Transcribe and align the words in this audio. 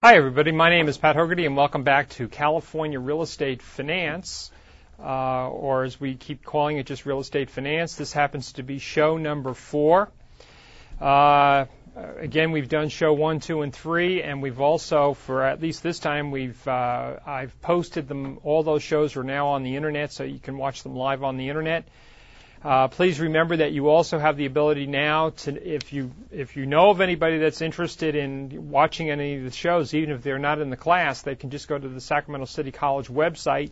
Hi, 0.00 0.14
everybody. 0.14 0.52
My 0.52 0.70
name 0.70 0.86
is 0.86 0.96
Pat 0.96 1.16
Hogarty, 1.16 1.44
and 1.44 1.56
welcome 1.56 1.82
back 1.82 2.10
to 2.10 2.28
California 2.28 3.00
Real 3.00 3.20
Estate 3.20 3.60
Finance, 3.60 4.52
uh, 5.00 5.48
or 5.48 5.82
as 5.82 6.00
we 6.00 6.14
keep 6.14 6.44
calling 6.44 6.76
it, 6.78 6.86
just 6.86 7.04
Real 7.04 7.18
Estate 7.18 7.50
Finance. 7.50 7.96
This 7.96 8.12
happens 8.12 8.52
to 8.52 8.62
be 8.62 8.78
show 8.78 9.16
number 9.16 9.54
four. 9.54 10.08
Uh, 11.00 11.64
again, 11.96 12.52
we've 12.52 12.68
done 12.68 12.90
show 12.90 13.12
one, 13.12 13.40
two, 13.40 13.62
and 13.62 13.74
three, 13.74 14.22
and 14.22 14.40
we've 14.40 14.60
also, 14.60 15.14
for 15.14 15.42
at 15.42 15.60
least 15.60 15.82
this 15.82 15.98
time, 15.98 16.30
we've 16.30 16.68
uh, 16.68 17.16
I've 17.26 17.60
posted 17.60 18.06
them. 18.06 18.38
All 18.44 18.62
those 18.62 18.84
shows 18.84 19.16
are 19.16 19.24
now 19.24 19.48
on 19.48 19.64
the 19.64 19.74
internet, 19.74 20.12
so 20.12 20.22
you 20.22 20.38
can 20.38 20.58
watch 20.58 20.84
them 20.84 20.94
live 20.94 21.24
on 21.24 21.36
the 21.38 21.48
internet. 21.48 21.88
Uh, 22.64 22.88
please 22.88 23.20
remember 23.20 23.58
that 23.58 23.70
you 23.70 23.88
also 23.88 24.18
have 24.18 24.36
the 24.36 24.46
ability 24.46 24.86
now 24.86 25.30
to, 25.30 25.74
if 25.74 25.92
you 25.92 26.10
if 26.32 26.56
you 26.56 26.66
know 26.66 26.90
of 26.90 27.00
anybody 27.00 27.38
that's 27.38 27.60
interested 27.60 28.16
in 28.16 28.70
watching 28.70 29.10
any 29.10 29.36
of 29.36 29.44
the 29.44 29.52
shows, 29.52 29.94
even 29.94 30.10
if 30.10 30.22
they're 30.22 30.40
not 30.40 30.60
in 30.60 30.68
the 30.68 30.76
class, 30.76 31.22
they 31.22 31.36
can 31.36 31.50
just 31.50 31.68
go 31.68 31.78
to 31.78 31.88
the 31.88 32.00
Sacramento 32.00 32.46
City 32.46 32.72
College 32.72 33.06
website, 33.06 33.70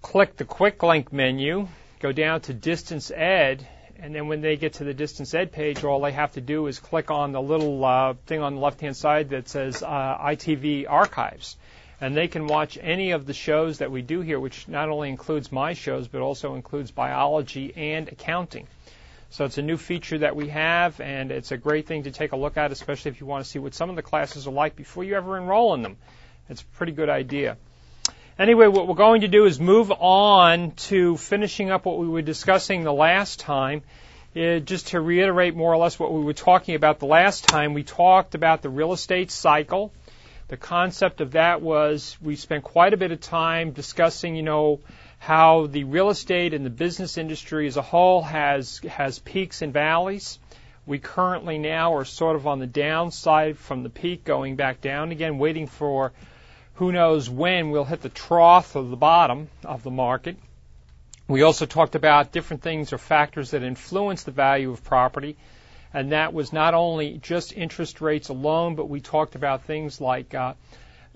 click 0.00 0.36
the 0.36 0.44
quick 0.44 0.80
link 0.84 1.12
menu, 1.12 1.66
go 1.98 2.12
down 2.12 2.40
to 2.42 2.54
Distance 2.54 3.10
Ed, 3.10 3.66
and 3.98 4.14
then 4.14 4.28
when 4.28 4.42
they 4.42 4.56
get 4.56 4.74
to 4.74 4.84
the 4.84 4.94
Distance 4.94 5.34
Ed 5.34 5.50
page, 5.50 5.82
all 5.82 6.00
they 6.00 6.12
have 6.12 6.32
to 6.34 6.40
do 6.40 6.68
is 6.68 6.78
click 6.78 7.10
on 7.10 7.32
the 7.32 7.42
little 7.42 7.84
uh, 7.84 8.14
thing 8.26 8.42
on 8.42 8.54
the 8.54 8.60
left-hand 8.60 8.96
side 8.96 9.30
that 9.30 9.48
says 9.48 9.82
uh, 9.82 9.88
ITV 9.88 10.88
Archives 10.88 11.56
and 12.00 12.16
they 12.16 12.28
can 12.28 12.46
watch 12.46 12.78
any 12.80 13.12
of 13.12 13.26
the 13.26 13.32
shows 13.32 13.78
that 13.78 13.90
we 13.90 14.02
do 14.02 14.20
here, 14.20 14.38
which 14.38 14.68
not 14.68 14.88
only 14.88 15.08
includes 15.08 15.50
my 15.50 15.72
shows, 15.72 16.08
but 16.08 16.20
also 16.20 16.54
includes 16.54 16.90
biology 16.90 17.72
and 17.76 18.08
accounting. 18.08 18.66
So 19.30 19.44
it's 19.44 19.58
a 19.58 19.62
new 19.62 19.76
feature 19.76 20.18
that 20.18 20.36
we 20.36 20.48
have, 20.48 21.00
and 21.00 21.30
it's 21.30 21.52
a 21.52 21.56
great 21.56 21.86
thing 21.86 22.04
to 22.04 22.10
take 22.10 22.32
a 22.32 22.36
look 22.36 22.56
at, 22.56 22.70
especially 22.70 23.10
if 23.10 23.20
you 23.20 23.26
want 23.26 23.44
to 23.44 23.50
see 23.50 23.58
what 23.58 23.74
some 23.74 23.90
of 23.90 23.96
the 23.96 24.02
classes 24.02 24.46
are 24.46 24.52
like 24.52 24.76
before 24.76 25.04
you 25.04 25.14
ever 25.14 25.36
enroll 25.36 25.74
in 25.74 25.82
them. 25.82 25.96
It's 26.48 26.62
a 26.62 26.66
pretty 26.76 26.92
good 26.92 27.08
idea. 27.08 27.56
Anyway, 28.38 28.66
what 28.66 28.86
we're 28.86 28.94
going 28.94 29.22
to 29.22 29.28
do 29.28 29.46
is 29.46 29.58
move 29.58 29.90
on 29.90 30.72
to 30.72 31.16
finishing 31.16 31.70
up 31.70 31.86
what 31.86 31.98
we 31.98 32.06
were 32.06 32.22
discussing 32.22 32.84
the 32.84 32.92
last 32.92 33.40
time. 33.40 33.82
Uh, 34.36 34.58
just 34.58 34.88
to 34.88 35.00
reiterate 35.00 35.56
more 35.56 35.72
or 35.72 35.78
less 35.78 35.98
what 35.98 36.12
we 36.12 36.22
were 36.22 36.34
talking 36.34 36.74
about 36.74 36.98
the 36.98 37.06
last 37.06 37.48
time, 37.48 37.72
we 37.72 37.82
talked 37.82 38.34
about 38.34 38.60
the 38.60 38.68
real 38.68 38.92
estate 38.92 39.30
cycle 39.30 39.90
the 40.48 40.56
concept 40.56 41.20
of 41.20 41.32
that 41.32 41.60
was 41.60 42.16
we 42.22 42.36
spent 42.36 42.62
quite 42.62 42.94
a 42.94 42.96
bit 42.96 43.10
of 43.10 43.20
time 43.20 43.72
discussing, 43.72 44.36
you 44.36 44.42
know, 44.42 44.80
how 45.18 45.66
the 45.66 45.84
real 45.84 46.08
estate 46.10 46.54
and 46.54 46.64
the 46.64 46.70
business 46.70 47.18
industry 47.18 47.66
as 47.66 47.76
a 47.76 47.82
whole 47.82 48.22
has 48.22 48.78
has 48.88 49.18
peaks 49.18 49.62
and 49.62 49.72
valleys. 49.72 50.38
We 50.86 51.00
currently 51.00 51.58
now 51.58 51.94
are 51.94 52.04
sort 52.04 52.36
of 52.36 52.46
on 52.46 52.60
the 52.60 52.66
downside 52.66 53.58
from 53.58 53.82
the 53.82 53.90
peak 53.90 54.24
going 54.24 54.54
back 54.54 54.80
down 54.80 55.10
again, 55.10 55.38
waiting 55.38 55.66
for 55.66 56.12
who 56.74 56.92
knows 56.92 57.28
when 57.28 57.70
we'll 57.70 57.84
hit 57.84 58.02
the 58.02 58.08
trough 58.08 58.76
of 58.76 58.90
the 58.90 58.96
bottom 58.96 59.48
of 59.64 59.82
the 59.82 59.90
market. 59.90 60.36
We 61.26 61.42
also 61.42 61.66
talked 61.66 61.96
about 61.96 62.30
different 62.30 62.62
things 62.62 62.92
or 62.92 62.98
factors 62.98 63.50
that 63.50 63.64
influence 63.64 64.22
the 64.22 64.30
value 64.30 64.70
of 64.70 64.84
property 64.84 65.36
and 65.96 66.12
that 66.12 66.34
was 66.34 66.52
not 66.52 66.74
only 66.74 67.16
just 67.16 67.54
interest 67.54 68.02
rates 68.02 68.28
alone, 68.28 68.74
but 68.74 68.86
we 68.86 69.00
talked 69.00 69.34
about 69.34 69.64
things 69.64 69.98
like 69.98 70.34
uh, 70.34 70.52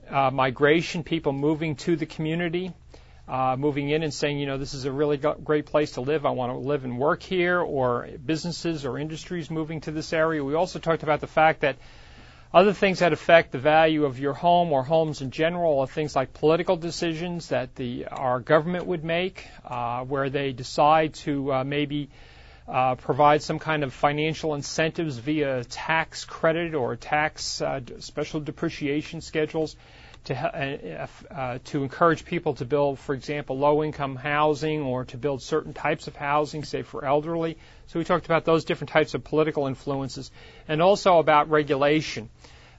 uh, 0.09 0.31
migration, 0.31 1.05
people 1.05 1.35
moving 1.35 1.77
to 1.77 1.97
the 1.97 2.07
community, 2.07 2.73
uh, 3.29 3.57
moving 3.59 3.91
in 3.91 4.03
and 4.03 4.15
saying, 4.15 4.39
you 4.39 4.47
know, 4.47 4.57
this 4.57 4.73
is 4.73 4.87
a 4.87 4.91
really 4.91 5.19
great 5.19 5.67
place 5.67 5.93
to 5.93 6.01
live. 6.01 6.25
I 6.25 6.31
want 6.31 6.51
to 6.55 6.59
live 6.59 6.85
and 6.85 6.99
work 6.99 7.23
here, 7.23 7.61
or 7.61 8.09
businesses 8.25 8.87
or 8.87 8.99
industries 8.99 9.51
moving 9.51 9.83
to 9.83 9.91
this 9.91 10.15
area. 10.15 10.43
We 10.43 10.55
also 10.55 10.79
talked 10.79 11.03
about 11.03 11.21
the 11.21 11.27
fact 11.27 11.61
that 11.61 11.77
other 12.51 12.73
things 12.73 13.01
that 13.01 13.13
affect 13.13 13.53
the 13.53 13.59
value 13.59 14.07
of 14.07 14.19
your 14.19 14.33
home 14.33 14.73
or 14.73 14.83
homes 14.83 15.21
in 15.21 15.31
general 15.31 15.81
are 15.81 15.89
things 15.89 16.17
like 16.17 16.33
political 16.33 16.79
decisions 16.79 17.49
that 17.49 17.75
the 17.75 18.07
our 18.07 18.41
government 18.41 18.87
would 18.87 19.05
make, 19.05 19.47
uh, 19.63 20.05
where 20.05 20.31
they 20.31 20.53
decide 20.53 21.13
to 21.27 21.53
uh, 21.53 21.65
maybe 21.65 22.09
uh, 22.71 22.95
provide 22.95 23.43
some 23.43 23.59
kind 23.59 23.83
of 23.83 23.93
financial 23.93 24.55
incentives 24.55 25.19
via 25.19 25.65
tax 25.65 26.25
credit 26.25 26.75
or 26.75 26.95
tax 26.95 27.61
uh, 27.61 27.81
special 27.99 28.39
depreciation 28.39 29.21
schedules 29.21 29.75
to 30.25 30.35
uh, 30.35 31.07
uh, 31.35 31.59
to 31.65 31.83
encourage 31.83 32.25
people 32.25 32.55
to 32.55 32.65
build, 32.65 32.99
for 32.99 33.15
example, 33.15 33.59
low-income 33.59 34.15
housing 34.15 34.83
or 34.83 35.05
to 35.07 35.17
build 35.17 35.43
certain 35.43 35.73
types 35.73 36.07
of 36.07 36.15
housing, 36.15 36.63
say 36.63 36.83
for 36.83 37.05
elderly. 37.05 37.57
So 37.89 37.99
we 37.99 38.05
talked 38.05 38.27
about 38.27 38.45
those 38.45 38.65
different 38.65 38.91
types 38.91 39.15
of 39.15 39.25
political 39.25 39.67
influences, 39.67 40.31
and 40.69 40.81
also 40.81 41.19
about 41.19 41.51
regulation, 41.51 42.29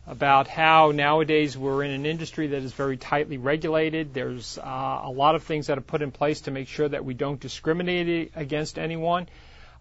about 0.08 0.48
how 0.48 0.92
nowadays 0.92 1.58
we're 1.58 1.84
in 1.84 1.92
an 1.92 2.06
industry 2.06 2.48
that 2.48 2.64
is 2.64 2.72
very 2.74 2.96
tightly 2.96 3.38
regulated. 3.38 4.14
There's 4.14 4.58
uh, 4.58 5.02
a 5.04 5.12
lot 5.12 5.36
of 5.36 5.44
things 5.44 5.68
that 5.68 5.78
are 5.78 5.82
put 5.82 6.02
in 6.02 6.12
place 6.12 6.42
to 6.42 6.52
make 6.52 6.70
sure 6.70 6.88
that 6.88 7.04
we 7.04 7.14
don't 7.14 7.42
discriminate 7.42 8.32
against 8.36 8.80
anyone 8.80 9.28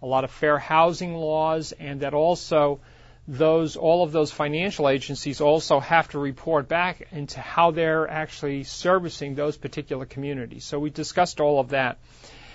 a 0.03 0.07
lot 0.07 0.25
of 0.25 0.31
fair 0.31 0.59
housing 0.59 1.15
laws, 1.15 1.73
and 1.73 2.01
that 2.01 2.15
also 2.15 2.81
those 3.29 3.77
all 3.77 4.03
of 4.03 4.13
those 4.13 4.33
financial 4.33 4.89
agencies 4.89 5.41
also 5.41 5.79
have 5.79 6.09
to 6.09 6.19
report 6.19 6.69
back 6.69 7.07
into 7.13 7.39
how 7.39 7.71
they're 7.71 8.09
actually 8.09 8.65
servicing 8.65 9.35
those 9.35 9.57
particular 9.57 10.07
communities. 10.07 10.65
So 10.65 10.79
we 10.79 10.91
discussed 10.91 11.41
all 11.41 11.61
of 11.61 11.69
that. 11.69 11.99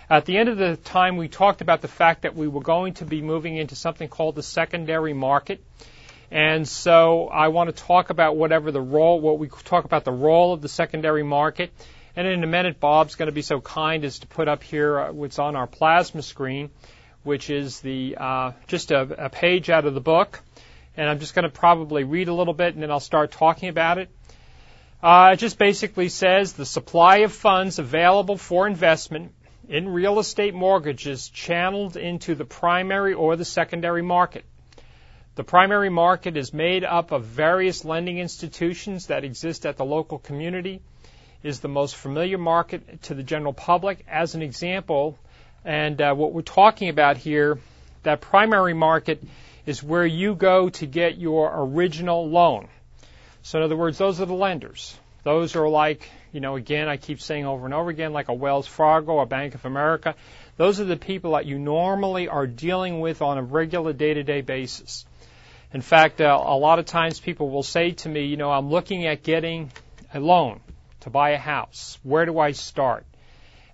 At 0.09 0.25
the 0.25 0.37
end 0.37 0.49
of 0.49 0.57
the 0.57 0.75
time, 0.75 1.17
we 1.17 1.29
talked 1.29 1.61
about 1.61 1.81
the 1.81 1.87
fact 1.87 2.23
that 2.23 2.35
we 2.35 2.47
were 2.47 2.61
going 2.61 2.93
to 2.95 3.05
be 3.05 3.21
moving 3.21 3.57
into 3.57 3.75
something 3.75 4.07
called 4.07 4.35
the 4.35 4.43
secondary 4.43 5.13
market. 5.13 5.63
And 6.29 6.67
so 6.67 7.27
I 7.27 7.47
want 7.47 7.75
to 7.75 7.83
talk 7.83 8.09
about 8.09 8.35
whatever 8.35 8.71
the 8.71 8.81
role, 8.81 9.19
what 9.19 9.39
we 9.39 9.47
talk 9.47 9.85
about 9.85 10.03
the 10.03 10.11
role 10.11 10.53
of 10.53 10.61
the 10.61 10.69
secondary 10.69 11.23
market. 11.23 11.71
And 12.15 12.27
in 12.27 12.43
a 12.43 12.47
minute, 12.47 12.79
Bob's 12.79 13.15
going 13.15 13.27
to 13.27 13.33
be 13.33 13.41
so 13.41 13.61
kind 13.61 14.05
as 14.05 14.19
to 14.19 14.27
put 14.27 14.47
up 14.47 14.63
here 14.63 14.99
uh, 14.99 15.11
what's 15.11 15.39
on 15.39 15.55
our 15.55 15.67
plasma 15.67 16.21
screen 16.21 16.69
which 17.25 17.49
is 17.49 17.81
the 17.81 18.15
uh, 18.17 18.51
just 18.67 18.91
a, 18.91 19.25
a 19.25 19.29
page 19.29 19.69
out 19.69 19.85
of 19.85 19.93
the 19.93 20.01
book, 20.01 20.41
and 20.95 21.09
I'm 21.09 21.19
just 21.19 21.35
going 21.35 21.43
to 21.43 21.49
probably 21.49 22.03
read 22.03 22.29
a 22.29 22.33
little 22.33 22.53
bit 22.53 22.73
and 22.73 22.81
then 22.81 22.91
I'll 22.91 22.99
start 22.99 23.31
talking 23.31 23.67
about 23.67 23.97
it. 23.97 24.09
Uh, 25.03 25.31
it 25.33 25.37
just 25.37 25.57
basically 25.57 26.09
says 26.09 26.53
the 26.53 26.65
supply 26.65 27.17
of 27.17 27.33
funds 27.33 27.79
available 27.79 28.37
for 28.37 28.65
investment 28.65 29.33
in 29.67 29.89
real 29.89 30.19
estate 30.19 30.53
mortgages 30.53 31.29
channeled 31.29 31.97
into 31.97 32.35
the 32.35 32.45
primary 32.45 33.13
or 33.13 33.35
the 33.35 33.45
secondary 33.45 34.01
market. 34.01 34.45
The 35.35 35.43
primary 35.43 35.89
market 35.89 36.37
is 36.37 36.53
made 36.53 36.83
up 36.83 37.11
of 37.11 37.25
various 37.25 37.83
lending 37.83 38.19
institutions 38.19 39.07
that 39.07 39.23
exist 39.23 39.65
at 39.65 39.75
the 39.75 39.83
local 39.83 40.17
community, 40.17 40.81
is 41.43 41.59
the 41.59 41.67
most 41.67 41.95
familiar 41.95 42.37
market 42.37 43.03
to 43.03 43.13
the 43.13 43.23
general 43.23 43.53
public. 43.53 44.05
As 44.07 44.33
an 44.33 44.41
example, 44.41 45.19
and 45.65 45.99
uh, 45.99 46.13
what 46.13 46.31
we're 46.31 46.43
talking 46.43 46.89
about 46.89 47.17
here, 47.17 47.57
that 48.03 48.21
primary 48.21 48.73
market 48.75 49.21
is 49.65 49.81
where 49.81 50.05
you 50.05 50.35
go 50.35 50.69
to 50.69 50.85
get 50.85 51.17
your 51.17 51.51
original 51.53 52.29
loan. 52.29 52.67
So 53.41 53.57
in 53.57 53.63
other 53.63 53.75
words, 53.75 53.97
those 53.97 54.21
are 54.21 54.25
the 54.25 54.33
lenders. 54.33 54.95
Those 55.23 55.55
are 55.55 55.67
like, 55.67 56.07
you 56.31 56.39
know, 56.39 56.55
again, 56.55 56.87
I 56.87 56.97
keep 56.97 57.19
saying 57.19 57.45
over 57.45 57.65
and 57.65 57.73
over 57.73 57.89
again, 57.89 58.13
like 58.13 58.29
a 58.29 58.33
Wells 58.33 58.67
Fargo, 58.67 59.19
a 59.19 59.25
Bank 59.25 59.55
of 59.55 59.65
America. 59.65 60.13
Those 60.57 60.79
are 60.79 60.85
the 60.85 60.97
people 60.97 61.31
that 61.31 61.47
you 61.47 61.57
normally 61.57 62.27
are 62.27 62.45
dealing 62.45 62.99
with 62.99 63.23
on 63.23 63.39
a 63.39 63.43
regular 63.43 63.91
day-to-day 63.91 64.41
basis. 64.41 65.05
In 65.73 65.81
fact, 65.81 66.21
uh, 66.21 66.41
a 66.45 66.55
lot 66.55 66.77
of 66.77 66.85
times 66.85 67.19
people 67.19 67.49
will 67.49 67.63
say 67.63 67.91
to 67.91 68.09
me, 68.09 68.25
you 68.25 68.37
know, 68.37 68.51
I'm 68.51 68.69
looking 68.69 69.07
at 69.07 69.23
getting 69.23 69.71
a 70.13 70.19
loan 70.19 70.61
to 71.01 71.09
buy 71.09 71.31
a 71.31 71.39
house. 71.39 71.97
Where 72.03 72.25
do 72.25 72.37
I 72.37 72.51
start? 72.51 73.03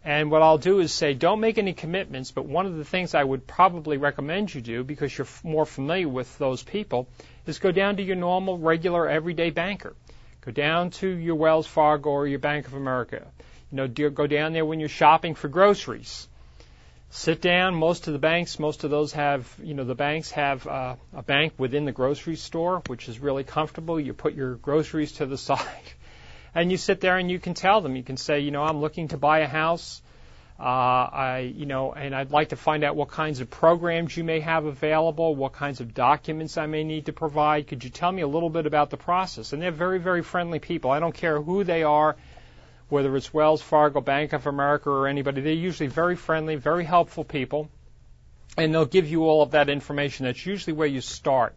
And 0.03 0.31
what 0.31 0.41
I'll 0.41 0.57
do 0.57 0.79
is 0.79 0.91
say, 0.91 1.13
don't 1.13 1.39
make 1.39 1.59
any 1.59 1.73
commitments, 1.73 2.31
but 2.31 2.45
one 2.45 2.65
of 2.65 2.75
the 2.75 2.85
things 2.85 3.13
I 3.13 3.23
would 3.23 3.45
probably 3.45 3.97
recommend 3.97 4.53
you 4.53 4.59
do, 4.59 4.83
because 4.83 5.15
you're 5.15 5.27
more 5.43 5.65
familiar 5.65 6.09
with 6.09 6.37
those 6.39 6.63
people, 6.63 7.07
is 7.45 7.59
go 7.59 7.71
down 7.71 7.97
to 7.97 8.03
your 8.03 8.15
normal, 8.15 8.57
regular, 8.57 9.07
everyday 9.07 9.51
banker. 9.51 9.95
Go 10.41 10.51
down 10.51 10.89
to 11.01 11.07
your 11.07 11.35
Wells 11.35 11.67
Fargo 11.67 12.09
or 12.09 12.27
your 12.27 12.39
Bank 12.39 12.65
of 12.65 12.73
America. 12.73 13.27
You 13.71 13.75
know, 13.75 13.87
go 13.87 14.25
down 14.25 14.53
there 14.53 14.65
when 14.65 14.79
you're 14.79 14.89
shopping 14.89 15.35
for 15.35 15.47
groceries. 15.47 16.27
Sit 17.11 17.39
down. 17.41 17.75
Most 17.75 18.07
of 18.07 18.13
the 18.13 18.19
banks, 18.19 18.57
most 18.57 18.83
of 18.83 18.89
those 18.89 19.13
have, 19.13 19.53
you 19.61 19.75
know, 19.75 19.83
the 19.83 19.93
banks 19.93 20.31
have 20.31 20.65
uh, 20.65 20.95
a 21.13 21.21
bank 21.21 21.53
within 21.59 21.85
the 21.85 21.91
grocery 21.91 22.37
store, 22.37 22.81
which 22.87 23.07
is 23.07 23.19
really 23.19 23.43
comfortable. 23.43 23.99
You 23.99 24.13
put 24.13 24.33
your 24.33 24.55
groceries 24.55 25.11
to 25.13 25.27
the 25.27 25.37
side 25.49 25.93
and 26.53 26.71
you 26.71 26.77
sit 26.77 27.01
there 27.01 27.17
and 27.17 27.29
you 27.31 27.39
can 27.39 27.53
tell 27.53 27.81
them. 27.81 27.95
You 27.95 28.03
can 28.03 28.17
say, 28.17 28.39
you 28.39 28.51
know, 28.51 28.63
I'm 28.63 28.81
looking 28.81 29.09
to 29.09 29.17
buy 29.17 29.39
a 29.39 29.47
house. 29.47 30.01
Uh, 30.59 30.63
I, 30.63 31.53
you 31.55 31.65
know, 31.65 31.91
and 31.91 32.13
I'd 32.13 32.29
like 32.29 32.49
to 32.49 32.55
find 32.55 32.83
out 32.83 32.95
what 32.95 33.09
kinds 33.09 33.39
of 33.39 33.49
programs 33.49 34.15
you 34.15 34.23
may 34.23 34.41
have 34.41 34.65
available, 34.65 35.35
what 35.35 35.53
kinds 35.53 35.81
of 35.81 35.95
documents 35.95 36.55
I 36.55 36.67
may 36.67 36.83
need 36.83 37.07
to 37.07 37.13
provide. 37.13 37.67
Could 37.67 37.83
you 37.83 37.89
tell 37.89 38.11
me 38.11 38.21
a 38.21 38.27
little 38.27 38.49
bit 38.51 38.67
about 38.67 38.91
the 38.91 38.97
process? 38.97 39.53
And 39.53 39.61
they're 39.61 39.71
very, 39.71 39.97
very 39.97 40.21
friendly 40.21 40.59
people. 40.59 40.91
I 40.91 40.99
don't 40.99 41.15
care 41.15 41.41
who 41.41 41.63
they 41.63 41.81
are, 41.81 42.15
whether 42.89 43.15
it's 43.15 43.33
Wells 43.33 43.63
Fargo, 43.63 44.01
Bank 44.01 44.33
of 44.33 44.45
America, 44.45 44.91
or 44.91 45.07
anybody. 45.07 45.41
They're 45.41 45.53
usually 45.53 45.87
very 45.87 46.15
friendly, 46.15 46.57
very 46.57 46.83
helpful 46.83 47.23
people, 47.23 47.67
and 48.55 48.71
they'll 48.71 48.85
give 48.85 49.07
you 49.07 49.23
all 49.23 49.41
of 49.41 49.51
that 49.51 49.67
information. 49.67 50.27
That's 50.27 50.45
usually 50.45 50.73
where 50.73 50.87
you 50.87 51.01
start. 51.01 51.55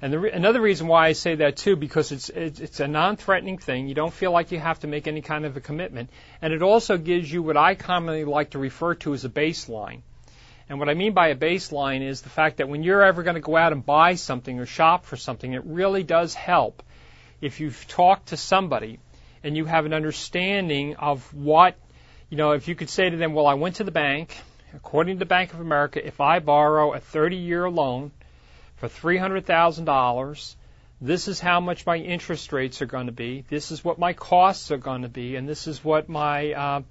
And 0.00 0.12
the 0.12 0.18
re- 0.18 0.30
another 0.30 0.60
reason 0.60 0.86
why 0.86 1.08
I 1.08 1.12
say 1.12 1.34
that 1.36 1.56
too, 1.56 1.74
because 1.74 2.12
it's, 2.12 2.28
it's 2.28 2.60
it's 2.60 2.80
a 2.80 2.86
non-threatening 2.86 3.58
thing. 3.58 3.88
You 3.88 3.94
don't 3.94 4.12
feel 4.12 4.30
like 4.30 4.52
you 4.52 4.58
have 4.58 4.80
to 4.80 4.86
make 4.86 5.08
any 5.08 5.22
kind 5.22 5.44
of 5.44 5.56
a 5.56 5.60
commitment, 5.60 6.10
and 6.40 6.52
it 6.52 6.62
also 6.62 6.96
gives 6.96 7.32
you 7.32 7.42
what 7.42 7.56
I 7.56 7.74
commonly 7.74 8.24
like 8.24 8.50
to 8.50 8.58
refer 8.58 8.94
to 8.96 9.14
as 9.14 9.24
a 9.24 9.28
baseline. 9.28 10.02
And 10.68 10.78
what 10.78 10.88
I 10.88 10.94
mean 10.94 11.14
by 11.14 11.28
a 11.28 11.34
baseline 11.34 12.06
is 12.06 12.20
the 12.20 12.28
fact 12.28 12.58
that 12.58 12.68
when 12.68 12.82
you're 12.82 13.02
ever 13.02 13.22
going 13.22 13.34
to 13.34 13.40
go 13.40 13.56
out 13.56 13.72
and 13.72 13.84
buy 13.84 14.14
something 14.14 14.60
or 14.60 14.66
shop 14.66 15.06
for 15.06 15.16
something, 15.16 15.52
it 15.52 15.64
really 15.64 16.02
does 16.02 16.34
help 16.34 16.82
if 17.40 17.60
you've 17.60 17.86
talked 17.88 18.28
to 18.28 18.36
somebody 18.36 19.00
and 19.42 19.56
you 19.56 19.64
have 19.64 19.86
an 19.86 19.94
understanding 19.94 20.96
of 20.96 21.32
what, 21.32 21.76
you 22.28 22.36
know, 22.36 22.52
if 22.52 22.68
you 22.68 22.74
could 22.74 22.90
say 22.90 23.08
to 23.08 23.16
them, 23.16 23.32
well, 23.32 23.46
I 23.46 23.54
went 23.54 23.76
to 23.76 23.84
the 23.84 23.90
bank, 23.90 24.36
according 24.74 25.16
to 25.16 25.18
the 25.20 25.26
Bank 25.26 25.54
of 25.54 25.60
America, 25.60 26.06
if 26.06 26.20
I 26.20 26.40
borrow 26.40 26.92
a 26.92 27.00
30 27.00 27.36
year 27.36 27.70
loan 27.70 28.10
for 28.78 28.88
$300,000, 28.88 30.54
this 31.00 31.28
is 31.28 31.40
how 31.40 31.60
much 31.60 31.86
my 31.86 31.96
interest 31.96 32.52
rates 32.52 32.80
are 32.82 32.86
going 32.86 33.06
to 33.06 33.12
be, 33.12 33.44
this 33.48 33.70
is 33.70 33.84
what 33.84 33.98
my 33.98 34.12
costs 34.12 34.70
are 34.70 34.78
going 34.78 35.02
to 35.02 35.08
be, 35.08 35.36
and 35.36 35.48
this 35.48 35.66
is 35.66 35.84
what 35.84 36.08
my, 36.08 36.52
uh, 36.52 36.82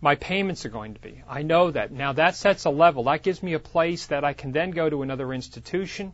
my 0.00 0.16
payments 0.16 0.66
are 0.66 0.68
going 0.68 0.94
to 0.94 1.00
be. 1.00 1.22
I 1.28 1.42
know 1.42 1.70
that. 1.70 1.92
Now 1.92 2.12
that 2.14 2.34
sets 2.34 2.64
a 2.64 2.70
level. 2.70 3.04
That 3.04 3.22
gives 3.22 3.42
me 3.42 3.54
a 3.54 3.60
place 3.60 4.06
that 4.06 4.24
I 4.24 4.32
can 4.32 4.50
then 4.50 4.72
go 4.72 4.90
to 4.90 5.02
another 5.02 5.32
institution 5.32 6.12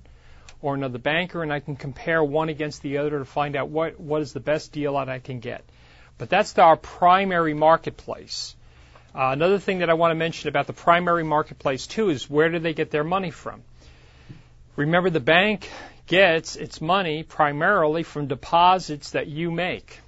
or 0.60 0.74
another 0.74 0.98
banker 0.98 1.42
and 1.42 1.52
I 1.52 1.60
can 1.60 1.76
compare 1.76 2.22
one 2.22 2.50
against 2.50 2.82
the 2.82 2.98
other 2.98 3.18
to 3.18 3.24
find 3.24 3.56
out 3.56 3.68
what, 3.68 3.98
what 3.98 4.20
is 4.20 4.34
the 4.34 4.40
best 4.40 4.72
deal 4.72 4.94
that 4.94 5.08
I 5.08 5.20
can 5.20 5.40
get. 5.40 5.64
But 6.18 6.28
that's 6.28 6.58
our 6.58 6.76
primary 6.76 7.54
marketplace. 7.54 8.56
Uh, 9.14 9.30
another 9.32 9.58
thing 9.58 9.78
that 9.78 9.88
I 9.88 9.94
want 9.94 10.10
to 10.10 10.16
mention 10.16 10.48
about 10.48 10.66
the 10.66 10.74
primary 10.74 11.24
marketplace 11.24 11.86
too 11.86 12.10
is 12.10 12.28
where 12.28 12.50
do 12.50 12.58
they 12.58 12.74
get 12.74 12.90
their 12.90 13.04
money 13.04 13.30
from? 13.30 13.62
Remember 14.78 15.10
the 15.10 15.18
bank 15.18 15.68
gets 16.06 16.54
its 16.54 16.80
money 16.80 17.24
primarily 17.24 18.04
from 18.04 18.28
deposits 18.28 19.10
that 19.10 19.26
you 19.26 19.50
make 19.50 20.00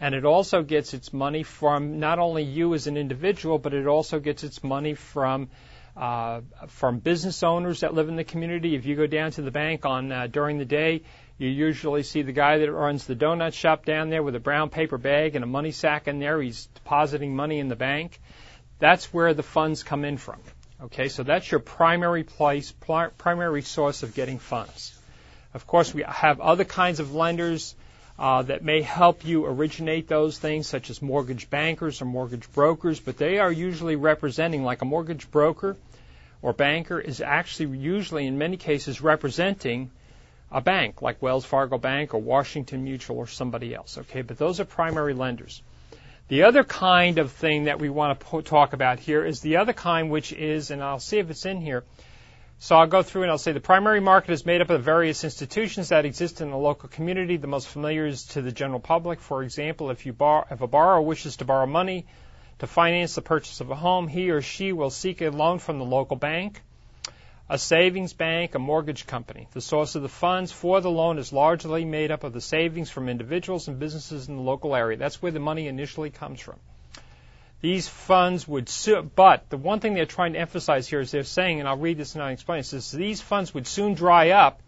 and 0.00 0.14
it 0.14 0.24
also 0.24 0.62
gets 0.62 0.94
its 0.94 1.12
money 1.12 1.42
from 1.42 1.98
not 1.98 2.20
only 2.20 2.44
you 2.44 2.72
as 2.74 2.86
an 2.86 2.96
individual, 2.96 3.58
but 3.58 3.74
it 3.74 3.88
also 3.88 4.20
gets 4.20 4.44
its 4.44 4.62
money 4.62 4.94
from 4.94 5.48
uh, 5.96 6.42
from 6.68 7.00
business 7.00 7.42
owners 7.42 7.80
that 7.80 7.94
live 7.94 8.08
in 8.08 8.14
the 8.14 8.24
community. 8.24 8.76
If 8.76 8.84
you 8.84 8.94
go 8.94 9.08
down 9.08 9.32
to 9.32 9.42
the 9.42 9.50
bank 9.50 9.84
on 9.86 10.12
uh, 10.12 10.26
during 10.28 10.58
the 10.58 10.66
day, 10.66 11.02
you 11.36 11.48
usually 11.48 12.04
see 12.04 12.22
the 12.22 12.32
guy 12.32 12.58
that 12.58 12.70
runs 12.70 13.06
the 13.06 13.16
donut 13.16 13.54
shop 13.54 13.86
down 13.86 14.10
there 14.10 14.22
with 14.22 14.36
a 14.36 14.40
brown 14.40 14.68
paper 14.68 14.98
bag 14.98 15.34
and 15.34 15.42
a 15.42 15.48
money 15.48 15.72
sack 15.72 16.06
in 16.06 16.20
there. 16.20 16.40
He's 16.40 16.66
depositing 16.66 17.34
money 17.34 17.58
in 17.58 17.68
the 17.68 17.76
bank. 17.76 18.20
That's 18.78 19.12
where 19.12 19.34
the 19.34 19.42
funds 19.42 19.82
come 19.82 20.04
in 20.04 20.18
from. 20.18 20.38
Okay, 20.82 21.08
so 21.08 21.22
that's 21.22 21.50
your 21.50 21.60
primary 21.60 22.22
place, 22.22 22.72
primary 23.18 23.62
source 23.62 24.02
of 24.02 24.14
getting 24.14 24.38
funds. 24.38 24.98
Of 25.54 25.66
course, 25.66 25.94
we 25.94 26.02
have 26.06 26.40
other 26.40 26.64
kinds 26.64 27.00
of 27.00 27.14
lenders 27.14 27.74
uh, 28.18 28.42
that 28.42 28.62
may 28.62 28.82
help 28.82 29.24
you 29.24 29.46
originate 29.46 30.06
those 30.06 30.38
things, 30.38 30.66
such 30.66 30.90
as 30.90 31.00
mortgage 31.00 31.48
bankers 31.48 32.02
or 32.02 32.04
mortgage 32.04 32.50
brokers, 32.52 33.00
but 33.00 33.16
they 33.16 33.38
are 33.38 33.50
usually 33.50 33.96
representing, 33.96 34.64
like 34.64 34.82
a 34.82 34.84
mortgage 34.84 35.30
broker 35.30 35.76
or 36.42 36.52
banker 36.52 37.00
is 37.00 37.20
actually 37.20 37.78
usually 37.78 38.26
in 38.26 38.38
many 38.38 38.56
cases 38.56 39.00
representing 39.00 39.90
a 40.52 40.60
bank 40.60 41.02
like 41.02 41.20
Wells 41.20 41.44
Fargo 41.44 41.78
Bank 41.78 42.14
or 42.14 42.20
Washington 42.20 42.84
Mutual 42.84 43.16
or 43.16 43.26
somebody 43.26 43.74
else. 43.74 43.98
Okay, 43.98 44.22
but 44.22 44.38
those 44.38 44.60
are 44.60 44.64
primary 44.64 45.14
lenders. 45.14 45.62
The 46.28 46.42
other 46.42 46.64
kind 46.64 47.18
of 47.18 47.30
thing 47.30 47.64
that 47.64 47.78
we 47.78 47.88
want 47.88 48.18
to 48.18 48.42
talk 48.42 48.72
about 48.72 48.98
here 48.98 49.24
is 49.24 49.40
the 49.40 49.58
other 49.58 49.72
kind, 49.72 50.10
which 50.10 50.32
is, 50.32 50.72
and 50.72 50.82
I'll 50.82 50.98
see 50.98 51.18
if 51.18 51.30
it's 51.30 51.46
in 51.46 51.60
here, 51.60 51.84
so 52.58 52.74
I'll 52.74 52.88
go 52.88 53.04
through 53.04 53.22
and 53.22 53.30
I'll 53.30 53.38
say 53.38 53.52
the 53.52 53.60
primary 53.60 54.00
market 54.00 54.32
is 54.32 54.44
made 54.44 54.60
up 54.60 54.70
of 54.70 54.82
various 54.82 55.22
institutions 55.22 55.90
that 55.90 56.04
exist 56.04 56.40
in 56.40 56.50
the 56.50 56.56
local 56.56 56.88
community. 56.88 57.36
The 57.36 57.46
most 57.46 57.68
familiar 57.68 58.06
is 58.06 58.24
to 58.28 58.42
the 58.42 58.50
general 58.50 58.80
public. 58.80 59.20
For 59.20 59.44
example, 59.44 59.90
if 59.90 60.04
you 60.04 60.12
bar- 60.12 60.46
if 60.50 60.60
a 60.62 60.66
borrower 60.66 61.00
wishes 61.00 61.36
to 61.36 61.44
borrow 61.44 61.66
money 61.66 62.06
to 62.58 62.66
finance 62.66 63.14
the 63.14 63.22
purchase 63.22 63.60
of 63.60 63.70
a 63.70 63.76
home, 63.76 64.08
he 64.08 64.30
or 64.30 64.42
she 64.42 64.72
will 64.72 64.90
seek 64.90 65.20
a 65.20 65.28
loan 65.28 65.60
from 65.60 65.78
the 65.78 65.84
local 65.84 66.16
bank, 66.16 66.60
a 67.48 67.58
savings 67.58 68.12
bank, 68.12 68.54
a 68.54 68.58
mortgage 68.58 69.06
company. 69.06 69.48
The 69.52 69.60
source 69.60 69.94
of 69.94 70.02
the 70.02 70.08
funds 70.08 70.52
for 70.52 70.80
the 70.80 70.90
loan 70.90 71.18
is 71.18 71.32
largely 71.32 71.84
made 71.84 72.10
up 72.10 72.24
of 72.24 72.32
the 72.32 72.40
savings 72.40 72.90
from 72.90 73.08
individuals 73.08 73.68
and 73.68 73.78
businesses 73.78 74.28
in 74.28 74.36
the 74.36 74.42
local 74.42 74.74
area. 74.74 74.96
That's 74.96 75.22
where 75.22 75.32
the 75.32 75.40
money 75.40 75.68
initially 75.68 76.10
comes 76.10 76.40
from 76.40 76.56
these 77.60 77.88
funds 77.88 78.46
would 78.46 78.70
but 79.14 79.48
the 79.48 79.56
one 79.56 79.80
thing 79.80 79.94
they're 79.94 80.06
trying 80.06 80.34
to 80.34 80.38
emphasize 80.38 80.86
here 80.86 81.00
is 81.00 81.10
they're 81.10 81.24
saying, 81.24 81.60
and 81.60 81.68
I'll 81.68 81.76
read 81.76 81.96
this 81.96 82.14
and 82.14 82.22
I'll 82.22 82.32
explain 82.32 82.60
it, 82.60 82.72
is 82.72 82.90
these 82.90 83.20
funds 83.20 83.54
would 83.54 83.66
soon 83.66 83.94
dry 83.94 84.30
up 84.30 84.60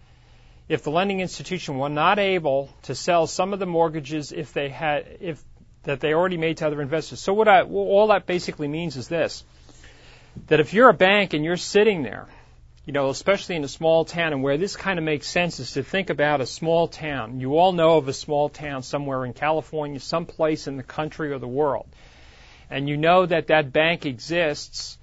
if 0.69 0.83
the 0.83 0.91
lending 0.91 1.21
institution 1.21 1.79
were 1.79 1.89
not 1.89 2.19
able 2.19 2.71
to 2.83 2.95
sell 2.95 3.27
some 3.27 3.53
of 3.53 3.59
the 3.59 3.67
mortgages 3.67 4.33
if 4.33 4.53
they 4.53 4.69
had, 4.69 5.07
if, 5.21 5.43
that 5.85 6.01
they 6.01 6.13
already 6.13 6.37
made 6.37 6.59
to 6.59 6.67
other 6.67 6.83
investors. 6.83 7.21
So 7.21 7.33
what 7.35 7.49
I, 7.49 7.63
well, 7.63 7.85
all 7.85 8.09
that 8.09 8.27
basically 8.27 8.69
means 8.69 8.97
is 8.97 9.09
this, 9.09 9.45
that 10.49 10.61
if 10.61 10.75
you're 10.75 10.89
a 10.89 10.95
bank 10.95 11.35
and 11.35 11.45
you're 11.45 11.57
sitting 11.57 12.03
there, 12.03 12.27
you 12.89 12.93
know, 12.93 13.11
especially 13.11 13.55
in 13.55 13.63
a 13.63 13.69
small 13.69 14.05
town, 14.05 14.33
and 14.33 14.43
where 14.43 14.59
this 14.59 14.75
kind 14.75 14.99
of 14.99 15.05
makes 15.05 15.29
sense 15.29 15.61
is 15.61 15.73
to 15.75 15.85
think 15.85 16.11
about 16.11 16.41
a 16.41 16.47
small 16.47 16.89
town. 16.89 17.39
You 17.39 17.57
all 17.59 17.73
know 17.73 17.99
of 17.99 18.09
a 18.09 18.13
small 18.13 18.49
town 18.49 18.83
somewhere 18.83 19.25
in 19.25 19.35
California, 19.35 20.01
someplace 20.01 20.67
in 20.67 20.77
the 20.77 20.83
country 20.83 21.31
or 21.31 21.39
the 21.39 21.47
world 21.47 21.87
and 22.71 22.89
you 22.89 22.97
know 22.97 23.25
that 23.27 23.49
that 23.49 23.73
bank 23.73 24.07
exists, 24.07 24.99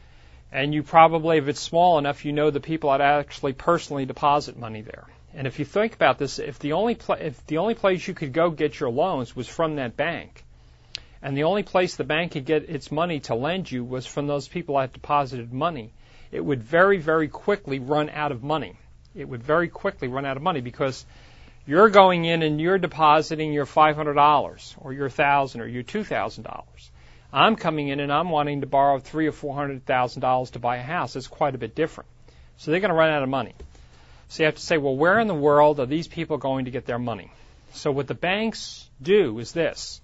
and 0.51 0.73
you 0.73 0.83
probably, 0.83 1.37
if 1.37 1.47
it's 1.47 1.59
small 1.59 1.97
enough, 1.97 2.25
you 2.25 2.31
know 2.31 2.49
the 2.49 2.59
people 2.59 2.91
that 2.91 3.01
actually 3.01 3.53
personally 3.53 4.05
deposit 4.05 4.57
money 4.57 4.81
there. 4.81 5.05
And 5.33 5.47
if 5.47 5.59
you 5.59 5.65
think 5.65 5.93
about 5.93 6.17
this, 6.17 6.39
if 6.39 6.59
the 6.59 6.73
only 6.73 6.95
pl- 6.95 7.17
if 7.19 7.45
the 7.47 7.57
only 7.57 7.73
place 7.73 8.07
you 8.07 8.13
could 8.13 8.31
go 8.31 8.51
get 8.51 8.79
your 8.79 8.89
loans 8.89 9.35
was 9.35 9.47
from 9.47 9.75
that 9.75 9.97
bank, 9.97 10.43
and 11.21 11.35
the 11.35 11.43
only 11.43 11.63
place 11.63 11.95
the 11.95 12.03
bank 12.03 12.33
could 12.33 12.45
get 12.45 12.69
its 12.69 12.91
money 12.91 13.19
to 13.21 13.35
lend 13.35 13.69
you 13.69 13.83
was 13.83 14.05
from 14.05 14.27
those 14.27 14.47
people 14.47 14.77
that 14.77 14.93
deposited 14.93 15.51
money, 15.51 15.91
it 16.31 16.43
would 16.43 16.63
very 16.63 16.97
very 16.97 17.27
quickly 17.27 17.79
run 17.79 18.09
out 18.09 18.31
of 18.31 18.43
money. 18.43 18.77
It 19.15 19.27
would 19.27 19.43
very 19.43 19.69
quickly 19.69 20.07
run 20.07 20.25
out 20.25 20.37
of 20.37 20.43
money 20.43 20.61
because 20.61 21.05
you're 21.65 21.89
going 21.89 22.25
in 22.25 22.43
and 22.43 22.59
you're 22.61 22.77
depositing 22.77 23.53
your 23.53 23.65
$500 23.65 24.75
or 24.77 24.93
your 24.93 25.07
1000 25.07 25.61
or 25.61 25.67
your 25.67 25.83
$2,000. 25.83 26.63
I'm 27.33 27.55
coming 27.55 27.87
in 27.87 27.99
and 27.99 28.13
I'm 28.13 28.29
wanting 28.29 28.61
to 28.61 28.67
borrow 28.67 28.99
three 28.99 29.27
or 29.27 29.31
four 29.31 29.55
hundred 29.55 29.85
thousand 29.85 30.21
dollars 30.21 30.51
to 30.51 30.59
buy 30.59 30.77
a 30.77 30.83
house. 30.83 31.15
It's 31.17 31.27
quite 31.27 31.53
a 31.53 31.57
bit 31.57 31.75
different. 31.75 32.09
So 32.57 32.71
they're 32.71 32.79
going 32.79 32.89
to 32.89 32.95
run 32.95 33.09
out 33.09 33.23
of 33.23 33.29
money. 33.29 33.53
So 34.29 34.43
you 34.43 34.45
have 34.45 34.55
to 34.55 34.61
say, 34.61 34.77
well, 34.77 34.95
where 34.95 35.19
in 35.19 35.27
the 35.27 35.33
world 35.33 35.79
are 35.79 35.85
these 35.85 36.07
people 36.07 36.37
going 36.37 36.65
to 36.65 36.71
get 36.71 36.85
their 36.85 36.99
money? 36.99 37.31
So 37.73 37.91
what 37.91 38.07
the 38.07 38.13
banks 38.15 38.89
do 39.01 39.37
is 39.39 39.51
this. 39.51 39.99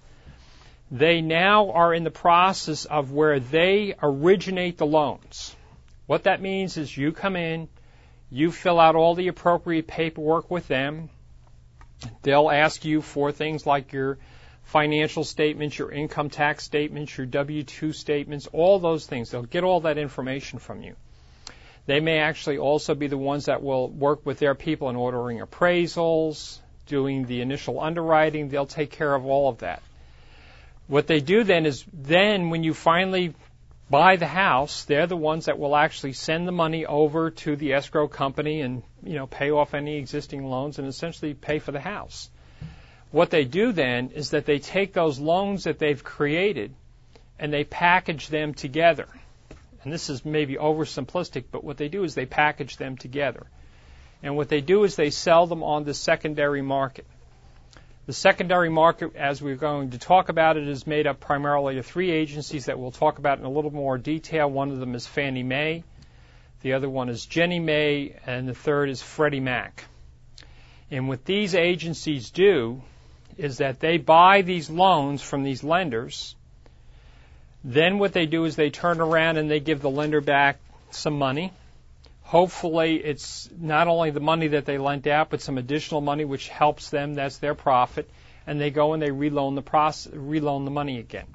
They 0.90 1.22
now 1.22 1.70
are 1.70 1.94
in 1.94 2.04
the 2.04 2.10
process 2.10 2.84
of 2.84 3.12
where 3.12 3.40
they 3.40 3.94
originate 4.02 4.76
the 4.76 4.86
loans. 4.86 5.56
What 6.06 6.24
that 6.24 6.42
means 6.42 6.76
is 6.76 6.96
you 6.96 7.12
come 7.12 7.36
in, 7.36 7.68
you 8.30 8.50
fill 8.50 8.80
out 8.80 8.96
all 8.96 9.14
the 9.14 9.28
appropriate 9.28 9.86
paperwork 9.86 10.50
with 10.50 10.66
them. 10.68 11.10
They'll 12.22 12.50
ask 12.50 12.84
you 12.84 13.02
for 13.02 13.30
things 13.30 13.66
like 13.66 13.92
your 13.92 14.18
financial 14.64 15.24
statements, 15.24 15.78
your 15.78 15.90
income 15.90 16.30
tax 16.30 16.64
statements, 16.64 17.16
your 17.16 17.26
W-2 17.26 17.94
statements, 17.94 18.48
all 18.52 18.78
those 18.78 19.06
things. 19.06 19.30
They'll 19.30 19.42
get 19.42 19.64
all 19.64 19.80
that 19.80 19.98
information 19.98 20.58
from 20.58 20.82
you. 20.82 20.96
They 21.86 22.00
may 22.00 22.18
actually 22.18 22.58
also 22.58 22.94
be 22.94 23.08
the 23.08 23.18
ones 23.18 23.46
that 23.46 23.62
will 23.62 23.88
work 23.88 24.24
with 24.24 24.38
their 24.38 24.54
people 24.54 24.88
in 24.88 24.96
ordering 24.96 25.40
appraisals, 25.40 26.58
doing 26.86 27.26
the 27.26 27.40
initial 27.40 27.80
underwriting. 27.80 28.48
They'll 28.48 28.66
take 28.66 28.90
care 28.92 29.14
of 29.14 29.26
all 29.26 29.48
of 29.48 29.58
that. 29.58 29.82
What 30.86 31.06
they 31.06 31.20
do 31.20 31.44
then 31.44 31.66
is 31.66 31.84
then 31.92 32.50
when 32.50 32.62
you 32.62 32.74
finally 32.74 33.34
buy 33.90 34.16
the 34.16 34.26
house, 34.26 34.84
they're 34.84 35.06
the 35.06 35.16
ones 35.16 35.46
that 35.46 35.58
will 35.58 35.76
actually 35.76 36.12
send 36.14 36.48
the 36.48 36.52
money 36.52 36.86
over 36.86 37.30
to 37.30 37.56
the 37.56 37.74
escrow 37.74 38.08
company 38.08 38.60
and, 38.60 38.82
you 39.02 39.14
know, 39.14 39.26
pay 39.26 39.50
off 39.50 39.74
any 39.74 39.96
existing 39.96 40.44
loans 40.44 40.78
and 40.78 40.88
essentially 40.88 41.34
pay 41.34 41.58
for 41.58 41.72
the 41.72 41.80
house. 41.80 42.30
What 43.10 43.30
they 43.30 43.44
do 43.44 43.72
then 43.72 44.10
is 44.14 44.30
that 44.30 44.46
they 44.46 44.58
take 44.58 44.94
those 44.94 45.18
loans 45.18 45.64
that 45.64 45.78
they've 45.78 46.02
created 46.02 46.72
and 47.38 47.52
they 47.52 47.64
package 47.64 48.28
them 48.28 48.54
together. 48.54 49.06
And 49.82 49.92
this 49.92 50.08
is 50.08 50.24
maybe 50.24 50.56
oversimplistic, 50.56 51.44
but 51.50 51.64
what 51.64 51.76
they 51.76 51.88
do 51.88 52.04
is 52.04 52.14
they 52.14 52.26
package 52.26 52.76
them 52.76 52.96
together. 52.96 53.46
And 54.22 54.36
what 54.36 54.48
they 54.48 54.60
do 54.60 54.84
is 54.84 54.96
they 54.96 55.10
sell 55.10 55.46
them 55.46 55.62
on 55.62 55.84
the 55.84 55.92
secondary 55.92 56.62
market. 56.62 57.06
The 58.04 58.12
secondary 58.12 58.68
market, 58.68 59.14
as 59.14 59.40
we're 59.40 59.54
going 59.54 59.90
to 59.90 59.98
talk 59.98 60.28
about 60.28 60.56
it, 60.56 60.66
is 60.66 60.88
made 60.88 61.06
up 61.06 61.20
primarily 61.20 61.78
of 61.78 61.86
three 61.86 62.10
agencies 62.10 62.64
that 62.64 62.76
we'll 62.76 62.90
talk 62.90 63.18
about 63.18 63.38
in 63.38 63.44
a 63.44 63.50
little 63.50 63.72
more 63.72 63.96
detail. 63.96 64.50
One 64.50 64.72
of 64.72 64.80
them 64.80 64.96
is 64.96 65.06
Fannie 65.06 65.44
Mae, 65.44 65.84
the 66.62 66.72
other 66.72 66.90
one 66.90 67.08
is 67.08 67.24
Ginnie 67.26 67.60
Mae, 67.60 68.16
and 68.26 68.48
the 68.48 68.54
third 68.54 68.88
is 68.88 69.00
Freddie 69.00 69.38
Mac. 69.38 69.84
And 70.90 71.08
what 71.08 71.24
these 71.24 71.54
agencies 71.54 72.30
do 72.30 72.82
is 73.38 73.58
that 73.58 73.78
they 73.78 73.98
buy 73.98 74.42
these 74.42 74.68
loans 74.68 75.22
from 75.22 75.44
these 75.44 75.62
lenders. 75.62 76.34
Then 77.62 78.00
what 78.00 78.12
they 78.12 78.26
do 78.26 78.44
is 78.44 78.56
they 78.56 78.70
turn 78.70 79.00
around 79.00 79.36
and 79.36 79.48
they 79.48 79.60
give 79.60 79.80
the 79.80 79.90
lender 79.90 80.20
back 80.20 80.58
some 80.90 81.16
money. 81.16 81.52
Hopefully, 82.32 82.96
it's 82.96 83.50
not 83.58 83.88
only 83.88 84.10
the 84.10 84.18
money 84.18 84.48
that 84.48 84.64
they 84.64 84.78
lent 84.78 85.06
out, 85.06 85.28
but 85.28 85.42
some 85.42 85.58
additional 85.58 86.00
money 86.00 86.24
which 86.24 86.48
helps 86.48 86.88
them. 86.88 87.12
That's 87.12 87.36
their 87.36 87.54
profit, 87.54 88.08
and 88.46 88.58
they 88.58 88.70
go 88.70 88.94
and 88.94 89.02
they 89.02 89.10
reloan 89.10 89.54
the 89.54 89.60
process, 89.60 90.10
reloan 90.14 90.64
the 90.64 90.70
money 90.70 90.98
again. 90.98 91.26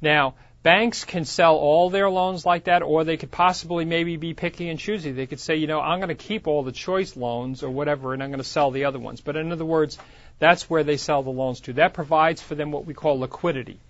Now, 0.00 0.34
banks 0.62 1.04
can 1.04 1.24
sell 1.24 1.56
all 1.56 1.90
their 1.90 2.08
loans 2.08 2.46
like 2.46 2.66
that, 2.66 2.84
or 2.84 3.02
they 3.02 3.16
could 3.16 3.32
possibly 3.32 3.84
maybe 3.84 4.16
be 4.16 4.32
picky 4.32 4.68
and 4.68 4.78
choosy. 4.78 5.10
They 5.10 5.26
could 5.26 5.40
say, 5.40 5.56
you 5.56 5.66
know, 5.66 5.80
I'm 5.80 5.98
going 5.98 6.16
to 6.16 6.24
keep 6.28 6.46
all 6.46 6.62
the 6.62 6.70
choice 6.70 7.16
loans 7.16 7.64
or 7.64 7.70
whatever, 7.70 8.14
and 8.14 8.22
I'm 8.22 8.30
going 8.30 8.38
to 8.38 8.44
sell 8.44 8.70
the 8.70 8.84
other 8.84 9.00
ones. 9.00 9.20
But 9.20 9.34
in 9.34 9.50
other 9.50 9.64
words, 9.64 9.98
that's 10.38 10.70
where 10.70 10.84
they 10.84 10.98
sell 10.98 11.24
the 11.24 11.30
loans 11.30 11.62
to. 11.62 11.72
That 11.72 11.94
provides 11.94 12.40
for 12.40 12.54
them 12.54 12.70
what 12.70 12.86
we 12.86 12.94
call 12.94 13.18
liquidity, 13.18 13.80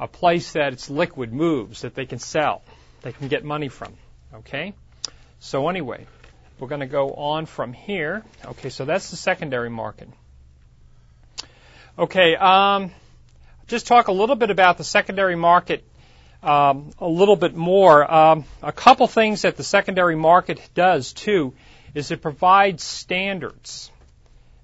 a 0.00 0.08
place 0.08 0.52
that 0.52 0.72
it's 0.72 0.88
liquid, 0.88 1.30
moves, 1.30 1.82
that 1.82 1.94
they 1.94 2.06
can 2.06 2.20
sell, 2.20 2.62
they 3.02 3.12
can 3.12 3.28
get 3.28 3.44
money 3.44 3.68
from. 3.68 3.92
Okay? 4.32 4.72
So 5.44 5.68
anyway, 5.68 6.06
we're 6.60 6.68
going 6.68 6.82
to 6.82 6.86
go 6.86 7.14
on 7.14 7.46
from 7.46 7.72
here. 7.72 8.22
Okay, 8.44 8.68
so 8.68 8.84
that's 8.84 9.10
the 9.10 9.16
secondary 9.16 9.70
market. 9.70 10.08
Okay, 11.98 12.36
um, 12.36 12.92
just 13.66 13.88
talk 13.88 14.06
a 14.06 14.12
little 14.12 14.36
bit 14.36 14.50
about 14.50 14.78
the 14.78 14.84
secondary 14.84 15.34
market 15.34 15.84
um, 16.44 16.92
a 17.00 17.08
little 17.08 17.34
bit 17.34 17.56
more. 17.56 18.08
Um, 18.08 18.44
a 18.62 18.70
couple 18.70 19.08
things 19.08 19.42
that 19.42 19.56
the 19.56 19.64
secondary 19.64 20.14
market 20.14 20.60
does 20.74 21.12
too 21.12 21.54
is 21.92 22.12
it 22.12 22.22
provides 22.22 22.84
standards. 22.84 23.90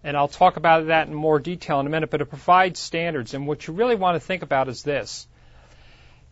And 0.05 0.17
I'll 0.17 0.29
talk 0.29 0.57
about 0.57 0.87
that 0.87 1.09
in 1.09 1.15
more 1.15 1.41
detail 1.41 1.81
in 1.81 1.89
a 1.89 1.91
minute, 1.91 2.11
but 2.11 2.21
it 2.21 2.27
provides 2.27 2.79
standards. 2.79 3.35
And 3.35 3.49
what 3.49 3.67
you 3.67 3.75
really 3.75 3.97
want 3.97 4.15
to 4.15 4.21
think 4.21 4.45
about 4.45 4.69
is 4.69 4.85
this 4.85 5.27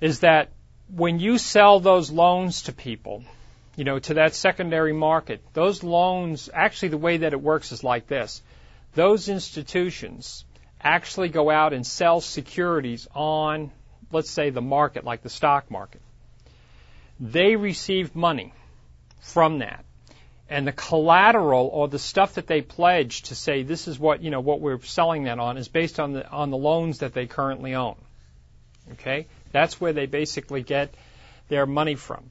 is 0.01 0.21
that 0.21 0.51
when 0.95 1.19
you 1.19 1.37
sell 1.37 1.81
those 1.81 2.13
loans 2.13 2.63
to 2.63 2.73
people, 2.73 3.25
you 3.77 3.85
know, 3.85 3.99
to 3.99 4.15
that 4.15 4.35
secondary 4.35 4.95
market, 4.95 5.43
those 5.53 5.85
loans, 5.85 6.49
actually 6.53 6.89
the 6.89 6.99
way 6.99 7.19
that 7.19 7.35
it 7.35 7.41
works 7.41 7.73
is 7.73 7.85
like 7.85 8.07
this. 8.07 8.43
Those 8.95 9.29
institutions 9.29 10.45
actually 10.81 11.29
go 11.29 11.51
out 11.51 11.75
and 11.75 11.87
sell 11.87 12.23
securities 12.23 13.07
on, 13.15 13.71
let's 14.11 14.31
say, 14.31 14.49
the 14.49 14.63
market, 14.63 15.05
like 15.05 15.23
the 15.23 15.29
stock 15.29 15.71
market. 15.71 16.01
They 17.21 17.57
receive 17.57 18.17
money 18.17 18.55
from 19.21 19.59
that. 19.59 19.85
And 20.49 20.67
the 20.67 20.73
collateral 20.73 21.69
or 21.73 21.89
the 21.89 21.99
stuff 21.99 22.35
that 22.35 22.47
they 22.47 22.63
pledge 22.63 23.23
to 23.23 23.35
say 23.35 23.63
this 23.63 23.89
is 23.89 23.99
what, 23.99 24.23
you 24.23 24.31
know, 24.31 24.41
what 24.41 24.61
we're 24.61 24.81
selling 24.81 25.25
that 25.25 25.39
on 25.39 25.59
is 25.59 25.69
based 25.69 25.99
on 25.99 26.13
the, 26.13 26.29
on 26.31 26.51
the 26.51 26.57
loans 26.57 26.99
that 26.99 27.13
they 27.13 27.27
currently 27.27 27.75
own. 27.75 27.97
Okay? 28.93 29.27
That's 29.51 29.81
where 29.81 29.93
they 29.93 30.07
basically 30.07 30.63
get 30.63 30.95
their 31.49 31.67
money 31.67 31.97
from. 31.97 32.31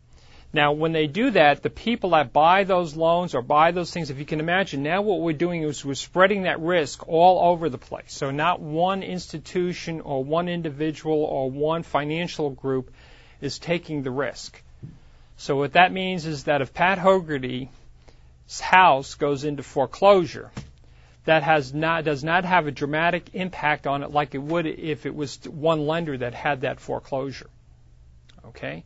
Now, 0.55 0.71
when 0.71 0.93
they 0.93 1.07
do 1.07 1.31
that, 1.31 1.63
the 1.63 1.69
people 1.69 2.11
that 2.11 2.31
buy 2.31 2.63
those 2.63 2.95
loans 2.95 3.35
or 3.35 3.41
buy 3.41 3.71
those 3.71 3.91
things, 3.91 4.09
if 4.09 4.19
you 4.19 4.25
can 4.25 4.39
imagine, 4.39 4.83
now 4.83 5.01
what 5.01 5.19
we're 5.19 5.33
doing 5.33 5.63
is 5.63 5.83
we're 5.83 5.95
spreading 5.95 6.43
that 6.43 6.61
risk 6.61 7.09
all 7.09 7.51
over 7.51 7.67
the 7.67 7.77
place. 7.77 8.13
So 8.13 8.31
not 8.31 8.61
one 8.61 9.03
institution 9.03 9.99
or 9.99 10.23
one 10.23 10.47
individual 10.47 11.25
or 11.25 11.51
one 11.51 11.83
financial 11.83 12.51
group 12.51 12.93
is 13.41 13.59
taking 13.59 14.03
the 14.03 14.11
risk. 14.11 14.63
So 15.35 15.57
what 15.57 15.73
that 15.73 15.91
means 15.91 16.25
is 16.25 16.45
that 16.45 16.61
if 16.61 16.73
Pat 16.73 16.99
Hogarty's 16.99 17.67
house 18.61 19.15
goes 19.15 19.43
into 19.43 19.61
foreclosure, 19.61 20.51
that 21.25 21.43
has 21.43 21.73
not, 21.73 22.05
does 22.05 22.23
not 22.23 22.45
have 22.45 22.65
a 22.65 22.71
dramatic 22.71 23.31
impact 23.33 23.87
on 23.87 24.03
it 24.03 24.11
like 24.11 24.35
it 24.35 24.41
would 24.41 24.67
if 24.67 25.05
it 25.05 25.13
was 25.13 25.37
one 25.49 25.85
lender 25.85 26.17
that 26.17 26.33
had 26.33 26.61
that 26.61 26.79
foreclosure. 26.79 27.49
Okay? 28.45 28.85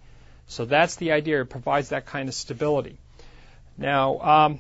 So 0.50 0.66
that's 0.66 0.96
the 0.96 1.12
idea. 1.12 1.42
It 1.42 1.50
provides 1.50 1.90
that 1.90 2.08
kind 2.08 2.28
of 2.28 2.34
stability. 2.34 2.98
Now, 3.78 4.20
um, 4.20 4.60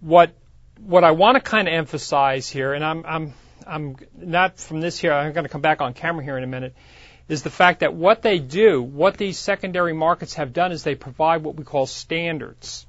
what 0.00 0.32
what 0.80 1.04
I 1.04 1.12
want 1.12 1.36
to 1.36 1.40
kind 1.40 1.68
of 1.68 1.72
emphasize 1.72 2.48
here, 2.48 2.74
and 2.74 2.84
I'm 2.84 3.04
I'm 3.06 3.34
I'm 3.64 3.96
not 4.16 4.58
from 4.58 4.80
this 4.80 4.98
here. 4.98 5.12
I'm 5.12 5.32
going 5.32 5.44
to 5.44 5.48
come 5.48 5.60
back 5.60 5.80
on 5.80 5.94
camera 5.94 6.24
here 6.24 6.36
in 6.36 6.42
a 6.42 6.48
minute. 6.48 6.74
Is 7.28 7.44
the 7.44 7.50
fact 7.50 7.80
that 7.80 7.94
what 7.94 8.22
they 8.22 8.40
do, 8.40 8.82
what 8.82 9.16
these 9.18 9.38
secondary 9.38 9.92
markets 9.92 10.34
have 10.34 10.52
done, 10.52 10.72
is 10.72 10.82
they 10.82 10.96
provide 10.96 11.44
what 11.44 11.54
we 11.54 11.62
call 11.62 11.86
standards. 11.86 12.84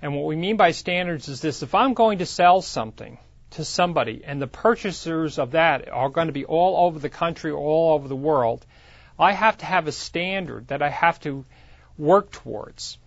And 0.00 0.16
what 0.16 0.24
we 0.24 0.36
mean 0.36 0.56
by 0.56 0.70
standards 0.70 1.28
is 1.28 1.42
this: 1.42 1.62
if 1.62 1.74
I'm 1.74 1.92
going 1.92 2.18
to 2.18 2.26
sell 2.26 2.62
something 2.62 3.18
to 3.50 3.64
somebody, 3.66 4.22
and 4.24 4.40
the 4.40 4.46
purchasers 4.46 5.38
of 5.38 5.50
that 5.50 5.90
are 5.92 6.08
going 6.08 6.28
to 6.28 6.32
be 6.32 6.46
all 6.46 6.86
over 6.86 6.98
the 6.98 7.10
country, 7.10 7.50
all 7.52 7.92
over 7.92 8.08
the 8.08 8.16
world, 8.16 8.64
I 9.22 9.32
have 9.32 9.58
to 9.58 9.66
have 9.66 9.86
a 9.86 9.92
standard 9.92 10.68
that 10.68 10.82
I 10.82 10.88
have 10.88 11.20
to 11.20 11.44
work 11.96 12.32
towards 12.32 12.98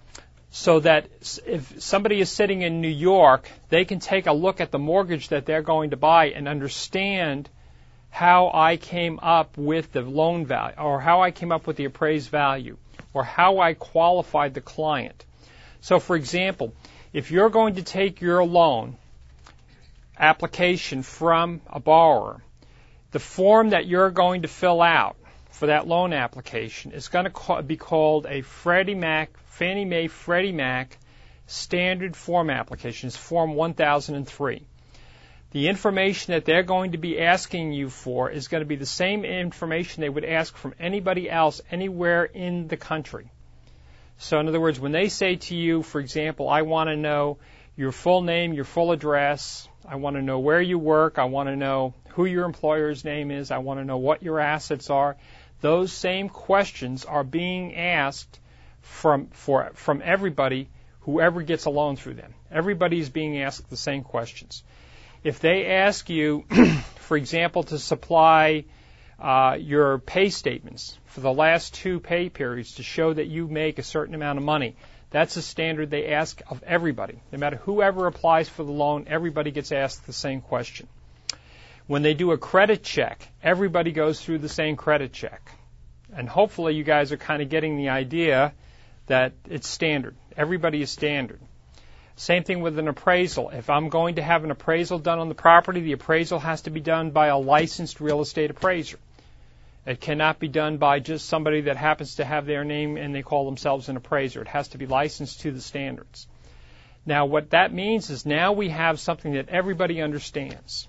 so 0.49 0.79
that 0.79 1.09
if 1.45 1.81
somebody 1.81 2.21
is 2.21 2.29
sitting 2.29 2.61
in 2.61 2.79
New 2.79 2.87
York, 2.87 3.49
they 3.67 3.83
can 3.83 3.99
take 3.99 4.25
a 4.25 4.31
look 4.31 4.61
at 4.61 4.71
the 4.71 4.79
mortgage 4.79 5.27
that 5.27 5.45
they're 5.45 5.61
going 5.61 5.89
to 5.89 5.97
buy 5.97 6.27
and 6.29 6.47
understand 6.47 7.49
how 8.09 8.49
I 8.53 8.77
came 8.77 9.19
up 9.21 9.57
with 9.57 9.91
the 9.91 10.01
loan 10.01 10.45
value 10.45 10.77
or 10.77 11.01
how 11.01 11.21
I 11.21 11.31
came 11.31 11.51
up 11.51 11.67
with 11.67 11.75
the 11.75 11.83
appraised 11.83 12.29
value 12.29 12.77
or 13.13 13.25
how 13.25 13.59
I 13.59 13.73
qualified 13.73 14.53
the 14.53 14.61
client. 14.61 15.25
So 15.81 15.99
for 15.99 16.15
example, 16.15 16.73
if 17.11 17.31
you're 17.31 17.49
going 17.49 17.75
to 17.75 17.83
take 17.83 18.21
your 18.21 18.45
loan 18.45 18.95
application 20.17 21.03
from 21.03 21.59
a 21.67 21.81
borrower, 21.81 22.41
the 23.11 23.19
form 23.19 23.71
that 23.71 23.85
you're 23.85 24.11
going 24.11 24.43
to 24.43 24.47
fill 24.47 24.81
out 24.81 25.17
for 25.55 25.67
that 25.67 25.87
loan 25.87 26.11
application 26.11 26.91
is 26.91 27.07
going 27.07 27.25
to 27.25 27.63
be 27.63 27.77
called 27.77 28.25
a 28.27 28.41
Freddie 28.41 28.93
Mac, 28.93 29.29
Fannie 29.45 29.85
Mae 29.85 30.07
Freddie 30.07 30.51
Mac 30.51 30.97
standard 31.47 32.15
form 32.15 32.49
application. 32.49 33.07
It's 33.07 33.15
Form 33.15 33.55
1003. 33.55 34.65
The 35.51 35.69
information 35.69 36.33
that 36.33 36.43
they're 36.43 36.63
going 36.63 36.91
to 36.91 36.97
be 36.97 37.21
asking 37.21 37.71
you 37.71 37.89
for 37.89 38.29
is 38.29 38.49
going 38.49 38.63
to 38.63 38.67
be 38.67 38.75
the 38.75 38.85
same 38.85 39.23
information 39.23 40.01
they 40.01 40.09
would 40.09 40.25
ask 40.25 40.53
from 40.57 40.73
anybody 40.77 41.29
else 41.29 41.61
anywhere 41.71 42.25
in 42.25 42.67
the 42.67 42.75
country. 42.75 43.31
So, 44.17 44.39
in 44.39 44.49
other 44.49 44.59
words, 44.59 44.77
when 44.77 44.91
they 44.91 45.07
say 45.07 45.37
to 45.37 45.55
you, 45.55 45.83
for 45.83 46.01
example, 46.01 46.49
I 46.49 46.63
want 46.63 46.89
to 46.89 46.97
know 46.97 47.37
your 47.77 47.93
full 47.93 48.21
name, 48.21 48.51
your 48.51 48.65
full 48.65 48.91
address, 48.91 49.69
I 49.87 49.95
want 49.95 50.17
to 50.17 50.21
know 50.21 50.39
where 50.39 50.61
you 50.61 50.77
work, 50.77 51.17
I 51.17 51.25
want 51.25 51.47
to 51.47 51.55
know 51.55 51.93
who 52.09 52.25
your 52.25 52.43
employer's 52.43 53.05
name 53.05 53.31
is, 53.31 53.51
I 53.51 53.59
want 53.59 53.79
to 53.79 53.85
know 53.85 53.97
what 53.97 54.23
your 54.23 54.39
assets 54.39 54.89
are, 54.89 55.15
those 55.65 55.91
same 55.91 56.29
questions 56.29 57.05
are 57.05 57.23
being 57.23 57.75
asked 57.75 58.39
from, 58.81 59.27
for, 59.27 59.71
from 59.73 60.03
everybody, 60.05 60.69
whoever 61.01 61.41
gets 61.41 61.65
a 61.65 61.71
loan 61.71 61.95
through 61.95 62.13
them. 62.13 62.35
Everybody 62.51 62.99
is 62.99 63.09
being 63.09 63.41
asked 63.41 63.71
the 63.71 63.77
same 63.77 64.03
questions. 64.03 64.63
If 65.23 65.39
they 65.39 65.65
ask 65.65 66.07
you, 66.07 66.45
for 66.97 67.17
example, 67.17 67.63
to 67.63 67.79
supply 67.79 68.65
uh, 69.19 69.57
your 69.59 69.97
pay 69.97 70.29
statements 70.29 70.99
for 71.05 71.21
the 71.21 71.33
last 71.33 71.73
two 71.73 71.99
pay 71.99 72.29
periods 72.29 72.75
to 72.75 72.83
show 72.83 73.11
that 73.11 73.25
you 73.25 73.47
make 73.47 73.79
a 73.79 73.83
certain 73.83 74.13
amount 74.13 74.37
of 74.37 74.43
money, 74.43 74.75
that's 75.09 75.35
a 75.35 75.41
standard 75.41 75.89
they 75.89 76.13
ask 76.13 76.41
of 76.47 76.61
everybody. 76.61 77.19
No 77.31 77.39
matter 77.39 77.57
whoever 77.57 78.05
applies 78.05 78.47
for 78.47 78.63
the 78.63 78.71
loan, 78.71 79.05
everybody 79.07 79.49
gets 79.49 79.71
asked 79.71 80.05
the 80.05 80.13
same 80.13 80.41
question. 80.41 80.87
When 81.87 82.01
they 82.01 82.13
do 82.15 82.31
a 82.31 82.37
credit 82.37 82.83
check, 82.83 83.27
everybody 83.43 83.91
goes 83.91 84.19
through 84.19 84.39
the 84.39 84.49
same 84.49 84.75
credit 84.75 85.13
check. 85.13 85.54
And 86.15 86.29
hopefully 86.29 86.75
you 86.75 86.83
guys 86.83 87.11
are 87.11 87.17
kind 87.17 87.41
of 87.41 87.49
getting 87.49 87.77
the 87.77 87.89
idea 87.89 88.53
that 89.07 89.33
it's 89.49 89.67
standard. 89.67 90.15
Everybody 90.37 90.81
is 90.81 90.89
standard. 90.89 91.39
Same 92.15 92.43
thing 92.43 92.61
with 92.61 92.79
an 92.79 92.87
appraisal. 92.87 93.49
If 93.49 93.69
I'm 93.69 93.89
going 93.89 94.15
to 94.15 94.21
have 94.21 94.45
an 94.45 94.51
appraisal 94.51 94.99
done 94.99 95.19
on 95.19 95.27
the 95.27 95.35
property, 95.35 95.81
the 95.81 95.91
appraisal 95.91 96.39
has 96.39 96.61
to 96.61 96.69
be 96.69 96.79
done 96.79 97.11
by 97.11 97.27
a 97.27 97.37
licensed 97.37 97.99
real 97.99 98.21
estate 98.21 98.51
appraiser. 98.51 98.97
It 99.85 99.99
cannot 99.99 100.39
be 100.39 100.47
done 100.47 100.77
by 100.77 100.99
just 100.99 101.27
somebody 101.27 101.61
that 101.61 101.75
happens 101.75 102.15
to 102.15 102.25
have 102.25 102.45
their 102.45 102.63
name 102.63 102.97
and 102.97 103.13
they 103.13 103.21
call 103.21 103.45
themselves 103.45 103.89
an 103.89 103.97
appraiser. 103.97 104.41
It 104.41 104.47
has 104.47 104.69
to 104.69 104.77
be 104.77 104.87
licensed 104.87 105.41
to 105.41 105.51
the 105.51 105.61
standards. 105.61 106.27
Now, 107.05 107.25
what 107.25 107.51
that 107.51 107.71
means 107.71 108.09
is 108.09 108.25
now 108.25 108.53
we 108.53 108.69
have 108.69 108.99
something 108.99 109.33
that 109.33 109.49
everybody 109.49 110.01
understands. 110.01 110.87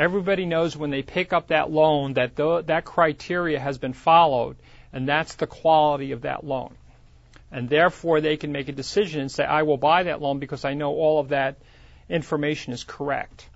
Everybody 0.00 0.46
knows 0.46 0.74
when 0.74 0.88
they 0.88 1.02
pick 1.02 1.34
up 1.34 1.48
that 1.48 1.70
loan 1.70 2.14
that 2.14 2.34
the, 2.34 2.62
that 2.62 2.86
criteria 2.86 3.60
has 3.60 3.76
been 3.76 3.92
followed, 3.92 4.56
and 4.94 5.06
that's 5.06 5.34
the 5.34 5.46
quality 5.46 6.12
of 6.12 6.22
that 6.22 6.42
loan. 6.42 6.74
And 7.52 7.68
therefore, 7.68 8.22
they 8.22 8.38
can 8.38 8.50
make 8.50 8.70
a 8.70 8.72
decision 8.72 9.20
and 9.20 9.30
say, 9.30 9.44
I 9.44 9.64
will 9.64 9.76
buy 9.76 10.04
that 10.04 10.22
loan 10.22 10.38
because 10.38 10.64
I 10.64 10.72
know 10.72 10.92
all 10.94 11.20
of 11.20 11.28
that 11.28 11.58
information 12.08 12.72
is 12.72 12.82
correct. 12.82 13.46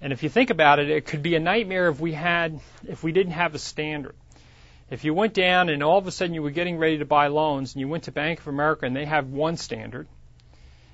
And 0.00 0.14
if 0.14 0.22
you 0.22 0.30
think 0.30 0.48
about 0.48 0.78
it, 0.78 0.88
it 0.88 1.04
could 1.04 1.20
be 1.20 1.34
a 1.34 1.40
nightmare 1.40 1.88
if 1.88 2.00
we 2.00 2.14
had, 2.14 2.58
if 2.88 3.02
we 3.02 3.12
didn't 3.12 3.32
have 3.32 3.54
a 3.54 3.58
standard. 3.58 4.14
If 4.88 5.04
you 5.04 5.12
went 5.12 5.34
down 5.34 5.68
and 5.68 5.82
all 5.82 5.98
of 5.98 6.06
a 6.06 6.10
sudden 6.10 6.32
you 6.32 6.42
were 6.42 6.52
getting 6.52 6.78
ready 6.78 6.98
to 6.98 7.04
buy 7.04 7.26
loans 7.26 7.74
and 7.74 7.80
you 7.80 7.88
went 7.88 8.04
to 8.04 8.12
Bank 8.12 8.40
of 8.40 8.48
America 8.48 8.86
and 8.86 8.96
they 8.96 9.04
have 9.04 9.28
one 9.28 9.58
standard, 9.58 10.08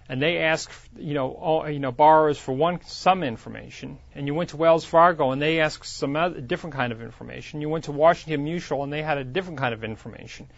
and 0.08 0.20
they 0.20 0.38
ask, 0.38 0.70
you 0.96 1.14
know, 1.14 1.30
all, 1.30 1.68
you 1.68 1.78
know, 1.78 1.92
borrowers 1.92 2.38
for 2.38 2.52
one 2.52 2.80
some 2.84 3.22
information, 3.22 3.98
and 4.14 4.26
you 4.26 4.34
went 4.34 4.50
to 4.50 4.56
Wells 4.56 4.84
Fargo 4.84 5.30
and 5.30 5.40
they 5.40 5.60
asked 5.60 5.86
some 5.86 6.16
other, 6.16 6.40
different 6.40 6.74
kind 6.74 6.92
of 6.92 7.02
information. 7.02 7.60
You 7.60 7.68
went 7.68 7.84
to 7.84 7.92
Washington 7.92 8.44
Mutual 8.44 8.82
and 8.82 8.92
they 8.92 9.02
had 9.02 9.18
a 9.18 9.24
different 9.24 9.58
kind 9.58 9.72
of 9.72 9.84
information. 9.84 10.48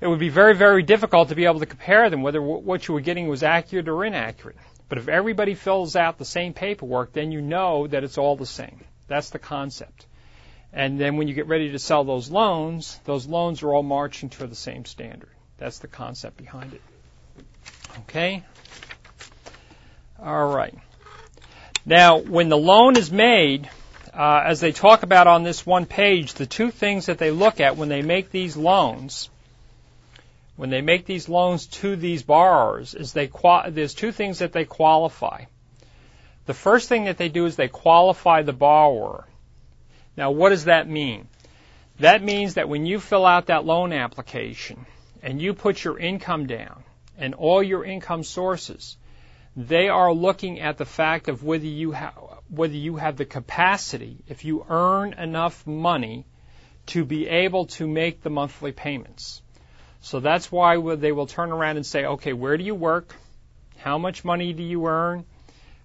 it 0.00 0.06
would 0.06 0.18
be 0.18 0.30
very, 0.30 0.54
very 0.54 0.82
difficult 0.82 1.28
to 1.28 1.34
be 1.34 1.44
able 1.44 1.60
to 1.60 1.66
compare 1.66 2.10
them, 2.10 2.22
whether 2.22 2.40
what 2.42 2.88
you 2.88 2.94
were 2.94 3.00
getting 3.00 3.28
was 3.28 3.42
accurate 3.42 3.88
or 3.88 4.04
inaccurate. 4.04 4.56
But 4.88 4.98
if 4.98 5.08
everybody 5.08 5.54
fills 5.54 5.96
out 5.96 6.18
the 6.18 6.24
same 6.24 6.52
paperwork, 6.52 7.12
then 7.12 7.32
you 7.32 7.40
know 7.40 7.86
that 7.86 8.04
it's 8.04 8.18
all 8.18 8.36
the 8.36 8.46
same. 8.46 8.84
That's 9.06 9.30
the 9.30 9.38
concept. 9.38 10.06
And 10.72 11.00
then 11.00 11.16
when 11.16 11.28
you 11.28 11.34
get 11.34 11.46
ready 11.46 11.70
to 11.72 11.78
sell 11.78 12.04
those 12.04 12.30
loans, 12.30 12.98
those 13.04 13.26
loans 13.26 13.62
are 13.62 13.72
all 13.72 13.82
marching 13.82 14.28
to 14.30 14.46
the 14.46 14.56
same 14.56 14.84
standard. 14.84 15.30
That's 15.56 15.78
the 15.78 15.88
concept 15.88 16.36
behind 16.36 16.74
it. 16.74 16.82
Okay? 18.00 18.42
All 20.22 20.46
right. 20.48 20.74
Now, 21.86 22.18
when 22.18 22.48
the 22.48 22.56
loan 22.56 22.96
is 22.96 23.12
made, 23.12 23.68
uh, 24.14 24.42
as 24.46 24.60
they 24.60 24.72
talk 24.72 25.02
about 25.02 25.26
on 25.26 25.42
this 25.42 25.66
one 25.66 25.86
page, 25.86 26.34
the 26.34 26.46
two 26.46 26.70
things 26.70 27.06
that 27.06 27.18
they 27.18 27.30
look 27.30 27.60
at 27.60 27.76
when 27.76 27.88
they 27.88 28.02
make 28.02 28.30
these 28.30 28.56
loans, 28.56 29.28
when 30.56 30.70
they 30.70 30.80
make 30.80 31.04
these 31.04 31.28
loans 31.28 31.66
to 31.66 31.96
these 31.96 32.22
borrowers, 32.22 32.94
is 32.94 33.12
they 33.12 33.26
qual- 33.26 33.70
there's 33.70 33.92
two 33.92 34.12
things 34.12 34.38
that 34.38 34.52
they 34.52 34.64
qualify. 34.64 35.44
The 36.46 36.54
first 36.54 36.88
thing 36.88 37.04
that 37.04 37.18
they 37.18 37.28
do 37.28 37.46
is 37.46 37.56
they 37.56 37.68
qualify 37.68 38.42
the 38.42 38.52
borrower. 38.52 39.26
Now, 40.16 40.30
what 40.30 40.50
does 40.50 40.64
that 40.64 40.88
mean? 40.88 41.28
That 42.00 42.22
means 42.22 42.54
that 42.54 42.68
when 42.68 42.86
you 42.86 43.00
fill 43.00 43.26
out 43.26 43.46
that 43.46 43.64
loan 43.64 43.92
application 43.92 44.86
and 45.22 45.40
you 45.40 45.54
put 45.54 45.82
your 45.82 45.98
income 45.98 46.46
down 46.46 46.84
and 47.18 47.34
all 47.34 47.62
your 47.62 47.84
income 47.84 48.22
sources, 48.22 48.96
they 49.56 49.88
are 49.88 50.12
looking 50.12 50.60
at 50.60 50.78
the 50.78 50.84
fact 50.84 51.28
of 51.28 51.44
whether 51.44 51.66
you 51.66 51.92
have 51.92 52.14
whether 52.48 52.74
you 52.74 52.96
have 52.96 53.16
the 53.16 53.24
capacity, 53.24 54.18
if 54.28 54.44
you 54.44 54.66
earn 54.68 55.14
enough 55.14 55.66
money 55.66 56.26
to 56.86 57.04
be 57.04 57.26
able 57.26 57.66
to 57.66 57.86
make 57.86 58.22
the 58.22 58.30
monthly 58.30 58.72
payments. 58.72 59.42
So 60.02 60.20
that's 60.20 60.52
why 60.52 60.76
they 60.96 61.12
will 61.12 61.26
turn 61.26 61.50
around 61.50 61.76
and 61.76 61.86
say, 61.86 62.04
okay, 62.04 62.34
where 62.34 62.58
do 62.58 62.64
you 62.64 62.74
work? 62.74 63.14
How 63.78 63.96
much 63.96 64.24
money 64.24 64.52
do 64.52 64.62
you 64.62 64.86
earn? 64.86 65.24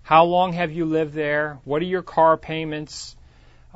How 0.04 0.26
long 0.26 0.54
have 0.54 0.72
you 0.72 0.86
lived 0.86 1.14
there? 1.14 1.60
What 1.64 1.82
are 1.82 1.86
your 1.86 2.02
car 2.02 2.36
payments? 2.36 3.16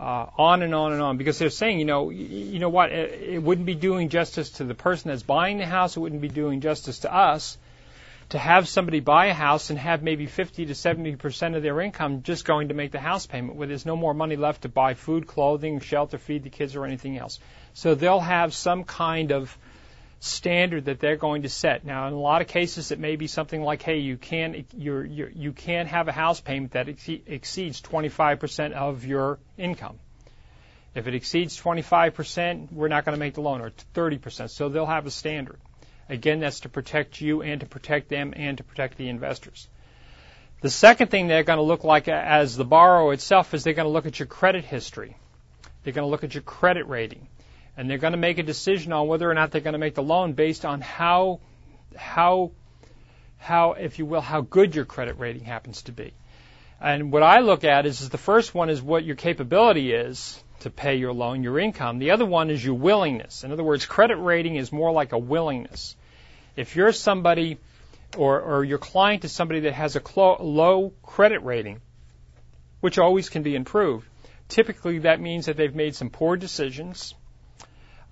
Uh, 0.04 0.30
on 0.38 0.64
and 0.64 0.76
on 0.76 0.92
and 0.92 1.02
on, 1.02 1.16
because 1.16 1.40
they're 1.40 1.50
saying, 1.50 1.80
you 1.80 1.86
know, 1.86 2.10
you 2.10 2.60
know 2.60 2.68
what, 2.68 2.92
it, 2.92 3.22
it 3.22 3.42
wouldn't 3.42 3.66
be 3.66 3.74
doing 3.74 4.10
justice 4.10 4.50
to 4.50 4.66
the 4.66 4.76
person 4.76 5.08
that's 5.08 5.24
buying 5.24 5.60
the 5.60 5.66
house. 5.66 5.96
It 5.96 6.02
wouldn't 6.02 6.22
be 6.22 6.28
doing 6.28 6.60
justice 6.60 7.00
to 7.00 7.16
us 7.16 7.58
to 8.30 8.38
have 8.38 8.68
somebody 8.68 9.00
buy 9.00 9.28
a 9.28 9.34
house 9.34 9.70
and 9.70 9.80
have 9.80 10.04
maybe 10.04 10.26
50 10.26 10.66
to 10.66 10.76
70 10.76 11.16
percent 11.16 11.56
of 11.56 11.64
their 11.64 11.80
income 11.80 12.22
just 12.22 12.44
going 12.44 12.68
to 12.68 12.74
make 12.74 12.92
the 12.92 13.00
house 13.00 13.26
payment, 13.28 13.56
where 13.56 13.66
there's 13.66 13.86
no 13.86 13.96
more 13.96 14.14
money 14.14 14.36
left 14.36 14.64
to 14.64 14.68
buy 14.68 14.94
food, 14.94 15.26
clothing, 15.26 15.80
shelter, 15.80 16.18
feed 16.18 16.44
the 16.44 16.50
kids, 16.50 16.76
or 16.76 16.84
anything 16.84 17.18
else. 17.18 17.40
So 17.74 17.96
they'll 17.96 18.20
have 18.20 18.54
some 18.54 18.84
kind 18.84 19.32
of 19.32 19.58
standard 20.24 20.86
that 20.86 21.00
they're 21.02 21.18
going 21.18 21.42
to 21.42 21.50
set. 21.50 21.84
Now, 21.84 22.08
in 22.08 22.14
a 22.14 22.20
lot 22.20 22.42
of 22.42 22.48
cases, 22.48 22.92
it 22.92 23.00
may 23.00 23.18
be 23.18 23.28
something 23.28 23.62
like, 23.62 23.82
hey, 23.82 24.00
you 24.00 24.16
can't 24.16 24.66
you're, 24.74 25.04
you're, 25.04 25.30
you 25.30 25.52
can't 25.52 25.90
have 25.90 26.08
a 26.08 26.14
house 26.14 26.40
payment 26.40 26.72
that 26.72 26.88
ex- 26.88 27.10
exceeds 27.26 27.82
25% 27.82 28.72
of 28.72 29.06
your 29.06 29.40
income. 29.58 30.00
If 30.96 31.08
it 31.08 31.16
exceeds 31.16 31.60
25%, 31.60 32.72
we're 32.72 32.88
not 32.88 33.04
going 33.04 33.16
to 33.16 33.20
make 33.20 33.34
the 33.34 33.42
loan, 33.42 33.62
or 33.62 33.72
30%. 33.94 34.50
So 34.50 34.70
they'll 34.70 34.86
have 34.86 35.06
a 35.06 35.12
standard. 35.12 35.60
Again, 36.08 36.40
that's 36.40 36.62
to 36.62 36.70
protect 36.70 37.20
you 37.20 37.42
and 37.42 37.60
to 37.62 37.66
protect 37.66 38.08
them 38.10 38.34
and 38.36 38.58
to 38.58 38.64
protect 38.64 38.98
the 38.98 39.10
investors. 39.10 39.68
The 40.62 40.70
second 40.70 41.10
thing 41.10 41.28
they're 41.28 41.44
going 41.44 41.58
to 41.58 41.64
look 41.64 41.84
like 41.84 42.08
as 42.08 42.56
the 42.56 42.64
borrower 42.64 43.12
itself 43.12 43.54
is 43.54 43.64
they're 43.64 43.74
going 43.74 43.88
to 43.88 43.92
look 43.92 44.06
at 44.06 44.20
your 44.20 44.28
credit 44.28 44.64
history. 44.64 45.18
They're 45.84 45.94
going 45.94 46.06
to 46.06 46.12
look 46.12 46.24
at 46.24 46.34
your 46.34 46.44
credit 46.44 46.88
rating. 46.88 47.28
And 47.76 47.90
they're 47.90 47.98
going 47.98 48.14
to 48.14 48.20
make 48.20 48.38
a 48.38 48.44
decision 48.44 48.94
on 48.94 49.08
whether 49.08 49.30
or 49.30 49.34
not 49.34 49.52
they're 49.52 49.62
going 49.62 49.74
to 49.74 49.80
make 49.80 49.96
the 49.96 50.04
loan 50.04 50.34
based 50.34 50.64
on 50.64 50.82
how, 50.82 51.40
how, 51.96 52.52
how, 53.38 53.74
if 53.74 54.00
you 54.00 54.06
will, 54.06 54.22
how 54.22 54.42
good 54.42 54.76
your 54.76 54.86
credit 54.86 55.18
rating 55.18 55.44
happens 55.44 55.82
to 55.84 55.92
be. 55.92 56.14
And 56.80 57.12
what 57.12 57.24
I 57.24 57.40
look 57.40 57.64
at 57.64 57.86
is, 57.86 58.02
is 58.02 58.10
the 58.10 58.18
first 58.18 58.54
one 58.54 58.70
is 58.70 58.82
what 58.82 59.06
your 59.06 59.16
capability 59.16 59.94
is 59.94 60.44
to 60.60 60.70
pay 60.70 60.96
your 60.96 61.14
loan, 61.14 61.44
your 61.44 61.60
income. 61.60 62.00
The 62.00 62.12
other 62.12 62.26
one 62.26 62.50
is 62.50 62.64
your 62.64 62.76
willingness. 62.76 63.44
In 63.44 63.52
other 63.52 63.64
words, 63.64 63.86
credit 63.86 64.18
rating 64.18 64.56
is 64.56 64.72
more 64.72 64.92
like 64.92 65.12
a 65.12 65.18
willingness. 65.18 65.96
If 66.56 66.76
you're 66.76 66.92
somebody 66.92 67.58
or, 68.18 68.40
or 68.40 68.64
your 68.64 68.78
client 68.78 69.26
is 69.26 69.32
somebody 69.32 69.62
that 69.62 69.74
has 69.74 69.96
a 69.96 70.00
clo- 70.00 70.38
low 70.42 70.94
credit 71.02 71.44
rating, 71.44 71.82
which 72.82 72.98
always 73.00 73.30
can 73.30 73.44
be 73.44 73.56
improved, 73.56 74.08
typically 74.50 75.00
that 75.00 75.20
means 75.20 75.48
that 75.48 75.58
they've 75.58 75.76
made 75.76 75.96
some 75.96 76.10
poor 76.10 76.38
decisions. 76.38 77.16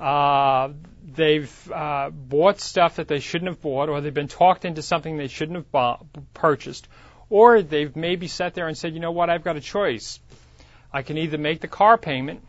Uh, 0.02 0.74
they've 1.14 1.72
uh, 1.72 2.10
bought 2.10 2.60
stuff 2.60 2.96
that 2.96 3.08
they 3.08 3.20
shouldn't 3.20 3.50
have 3.50 3.62
bought, 3.62 3.88
or 3.88 4.02
they've 4.02 4.14
been 4.14 4.28
talked 4.28 4.66
into 4.66 4.82
something 4.82 5.16
they 5.16 5.28
shouldn't 5.28 5.58
have 5.58 5.72
bought, 5.72 6.06
purchased, 6.34 6.88
or 7.30 7.62
they've 7.62 7.96
maybe 7.96 8.28
sat 8.28 8.56
there 8.56 8.68
and 8.68 8.78
said, 8.78 8.94
you 8.94 9.00
know 9.00 9.12
what, 9.12 9.30
I've 9.30 9.44
got 9.44 9.58
a 9.58 9.62
choice. 9.62 10.20
I 10.92 11.04
can 11.04 11.18
either 11.18 11.38
make 11.38 11.62
the 11.62 11.68
car 11.68 11.98
payment 11.98 12.42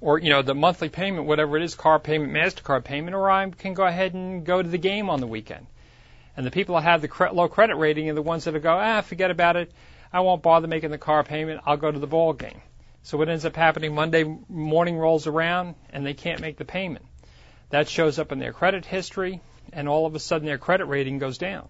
or 0.00 0.18
you 0.18 0.30
know 0.30 0.42
the 0.42 0.54
monthly 0.54 0.88
payment, 0.88 1.26
whatever 1.26 1.56
it 1.56 1.62
is, 1.62 1.74
car 1.74 1.98
payment, 1.98 2.32
Mastercard 2.32 2.84
payment, 2.84 3.14
or 3.14 3.30
I 3.30 3.50
can 3.50 3.74
go 3.74 3.84
ahead 3.84 4.14
and 4.14 4.44
go 4.44 4.62
to 4.62 4.68
the 4.68 4.78
game 4.78 5.10
on 5.10 5.20
the 5.20 5.26
weekend. 5.26 5.66
And 6.36 6.46
the 6.46 6.50
people 6.50 6.76
that 6.76 6.82
have 6.82 7.02
the 7.02 7.08
cre- 7.08 7.28
low 7.32 7.48
credit 7.48 7.76
rating 7.76 8.08
are 8.08 8.14
the 8.14 8.22
ones 8.22 8.44
that 8.44 8.58
go, 8.62 8.78
ah, 8.78 9.00
forget 9.02 9.30
about 9.30 9.56
it. 9.56 9.72
I 10.12 10.20
won't 10.20 10.42
bother 10.42 10.68
making 10.68 10.90
the 10.90 10.98
car 10.98 11.22
payment. 11.22 11.60
I'll 11.66 11.76
go 11.76 11.90
to 11.90 11.98
the 11.98 12.06
ball 12.06 12.32
game. 12.32 12.62
So 13.02 13.16
what 13.18 13.28
ends 13.28 13.44
up 13.44 13.56
happening? 13.56 13.94
Monday 13.94 14.24
morning 14.48 14.96
rolls 14.96 15.26
around 15.26 15.74
and 15.90 16.04
they 16.04 16.14
can't 16.14 16.40
make 16.40 16.58
the 16.58 16.64
payment. 16.64 17.04
That 17.70 17.88
shows 17.88 18.18
up 18.18 18.32
in 18.32 18.38
their 18.38 18.52
credit 18.52 18.84
history, 18.84 19.40
and 19.72 19.88
all 19.88 20.04
of 20.04 20.14
a 20.14 20.18
sudden 20.18 20.46
their 20.46 20.58
credit 20.58 20.86
rating 20.86 21.18
goes 21.18 21.38
down. 21.38 21.68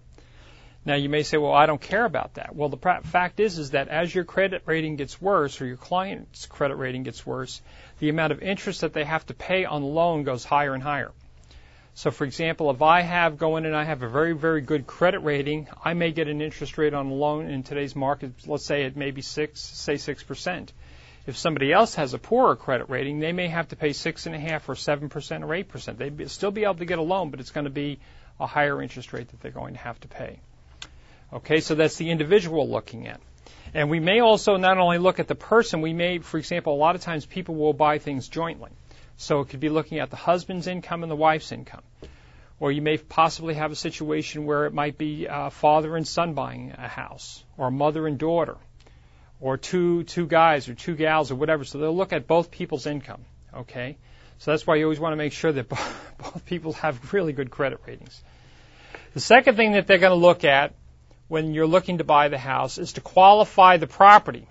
Now 0.83 0.95
you 0.95 1.09
may 1.09 1.21
say, 1.21 1.37
well, 1.37 1.53
I 1.53 1.67
don't 1.67 1.79
care 1.79 2.05
about 2.05 2.33
that. 2.33 2.55
Well, 2.55 2.69
the 2.69 3.01
fact 3.03 3.39
is, 3.39 3.59
is 3.59 3.71
that 3.71 3.87
as 3.87 4.13
your 4.13 4.23
credit 4.23 4.63
rating 4.65 4.95
gets 4.95 5.21
worse 5.21 5.61
or 5.61 5.67
your 5.67 5.77
client's 5.77 6.47
credit 6.47 6.75
rating 6.75 7.03
gets 7.03 7.23
worse, 7.23 7.61
the 7.99 8.09
amount 8.09 8.33
of 8.33 8.41
interest 8.41 8.81
that 8.81 8.93
they 8.93 9.03
have 9.03 9.25
to 9.27 9.35
pay 9.35 9.63
on 9.65 9.81
the 9.81 9.87
loan 9.87 10.23
goes 10.23 10.43
higher 10.43 10.73
and 10.73 10.81
higher. 10.81 11.11
So, 11.93 12.09
for 12.09 12.23
example, 12.23 12.71
if 12.71 12.81
I 12.81 13.01
have 13.01 13.37
go 13.37 13.57
in 13.57 13.65
and 13.65 13.75
I 13.75 13.83
have 13.83 14.01
a 14.01 14.09
very, 14.09 14.33
very 14.33 14.61
good 14.61 14.87
credit 14.87 15.19
rating, 15.19 15.67
I 15.83 15.93
may 15.93 16.11
get 16.11 16.27
an 16.27 16.41
interest 16.41 16.79
rate 16.79 16.95
on 16.95 17.07
a 17.07 17.13
loan 17.13 17.47
in 17.49 17.61
today's 17.61 17.95
market. 17.95 18.31
Let's 18.47 18.65
say 18.65 18.83
it 18.83 18.97
may 18.97 19.11
be 19.11 19.21
six, 19.21 19.61
say 19.61 19.97
six 19.97 20.23
percent. 20.23 20.73
If 21.27 21.37
somebody 21.37 21.71
else 21.71 21.95
has 21.95 22.13
a 22.13 22.17
poorer 22.17 22.55
credit 22.55 22.89
rating, 22.89 23.19
they 23.19 23.31
may 23.31 23.47
have 23.47 23.69
to 23.69 23.75
pay 23.75 23.93
six 23.93 24.25
and 24.25 24.35
a 24.35 24.39
half 24.39 24.67
or 24.67 24.75
seven 24.75 25.09
percent 25.09 25.43
or 25.43 25.53
eight 25.53 25.69
percent. 25.69 25.99
They'd 25.99 26.29
still 26.31 26.51
be 26.51 26.63
able 26.63 26.75
to 26.75 26.85
get 26.85 26.97
a 26.97 27.03
loan, 27.03 27.29
but 27.29 27.39
it's 27.39 27.51
going 27.51 27.65
to 27.65 27.69
be 27.69 27.99
a 28.39 28.47
higher 28.47 28.81
interest 28.81 29.13
rate 29.13 29.29
that 29.29 29.39
they're 29.41 29.51
going 29.51 29.73
to 29.73 29.79
have 29.79 29.99
to 30.01 30.07
pay. 30.07 30.39
Okay, 31.31 31.61
so 31.61 31.75
that's 31.75 31.95
the 31.95 32.09
individual 32.09 32.67
looking 32.67 33.07
at. 33.07 33.21
And 33.73 33.89
we 33.89 33.99
may 33.99 34.19
also 34.19 34.57
not 34.57 34.77
only 34.77 34.97
look 34.97 35.19
at 35.19 35.27
the 35.27 35.35
person, 35.35 35.81
we 35.81 35.93
may, 35.93 36.17
for 36.17 36.37
example, 36.37 36.73
a 36.73 36.75
lot 36.75 36.95
of 36.95 37.01
times 37.01 37.25
people 37.25 37.55
will 37.55 37.73
buy 37.73 37.99
things 37.99 38.27
jointly. 38.27 38.71
So 39.17 39.41
it 39.41 39.49
could 39.49 39.59
be 39.59 39.69
looking 39.69 39.99
at 39.99 40.09
the 40.09 40.15
husband's 40.15 40.67
income 40.67 41.03
and 41.03 41.11
the 41.11 41.15
wife's 41.15 41.51
income. 41.51 41.83
Or 42.59 42.71
you 42.71 42.81
may 42.81 42.97
possibly 42.97 43.53
have 43.53 43.71
a 43.71 43.75
situation 43.75 44.45
where 44.45 44.65
it 44.65 44.73
might 44.73 44.97
be 44.97 45.27
uh, 45.27 45.51
father 45.51 45.95
and 45.95 46.07
son 46.07 46.33
buying 46.33 46.73
a 46.77 46.87
house, 46.87 47.43
or 47.57 47.71
mother 47.71 48.07
and 48.07 48.17
daughter, 48.17 48.57
or 49.41 49.57
two 49.57 50.03
two 50.03 50.27
guys 50.27 50.69
or 50.69 50.75
two 50.75 50.95
gals 50.95 51.31
or 51.31 51.35
whatever. 51.35 51.65
So 51.65 51.79
they'll 51.79 51.95
look 51.95 52.13
at 52.13 52.27
both 52.27 52.51
people's 52.51 52.85
income. 52.85 53.25
Okay, 53.53 53.97
so 54.37 54.51
that's 54.51 54.65
why 54.65 54.75
you 54.75 54.85
always 54.85 54.99
want 54.99 55.11
to 55.13 55.17
make 55.17 55.33
sure 55.33 55.51
that 55.51 55.67
both 56.17 56.45
people 56.45 56.73
have 56.73 57.11
really 57.11 57.33
good 57.33 57.49
credit 57.49 57.81
ratings. 57.85 58.23
The 59.13 59.19
second 59.19 59.55
thing 59.57 59.73
that 59.73 59.87
they're 59.87 59.97
going 59.97 60.17
to 60.17 60.27
look 60.27 60.45
at 60.45 60.73
when 61.27 61.53
you're 61.53 61.67
looking 61.67 61.97
to 61.97 62.03
buy 62.03 62.29
the 62.29 62.37
house 62.37 62.77
is 62.77 62.93
to 62.93 63.01
qualify 63.01 63.77
the 63.77 63.87
property. 63.87 64.47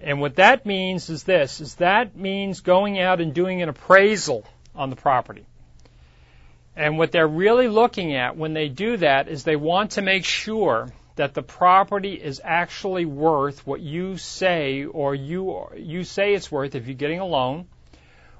And 0.00 0.20
what 0.20 0.36
that 0.36 0.66
means 0.66 1.08
is 1.08 1.24
this, 1.24 1.60
is 1.60 1.76
that 1.76 2.16
means 2.16 2.60
going 2.60 3.00
out 3.00 3.20
and 3.20 3.32
doing 3.32 3.62
an 3.62 3.68
appraisal 3.68 4.44
on 4.74 4.90
the 4.90 4.96
property. 4.96 5.46
And 6.76 6.98
what 6.98 7.12
they're 7.12 7.26
really 7.26 7.68
looking 7.68 8.14
at 8.14 8.36
when 8.36 8.52
they 8.52 8.68
do 8.68 8.98
that 8.98 9.28
is 9.28 9.44
they 9.44 9.56
want 9.56 9.92
to 9.92 10.02
make 10.02 10.26
sure 10.26 10.88
that 11.16 11.34
the 11.34 11.42
property 11.42 12.14
is 12.14 12.40
actually 12.44 13.04
worth 13.04 13.66
what 13.66 13.80
you 13.80 14.16
say 14.16 14.84
or 14.84 15.14
you 15.14 15.68
you 15.76 16.04
say 16.04 16.34
it's 16.34 16.50
worth 16.50 16.74
if 16.74 16.86
you're 16.86 16.94
getting 16.94 17.20
a 17.20 17.26
loan 17.26 17.66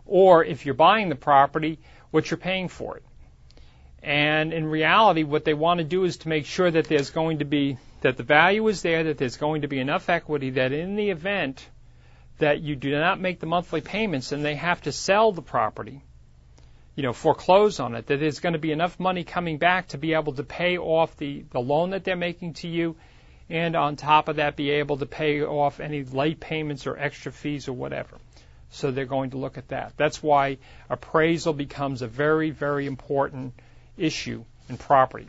or 0.04 0.44
if 0.44 0.64
you're 0.64 0.74
buying 0.74 1.08
the 1.08 1.16
property 1.16 1.78
what 2.10 2.30
you're 2.30 2.38
paying 2.38 2.68
for 2.68 2.96
it. 2.96 3.02
And 4.02 4.52
in 4.52 4.66
reality, 4.66 5.24
what 5.24 5.44
they 5.44 5.54
want 5.54 5.78
to 5.78 5.84
do 5.84 6.04
is 6.04 6.18
to 6.18 6.28
make 6.28 6.46
sure 6.46 6.70
that 6.70 6.86
there's 6.86 7.10
going 7.10 7.40
to 7.40 7.44
be, 7.44 7.76
that 8.02 8.16
the 8.16 8.22
value 8.22 8.66
is 8.68 8.82
there, 8.82 9.04
that 9.04 9.18
there's 9.18 9.36
going 9.36 9.62
to 9.62 9.68
be 9.68 9.80
enough 9.80 10.08
equity 10.08 10.50
that 10.50 10.72
in 10.72 10.94
the 10.94 11.10
event 11.10 11.68
that 12.38 12.60
you 12.60 12.76
do 12.76 12.92
not 12.92 13.20
make 13.20 13.40
the 13.40 13.46
monthly 13.46 13.80
payments 13.80 14.30
and 14.30 14.44
they 14.44 14.54
have 14.54 14.80
to 14.82 14.92
sell 14.92 15.32
the 15.32 15.42
property, 15.42 16.04
you 16.96 17.02
know, 17.02 17.12
foreclose 17.12 17.78
on 17.78 17.94
it, 17.94 18.06
that 18.06 18.18
there's 18.18 18.40
going 18.40 18.54
to 18.54 18.58
be 18.58 18.72
enough 18.72 18.98
money 18.98 19.22
coming 19.22 19.58
back 19.58 19.88
to 19.88 19.98
be 19.98 20.14
able 20.14 20.32
to 20.32 20.42
pay 20.42 20.78
off 20.78 21.16
the, 21.18 21.44
the 21.50 21.60
loan 21.60 21.90
that 21.90 22.04
they're 22.04 22.16
making 22.16 22.54
to 22.54 22.68
you 22.68 22.96
and 23.48 23.76
on 23.76 23.96
top 23.96 24.28
of 24.28 24.36
that 24.36 24.56
be 24.56 24.70
able 24.70 24.96
to 24.96 25.06
pay 25.06 25.42
off 25.42 25.78
any 25.78 26.02
late 26.02 26.40
payments 26.40 26.86
or 26.86 26.98
extra 26.98 27.30
fees 27.30 27.68
or 27.68 27.74
whatever. 27.74 28.18
So 28.70 28.90
they're 28.90 29.04
going 29.04 29.30
to 29.30 29.36
look 29.36 29.58
at 29.58 29.68
that. 29.68 29.92
That's 29.96 30.22
why 30.22 30.58
appraisal 30.90 31.52
becomes 31.52 32.02
a 32.02 32.08
very, 32.08 32.50
very 32.50 32.86
important 32.86 33.54
issue 33.96 34.44
in 34.68 34.76
property. 34.76 35.28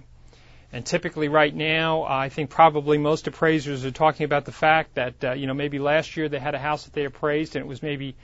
And 0.73 0.85
typically, 0.85 1.27
right 1.27 1.53
now, 1.53 2.03
I 2.03 2.29
think 2.29 2.49
probably 2.49 2.97
most 2.97 3.27
appraisers 3.27 3.85
are 3.85 3.91
talking 3.91 4.25
about 4.25 4.45
the 4.45 4.51
fact 4.51 4.95
that 4.95 5.23
uh, 5.23 5.31
you 5.33 5.47
know 5.47 5.53
maybe 5.53 5.79
last 5.79 6.17
year 6.17 6.27
they 6.27 6.39
had 6.39 6.55
a 6.55 6.59
house 6.59 6.83
that 6.85 6.93
they 6.93 7.05
appraised 7.05 7.55
and 7.55 7.63
it 7.63 7.67
was 7.67 7.81
maybe 7.81 8.15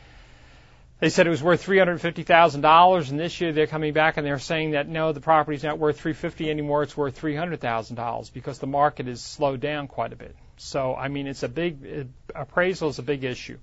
they 1.03 1.09
said 1.09 1.27
it 1.27 1.31
was 1.31 1.43
worth 1.43 1.61
three 1.61 1.79
hundred 1.79 1.99
fifty 1.99 2.23
thousand 2.23 2.61
dollars, 2.61 3.11
and 3.11 3.19
this 3.19 3.41
year 3.41 3.51
they're 3.51 3.67
coming 3.67 3.91
back 3.91 4.15
and 4.15 4.25
they're 4.25 4.39
saying 4.39 4.71
that 4.71 4.87
no, 4.87 5.11
the 5.11 5.19
property's 5.19 5.61
not 5.61 5.77
worth 5.77 5.99
three 5.99 6.13
fifty 6.13 6.49
anymore; 6.49 6.81
it's 6.81 6.95
worth 6.95 7.13
three 7.13 7.35
hundred 7.35 7.59
thousand 7.59 7.97
dollars 7.97 8.29
because 8.29 8.59
the 8.59 8.67
market 8.67 9.07
has 9.07 9.21
slowed 9.21 9.59
down 9.59 9.89
quite 9.89 10.13
a 10.13 10.15
bit. 10.15 10.33
So, 10.55 10.95
I 10.95 11.09
mean, 11.09 11.27
it's 11.27 11.43
a 11.43 11.49
big 11.49 11.83
it, 11.83 12.07
appraisal 12.33 12.87
is 12.87 12.99
a 12.99 13.03
big 13.03 13.25
issue, 13.25 13.57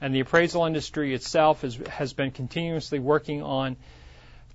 and 0.00 0.14
the 0.14 0.20
appraisal 0.20 0.64
industry 0.64 1.12
itself 1.12 1.64
is, 1.64 1.76
has 1.90 2.14
been 2.14 2.30
continuously 2.30 2.98
working 2.98 3.42
on 3.42 3.76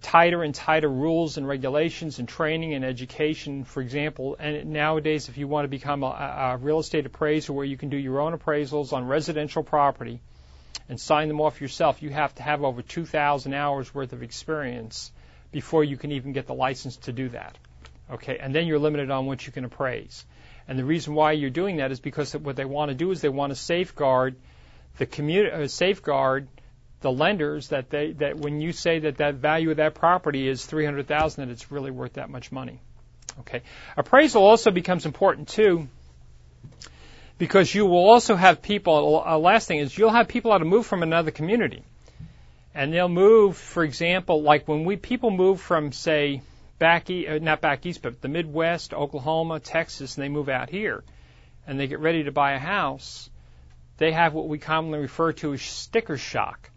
tighter 0.01 0.41
and 0.41 0.55
tighter 0.55 0.89
rules 0.89 1.37
and 1.37 1.47
regulations 1.47 2.17
and 2.17 2.27
training 2.27 2.73
and 2.73 2.83
education. 2.83 3.65
For 3.65 3.81
example, 3.81 4.35
and 4.39 4.71
nowadays, 4.73 5.29
if 5.29 5.37
you 5.37 5.47
want 5.47 5.65
to 5.65 5.69
become 5.69 6.01
a, 6.01 6.07
a 6.07 6.57
real 6.57 6.79
estate 6.79 7.05
appraiser 7.05 7.53
where 7.53 7.65
you 7.65 7.77
can 7.77 7.89
do 7.89 7.97
your 7.97 8.19
own 8.19 8.35
appraisals 8.35 8.93
on 8.93 9.05
residential 9.05 9.61
property 9.61 10.21
and 10.89 10.99
sign 10.99 11.27
them 11.27 11.41
off 11.41 11.61
yourself, 11.61 12.01
you 12.01 12.09
have 12.09 12.33
to 12.35 12.43
have 12.43 12.63
over 12.63 12.81
2,000 12.81 13.53
hours 13.53 13.93
worth 13.93 14.13
of 14.13 14.23
experience 14.23 15.11
before 15.51 15.83
you 15.83 15.97
can 15.97 16.11
even 16.11 16.33
get 16.33 16.47
the 16.47 16.53
license 16.53 16.97
to 16.97 17.11
do 17.11 17.29
that. 17.29 17.57
Okay, 18.11 18.37
and 18.37 18.53
then 18.53 18.67
you're 18.67 18.79
limited 18.79 19.09
on 19.09 19.25
what 19.25 19.45
you 19.45 19.51
can 19.51 19.65
appraise. 19.65 20.25
And 20.67 20.77
the 20.77 20.85
reason 20.85 21.15
why 21.15 21.33
you're 21.33 21.49
doing 21.49 21.77
that 21.77 21.91
is 21.91 21.99
because 21.99 22.35
what 22.35 22.55
they 22.55 22.65
want 22.65 22.89
to 22.89 22.95
do 22.95 23.11
is 23.11 23.21
they 23.21 23.29
want 23.29 23.51
to 23.51 23.55
safeguard 23.55 24.35
the 24.97 25.05
community, 25.05 25.51
uh, 25.51 25.67
safeguard 25.67 26.47
the 27.01 27.11
lenders 27.11 27.69
that 27.69 27.89
they 27.89 28.13
that 28.13 28.37
when 28.37 28.61
you 28.61 28.71
say 28.71 28.99
that 28.99 29.17
that 29.17 29.35
value 29.35 29.71
of 29.71 29.77
that 29.77 29.93
property 29.93 30.47
is 30.47 30.65
300,000 30.65 31.45
that 31.45 31.51
it's 31.51 31.71
really 31.71 31.91
worth 31.91 32.13
that 32.13 32.29
much 32.29 32.51
money. 32.51 32.79
Okay. 33.41 33.61
Appraisal 33.97 34.43
also 34.43 34.71
becomes 34.71 35.05
important 35.05 35.49
too 35.49 35.87
because 37.37 37.73
you 37.73 37.85
will 37.85 38.09
also 38.09 38.35
have 38.35 38.61
people 38.61 39.23
uh, 39.25 39.37
last 39.37 39.67
thing 39.67 39.79
is 39.79 39.97
you'll 39.97 40.11
have 40.11 40.27
people 40.27 40.51
that 40.51 40.63
move 40.65 40.85
from 40.85 41.03
another 41.03 41.31
community. 41.31 41.83
And 42.73 42.93
they'll 42.93 43.07
move, 43.07 43.55
for 43.55 43.83
example, 43.83 44.41
like 44.41 44.67
when 44.67 44.83
we 44.83 44.97
people 44.97 45.31
move 45.31 45.61
from 45.61 45.93
say 45.93 46.41
back 46.77 47.09
east, 47.09 47.29
uh, 47.29 47.37
not 47.39 47.61
back 47.61 47.85
east, 47.85 48.01
but 48.01 48.21
the 48.21 48.27
Midwest, 48.27 48.93
Oklahoma, 48.93 49.59
Texas, 49.59 50.17
and 50.17 50.23
they 50.23 50.29
move 50.29 50.49
out 50.49 50.69
here, 50.69 51.03
and 51.65 51.79
they 51.79 51.87
get 51.87 51.99
ready 51.99 52.23
to 52.23 52.31
buy 52.31 52.53
a 52.53 52.59
house, 52.59 53.29
they 53.97 54.11
have 54.11 54.33
what 54.33 54.49
we 54.49 54.59
commonly 54.59 54.99
refer 54.99 55.31
to 55.33 55.53
as 55.53 55.61
sticker 55.61 56.17
shock. 56.17 56.69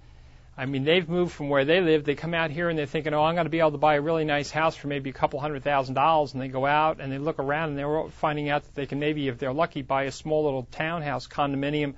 I 0.58 0.66
mean, 0.66 0.82
they've 0.82 1.08
moved 1.08 1.32
from 1.32 1.50
where 1.50 1.64
they 1.64 1.80
live. 1.80 2.02
They 2.02 2.16
come 2.16 2.34
out 2.34 2.50
here 2.50 2.68
and 2.68 2.76
they're 2.76 2.84
thinking, 2.84 3.14
oh, 3.14 3.22
I'm 3.22 3.36
going 3.36 3.46
to 3.46 3.50
be 3.50 3.60
able 3.60 3.70
to 3.70 3.78
buy 3.78 3.94
a 3.94 4.00
really 4.00 4.24
nice 4.24 4.50
house 4.50 4.74
for 4.74 4.88
maybe 4.88 5.08
a 5.08 5.12
couple 5.12 5.38
hundred 5.38 5.62
thousand 5.62 5.94
dollars. 5.94 6.32
And 6.32 6.42
they 6.42 6.48
go 6.48 6.66
out 6.66 6.98
and 7.00 7.12
they 7.12 7.18
look 7.18 7.38
around 7.38 7.70
and 7.70 7.78
they're 7.78 8.08
finding 8.18 8.48
out 8.48 8.64
that 8.64 8.74
they 8.74 8.86
can 8.86 8.98
maybe, 8.98 9.28
if 9.28 9.38
they're 9.38 9.52
lucky, 9.52 9.82
buy 9.82 10.04
a 10.04 10.10
small 10.10 10.44
little 10.46 10.66
townhouse 10.72 11.28
condominium 11.28 11.94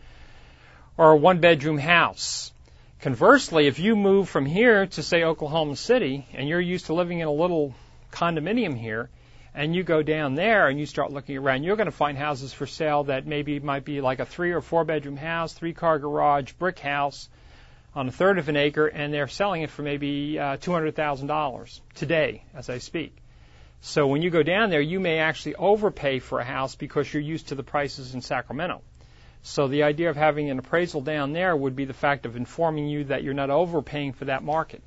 or 0.98 1.12
a 1.12 1.16
one 1.16 1.40
bedroom 1.40 1.78
house. 1.78 2.52
Conversely, 3.00 3.66
if 3.66 3.78
you 3.78 3.96
move 3.96 4.28
from 4.28 4.44
here 4.44 4.84
to, 4.84 5.02
say, 5.02 5.24
Oklahoma 5.24 5.74
City 5.74 6.26
and 6.34 6.46
you're 6.46 6.60
used 6.60 6.86
to 6.86 6.92
living 6.92 7.20
in 7.20 7.28
a 7.28 7.32
little 7.32 7.74
condominium 8.12 8.76
here, 8.76 9.08
and 9.54 9.74
you 9.74 9.82
go 9.82 10.02
down 10.02 10.34
there 10.34 10.68
and 10.68 10.78
you 10.78 10.84
start 10.84 11.10
looking 11.10 11.38
around, 11.38 11.62
you're 11.62 11.76
going 11.76 11.86
to 11.86 11.92
find 11.92 12.18
houses 12.18 12.52
for 12.52 12.66
sale 12.66 13.04
that 13.04 13.26
maybe 13.26 13.58
might 13.58 13.86
be 13.86 14.02
like 14.02 14.20
a 14.20 14.26
three 14.26 14.52
or 14.52 14.60
four 14.60 14.84
bedroom 14.84 15.16
house, 15.16 15.54
three 15.54 15.72
car 15.72 15.98
garage, 15.98 16.52
brick 16.52 16.78
house 16.78 17.30
on 17.94 18.08
a 18.08 18.12
third 18.12 18.38
of 18.38 18.48
an 18.48 18.56
acre, 18.56 18.86
and 18.86 19.12
they're 19.12 19.28
selling 19.28 19.62
it 19.62 19.70
for 19.70 19.82
maybe 19.82 20.38
uh, 20.38 20.56
$200,000 20.58 21.80
today 21.94 22.44
as 22.54 22.70
I 22.70 22.78
speak. 22.78 23.16
So 23.82 24.06
when 24.06 24.22
you 24.22 24.30
go 24.30 24.42
down 24.42 24.70
there, 24.70 24.80
you 24.80 25.00
may 25.00 25.18
actually 25.18 25.54
overpay 25.54 26.18
for 26.18 26.38
a 26.38 26.44
house 26.44 26.74
because 26.74 27.12
you're 27.12 27.22
used 27.22 27.48
to 27.48 27.54
the 27.54 27.62
prices 27.62 28.14
in 28.14 28.20
Sacramento. 28.20 28.82
So 29.42 29.68
the 29.68 29.84
idea 29.84 30.10
of 30.10 30.16
having 30.16 30.50
an 30.50 30.58
appraisal 30.58 31.00
down 31.00 31.32
there 31.32 31.56
would 31.56 31.74
be 31.74 31.86
the 31.86 31.94
fact 31.94 32.26
of 32.26 32.36
informing 32.36 32.88
you 32.88 33.04
that 33.04 33.22
you're 33.22 33.34
not 33.34 33.48
overpaying 33.48 34.12
for 34.12 34.26
that 34.26 34.42
market. 34.42 34.82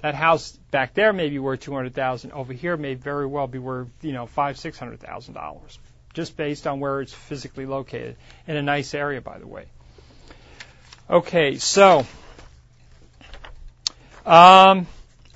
That 0.00 0.14
house 0.14 0.52
back 0.70 0.94
there 0.94 1.12
may 1.12 1.28
be 1.28 1.38
worth 1.38 1.60
two 1.60 1.74
hundred 1.74 1.94
thousand. 1.94 2.32
Over 2.32 2.52
here 2.52 2.76
may 2.76 2.94
very 2.94 3.26
well 3.26 3.46
be 3.46 3.58
worth 3.58 3.88
you 4.00 4.12
know 4.12 4.26
five 4.26 4.58
six 4.58 4.78
hundred 4.78 5.00
thousand 5.00 5.34
dollars, 5.34 5.78
just 6.14 6.36
based 6.36 6.66
on 6.66 6.78
where 6.80 7.00
it's 7.00 7.12
physically 7.12 7.66
located 7.66 8.16
in 8.46 8.56
a 8.56 8.62
nice 8.62 8.94
area, 8.94 9.20
by 9.20 9.38
the 9.38 9.46
way. 9.46 9.66
Okay, 11.10 11.56
so 11.56 12.06
um, 14.26 14.86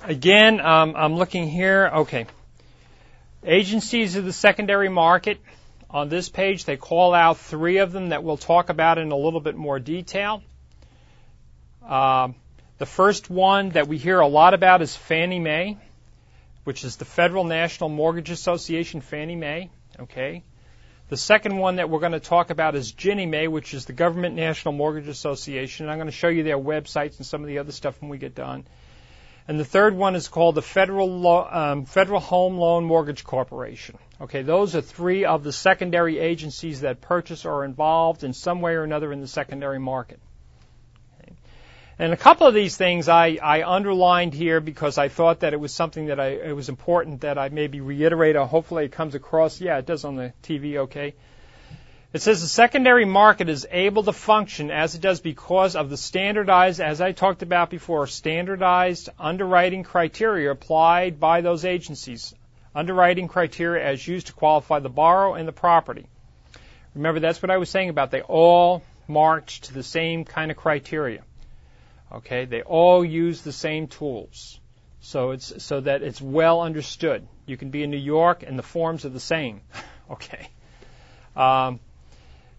again, 0.03 0.59
um, 0.59 0.93
I'm 0.95 1.15
looking 1.15 1.49
here. 1.49 1.89
Okay, 1.95 2.27
agencies 3.43 4.15
of 4.15 4.23
the 4.23 4.33
secondary 4.33 4.89
market. 4.89 5.39
On 5.89 6.09
this 6.09 6.29
page, 6.29 6.65
they 6.65 6.77
call 6.77 7.15
out 7.15 7.39
three 7.39 7.77
of 7.77 7.91
them 7.91 8.09
that 8.09 8.23
we'll 8.23 8.37
talk 8.37 8.69
about 8.69 8.99
in 8.99 9.11
a 9.11 9.15
little 9.15 9.39
bit 9.39 9.55
more 9.55 9.79
detail. 9.79 10.43
Uh, 11.83 12.29
the 12.77 12.85
first 12.85 13.31
one 13.31 13.69
that 13.69 13.87
we 13.87 13.97
hear 13.97 14.19
a 14.19 14.27
lot 14.27 14.53
about 14.53 14.83
is 14.83 14.95
Fannie 14.95 15.39
Mae, 15.39 15.79
which 16.65 16.83
is 16.83 16.97
the 16.97 17.05
Federal 17.05 17.45
National 17.45 17.89
Mortgage 17.89 18.29
Association, 18.29 19.01
Fannie 19.01 19.35
Mae. 19.35 19.71
Okay. 19.99 20.43
The 21.13 21.17
second 21.17 21.57
one 21.57 21.75
that 21.75 21.91
we're 21.91 21.99
going 21.99 22.13
to 22.13 22.19
talk 22.19 22.49
about 22.49 22.73
is 22.73 22.91
Ginnie 22.91 23.27
Mae, 23.27 23.47
which 23.47 23.75
is 23.75 23.85
the 23.85 23.93
Government 23.93 24.33
National 24.33 24.71
Mortgage 24.71 25.07
Association. 25.07 25.85
And 25.85 25.91
I'm 25.91 25.99
going 25.99 26.07
to 26.07 26.11
show 26.11 26.27
you 26.27 26.41
their 26.41 26.57
websites 26.57 27.17
and 27.17 27.25
some 27.27 27.41
of 27.41 27.47
the 27.47 27.59
other 27.59 27.71
stuff 27.71 28.01
when 28.01 28.09
we 28.09 28.17
get 28.17 28.33
done. 28.33 28.65
And 29.47 29.59
the 29.59 29.63
third 29.63 29.93
one 29.93 30.15
is 30.15 30.27
called 30.27 30.55
the 30.55 30.63
Federal, 30.63 31.07
Lo- 31.07 31.47
um, 31.47 31.85
Federal 31.85 32.19
Home 32.19 32.57
Loan 32.57 32.85
Mortgage 32.85 33.23
Corporation. 33.23 33.99
Okay, 34.21 34.41
those 34.41 34.75
are 34.75 34.81
three 34.81 35.23
of 35.23 35.43
the 35.43 35.53
secondary 35.53 36.17
agencies 36.17 36.81
that 36.81 36.99
purchase 36.99 37.45
or 37.45 37.57
are 37.57 37.63
involved 37.63 38.23
in 38.23 38.33
some 38.33 38.59
way 38.61 38.73
or 38.73 38.83
another 38.83 39.13
in 39.13 39.21
the 39.21 39.27
secondary 39.27 39.79
market. 39.79 40.19
And 42.03 42.11
a 42.11 42.17
couple 42.17 42.45
of 42.45 42.53
these 42.53 42.75
things 42.75 43.07
I, 43.07 43.39
I 43.41 43.63
underlined 43.63 44.33
here 44.33 44.59
because 44.59 44.97
I 44.97 45.07
thought 45.07 45.39
that 45.39 45.53
it 45.53 45.59
was 45.61 45.73
something 45.73 46.07
that 46.07 46.19
I, 46.19 46.31
it 46.31 46.53
was 46.53 46.67
important 46.67 47.21
that 47.21 47.37
I 47.37 47.47
maybe 47.47 47.79
reiterate 47.79 48.35
or 48.35 48.45
hopefully 48.45 48.83
it 48.83 48.91
comes 48.91 49.15
across. 49.15 49.61
Yeah, 49.61 49.77
it 49.77 49.85
does 49.85 50.03
on 50.03 50.17
the 50.17 50.33
TV 50.43 50.75
okay. 50.79 51.13
It 52.11 52.21
says 52.21 52.41
the 52.41 52.49
secondary 52.49 53.05
market 53.05 53.47
is 53.47 53.65
able 53.71 54.03
to 54.03 54.11
function 54.11 54.69
as 54.69 54.95
it 54.95 54.99
does 54.99 55.21
because 55.21 55.77
of 55.77 55.89
the 55.89 55.95
standardized, 55.95 56.81
as 56.81 56.99
I 56.99 57.13
talked 57.13 57.41
about 57.41 57.69
before, 57.69 58.05
standardized 58.05 59.07
underwriting 59.17 59.83
criteria 59.83 60.51
applied 60.51 61.21
by 61.21 61.39
those 61.39 61.63
agencies. 61.63 62.35
Underwriting 62.75 63.29
criteria 63.29 63.81
as 63.81 64.05
used 64.05 64.27
to 64.27 64.33
qualify 64.33 64.79
the 64.79 64.89
borrower 64.89 65.37
and 65.37 65.47
the 65.47 65.53
property. 65.53 66.05
Remember, 66.95 67.21
that's 67.21 67.41
what 67.41 67.49
I 67.49 67.55
was 67.55 67.69
saying 67.69 67.87
about 67.87 68.11
they 68.11 68.23
all 68.23 68.83
march 69.07 69.61
to 69.61 69.73
the 69.73 69.83
same 69.83 70.25
kind 70.25 70.51
of 70.51 70.57
criteria. 70.57 71.23
Okay, 72.13 72.45
they 72.45 72.61
all 72.61 73.03
use 73.03 73.41
the 73.41 73.51
same 73.51 73.87
tools. 73.87 74.59
So 75.01 75.31
it's 75.31 75.63
so 75.63 75.81
that 75.81 76.01
it's 76.01 76.21
well 76.21 76.61
understood. 76.61 77.27
You 77.45 77.57
can 77.57 77.71
be 77.71 77.83
in 77.83 77.91
New 77.91 77.97
York 77.97 78.43
and 78.43 78.57
the 78.57 78.63
forms 78.63 79.03
are 79.03 79.09
the 79.09 79.19
same. 79.19 79.61
okay. 80.11 80.49
Um, 81.35 81.79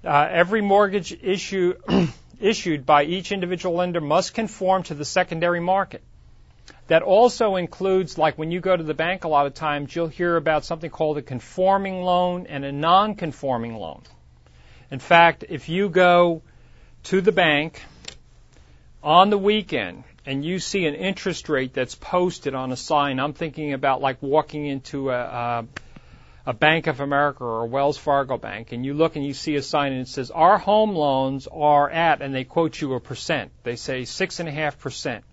uh, 0.04 0.28
every 0.30 0.60
mortgage 0.60 1.16
issue 1.22 1.74
issued 2.40 2.84
by 2.84 3.04
each 3.04 3.32
individual 3.32 3.76
lender 3.76 4.00
must 4.00 4.34
conform 4.34 4.82
to 4.84 4.94
the 4.94 5.04
secondary 5.04 5.60
market. 5.60 6.02
That 6.88 7.02
also 7.02 7.56
includes, 7.56 8.18
like 8.18 8.36
when 8.36 8.50
you 8.50 8.60
go 8.60 8.76
to 8.76 8.82
the 8.82 8.92
bank 8.92 9.24
a 9.24 9.28
lot 9.28 9.46
of 9.46 9.54
times, 9.54 9.94
you'll 9.96 10.08
hear 10.08 10.36
about 10.36 10.66
something 10.66 10.90
called 10.90 11.16
a 11.16 11.22
conforming 11.22 12.02
loan 12.02 12.46
and 12.46 12.64
a 12.64 12.72
non-conforming 12.72 13.74
loan. 13.74 14.02
In 14.90 14.98
fact, 14.98 15.44
if 15.48 15.70
you 15.70 15.88
go 15.88 16.42
to 17.04 17.22
the 17.22 17.32
bank 17.32 17.80
on 19.04 19.28
the 19.28 19.38
weekend 19.38 20.02
and 20.24 20.42
you 20.42 20.58
see 20.58 20.86
an 20.86 20.94
interest 20.94 21.50
rate 21.50 21.74
that's 21.74 21.94
posted 21.94 22.54
on 22.54 22.72
a 22.72 22.76
sign, 22.76 23.20
I'm 23.20 23.34
thinking 23.34 23.74
about 23.74 24.00
like 24.00 24.22
walking 24.22 24.66
into 24.66 25.10
a, 25.10 25.20
a, 25.20 25.66
a 26.46 26.52
Bank 26.54 26.86
of 26.86 27.00
America 27.00 27.44
or 27.44 27.60
a 27.60 27.66
Wells 27.66 27.98
Fargo 27.98 28.38
bank, 28.38 28.72
and 28.72 28.84
you 28.84 28.94
look 28.94 29.16
and 29.16 29.24
you 29.24 29.34
see 29.34 29.56
a 29.56 29.62
sign 29.62 29.92
and 29.92 30.00
it 30.00 30.08
says, 30.08 30.30
Our 30.30 30.56
home 30.56 30.94
loans 30.94 31.46
are 31.52 31.90
at, 31.90 32.22
and 32.22 32.34
they 32.34 32.44
quote 32.44 32.80
you 32.80 32.94
a 32.94 33.00
percent. 33.00 33.52
They 33.62 33.76
say 33.76 34.06
six 34.06 34.40
and 34.40 34.48
a 34.48 34.52
half 34.52 34.78
percent. 34.78 35.24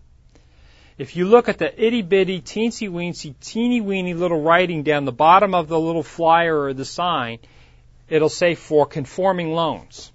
If 0.97 1.15
you 1.15 1.25
look 1.25 1.47
at 1.47 1.57
the 1.57 1.73
itty 1.83 2.01
bitty, 2.01 2.41
teensy 2.41 2.89
weensy, 2.89 3.33
teeny 3.39 3.79
weeny 3.79 4.13
little 4.13 4.41
writing 4.41 4.83
down 4.83 5.05
the 5.05 5.13
bottom 5.13 5.55
of 5.55 5.69
the 5.69 5.79
little 5.79 6.03
flyer 6.03 6.63
or 6.63 6.73
the 6.73 6.85
sign, 6.85 7.39
it'll 8.09 8.29
say 8.29 8.55
for 8.55 8.85
conforming 8.85 9.53
loans. 9.53 10.11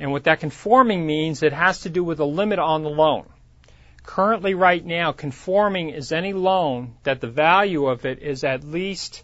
And 0.00 0.12
what 0.12 0.24
that 0.24 0.40
conforming 0.40 1.06
means, 1.06 1.42
it 1.42 1.52
has 1.52 1.82
to 1.82 1.90
do 1.90 2.02
with 2.02 2.20
a 2.20 2.24
limit 2.24 2.58
on 2.58 2.82
the 2.82 2.88
loan. 2.88 3.26
Currently, 4.02 4.54
right 4.54 4.84
now, 4.84 5.12
conforming 5.12 5.90
is 5.90 6.10
any 6.10 6.32
loan 6.32 6.94
that 7.02 7.20
the 7.20 7.28
value 7.28 7.86
of 7.86 8.06
it 8.06 8.20
is 8.20 8.42
at 8.42 8.64
least 8.64 9.22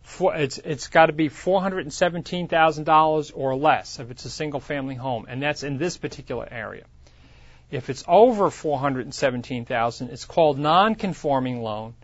for, 0.00 0.34
it's 0.34 0.58
it's 0.58 0.88
got 0.88 1.06
to 1.06 1.12
be 1.12 1.28
four 1.28 1.60
hundred 1.60 1.80
and 1.80 1.92
seventeen 1.92 2.48
thousand 2.48 2.84
dollars 2.84 3.30
or 3.30 3.54
less 3.54 4.00
if 4.00 4.10
it's 4.10 4.24
a 4.24 4.30
single 4.30 4.60
family 4.60 4.94
home, 4.94 5.26
and 5.28 5.42
that's 5.42 5.62
in 5.62 5.76
this 5.76 5.98
particular 5.98 6.48
area. 6.50 6.84
If 7.70 7.90
it's 7.90 8.04
over 8.06 8.50
417,000, 8.50 10.10
it's 10.10 10.26
called 10.26 10.58
non-conforming 10.58 11.62
loan, 11.62 11.94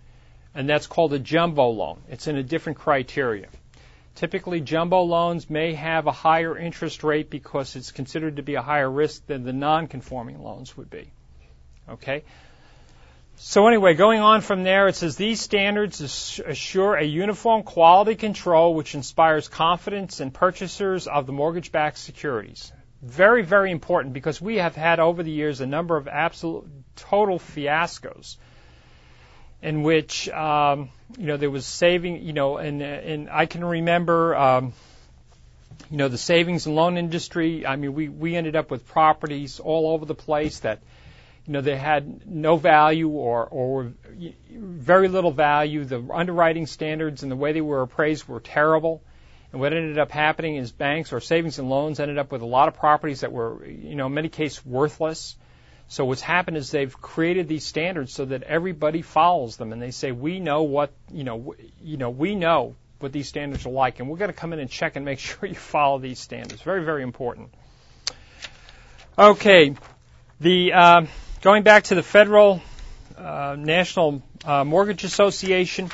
and 0.55 0.69
that's 0.69 0.87
called 0.87 1.13
a 1.13 1.19
jumbo 1.19 1.69
loan. 1.69 2.03
It's 2.09 2.27
in 2.27 2.37
a 2.37 2.43
different 2.43 2.79
criteria. 2.79 3.49
Typically, 4.15 4.61
jumbo 4.61 5.03
loans 5.03 5.49
may 5.49 5.75
have 5.75 6.07
a 6.07 6.13
higher 6.13 6.57
interest 6.57 7.05
rate 7.05 7.31
because 7.31 7.77
it's 7.77 7.93
considered 7.93 8.37
to 8.37 8.43
be 8.43 8.55
a 8.55 8.63
higher 8.63 8.91
risk 8.91 9.27
than 9.27 9.45
the 9.45 9.53
non-conforming 9.53 10.43
loans 10.43 10.77
would 10.77 10.91
be. 10.91 11.11
Okay? 11.89 12.25
So 13.37 13.67
anyway, 13.67 13.95
going 13.95 14.21
on 14.21 14.43
from 14.43 14.65
there, 14.65 14.89
it 14.89 14.97
says 14.97 15.17
these 15.17 15.41
standards 15.41 16.01
assure 16.45 16.97
a 16.97 17.05
uniform 17.05 17.63
quality 17.63 18.15
control 18.15 18.75
which 18.75 18.95
inspires 18.95 19.49
confidence 19.49 20.21
in 20.21 20.31
purchasers 20.31 21.07
of 21.07 21.27
the 21.27 21.33
mortgage-backed 21.33 21.97
securities. 21.97 22.71
Very, 23.01 23.43
very 23.43 23.71
important 23.71 24.13
because 24.13 24.43
we 24.43 24.57
have 24.57 24.77
had 24.77 25.01
over 25.01 25.23
the 25.23 25.31
years 25.31 25.63
a 25.63 25.67
number 25.67 25.97
of 25.97 26.07
absolute 26.07 26.69
total 26.97 27.39
fiascos 27.39 28.37
in 29.63 29.83
which 29.83 30.29
um, 30.29 30.91
you 31.19 31.27
know 31.27 31.37
there 31.37 31.51
was 31.51 31.67
saving, 31.67 32.23
you 32.23 32.33
know, 32.33 32.57
and 32.59 32.83
and 32.83 33.31
I 33.31 33.47
can 33.47 33.65
remember. 33.65 34.37
Um, 34.37 34.73
you 35.91 35.97
know 35.97 36.09
the 36.09 36.19
savings 36.19 36.67
and 36.67 36.77
loan 36.77 36.99
industry. 36.99 37.67
I 37.67 37.77
mean, 37.77 37.95
we 37.95 38.09
we 38.09 38.37
ended 38.37 38.55
up 38.55 38.71
with 38.71 38.87
properties 38.87 39.59
all 39.59 39.91
over 39.91 40.05
the 40.05 40.15
place 40.15 40.61
that 40.61 40.81
you 41.47 41.55
know, 41.55 41.63
they 41.63 41.77
had 41.77 42.29
no 42.31 42.57
value 42.57 43.09
or, 43.09 43.45
or 43.45 43.93
very 44.51 45.09
little 45.09 45.33
value. 45.33 45.85
The 45.85 46.01
underwriting 46.13 46.67
standards 46.67 47.25
and 47.25 47.33
the 47.33 47.37
way 47.37 47.53
they 47.53 47.61
were 47.61 47.83
appraised 47.83 48.29
were 48.29 48.39
terrible. 48.39 49.03
And 49.51 49.61
what 49.61 49.73
ended 49.73 49.99
up 49.99 50.13
happening 50.13 50.55
is 50.55 50.71
banks 50.71 51.13
or 51.13 51.21
savings 51.21 51.59
and 51.59 51.69
loans 51.69 51.99
ended 51.99 52.19
up 52.19 52.31
with 52.31 52.43
a 52.43 52.47
lot 52.47 52.69
of 52.69 52.75
properties 52.75 53.23
that 53.23 53.33
were, 53.33 53.67
you 53.67 53.97
know, 53.97 54.07
in 54.07 54.15
many 54.15 54.29
cases 54.29 54.65
worthless. 54.65 55.35
So 55.91 56.07
what's 56.07 56.23
happened 56.23 56.57
is 56.57 56.71
they've 56.71 56.99
created 57.03 57.49
these 57.49 57.67
standards 57.67 58.15
so 58.15 58.25
that 58.25 58.45
everybody 58.45 59.03
follows 59.03 59.59
them, 59.59 59.75
and 59.75 59.83
they 59.83 59.91
say 59.91 60.13
we 60.13 60.41
know 60.41 60.63
what, 60.63 60.93
you 61.13 61.25
know, 61.25 61.55
you 61.83 61.99
know, 61.99 62.09
we 62.09 62.35
know 62.35 62.77
what 63.01 63.13
these 63.13 63.29
standards 63.29 63.67
are 63.67 63.71
like, 63.71 64.01
and 64.01 64.09
we're 64.09 64.17
going 64.17 64.31
to 64.31 64.37
come 64.37 64.55
in 64.55 64.61
and 64.61 64.71
check 64.71 64.97
and 64.97 65.05
make 65.05 65.19
sure 65.29 65.47
you 65.47 65.55
follow 65.55 65.99
these 65.99 66.19
standards. 66.19 66.63
Very, 66.63 66.85
very 66.85 67.03
important. 67.03 67.53
Okay, 69.19 69.75
the 70.41 70.73
uh, 70.73 71.07
Going 71.43 71.63
back 71.63 71.85
to 71.85 71.95
the 71.95 72.03
Federal 72.03 72.61
uh, 73.17 73.57
National 73.59 74.23
uh, 74.45 74.63
Mortgage 74.63 75.05
Association, 75.05 75.89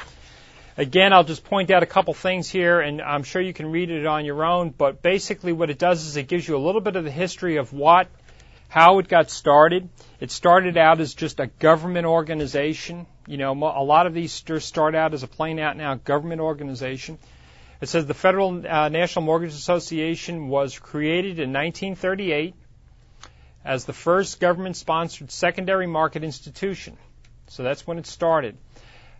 again, 0.76 1.12
I'll 1.12 1.22
just 1.22 1.44
point 1.44 1.70
out 1.70 1.84
a 1.84 1.86
couple 1.86 2.14
things 2.14 2.50
here, 2.50 2.80
and 2.80 3.00
I'm 3.00 3.22
sure 3.22 3.40
you 3.40 3.52
can 3.52 3.70
read 3.70 3.92
it 3.92 4.06
on 4.06 4.24
your 4.24 4.44
own. 4.44 4.70
But 4.70 5.02
basically, 5.02 5.52
what 5.52 5.70
it 5.70 5.78
does 5.78 6.04
is 6.04 6.16
it 6.16 6.26
gives 6.26 6.48
you 6.48 6.56
a 6.56 6.58
little 6.58 6.80
bit 6.80 6.96
of 6.96 7.04
the 7.04 7.12
history 7.12 7.58
of 7.58 7.72
what, 7.72 8.08
how 8.76 8.98
it 8.98 9.08
got 9.08 9.30
started. 9.30 9.88
It 10.20 10.30
started 10.30 10.76
out 10.76 11.00
as 11.00 11.14
just 11.14 11.40
a 11.40 11.46
government 11.46 12.04
organization. 12.04 13.06
You 13.26 13.38
know, 13.38 13.52
a 13.52 13.82
lot 13.82 14.06
of 14.06 14.12
these 14.12 14.34
start 14.34 14.94
out 14.94 15.14
as 15.14 15.22
a 15.22 15.26
plain 15.26 15.58
out 15.58 15.80
out 15.80 16.04
government 16.04 16.42
organization. 16.42 17.18
It 17.80 17.88
says 17.88 18.04
the 18.04 18.12
Federal 18.12 18.66
uh, 18.66 18.90
National 18.90 19.24
Mortgage 19.24 19.54
Association 19.54 20.48
was 20.48 20.78
created 20.78 21.38
in 21.38 21.54
1938 21.54 22.54
as 23.64 23.86
the 23.86 23.94
first 23.94 24.40
government 24.40 24.76
sponsored 24.76 25.30
secondary 25.30 25.86
market 25.86 26.22
institution. 26.22 26.98
So 27.46 27.62
that's 27.62 27.86
when 27.86 27.96
it 27.96 28.06
started. 28.06 28.58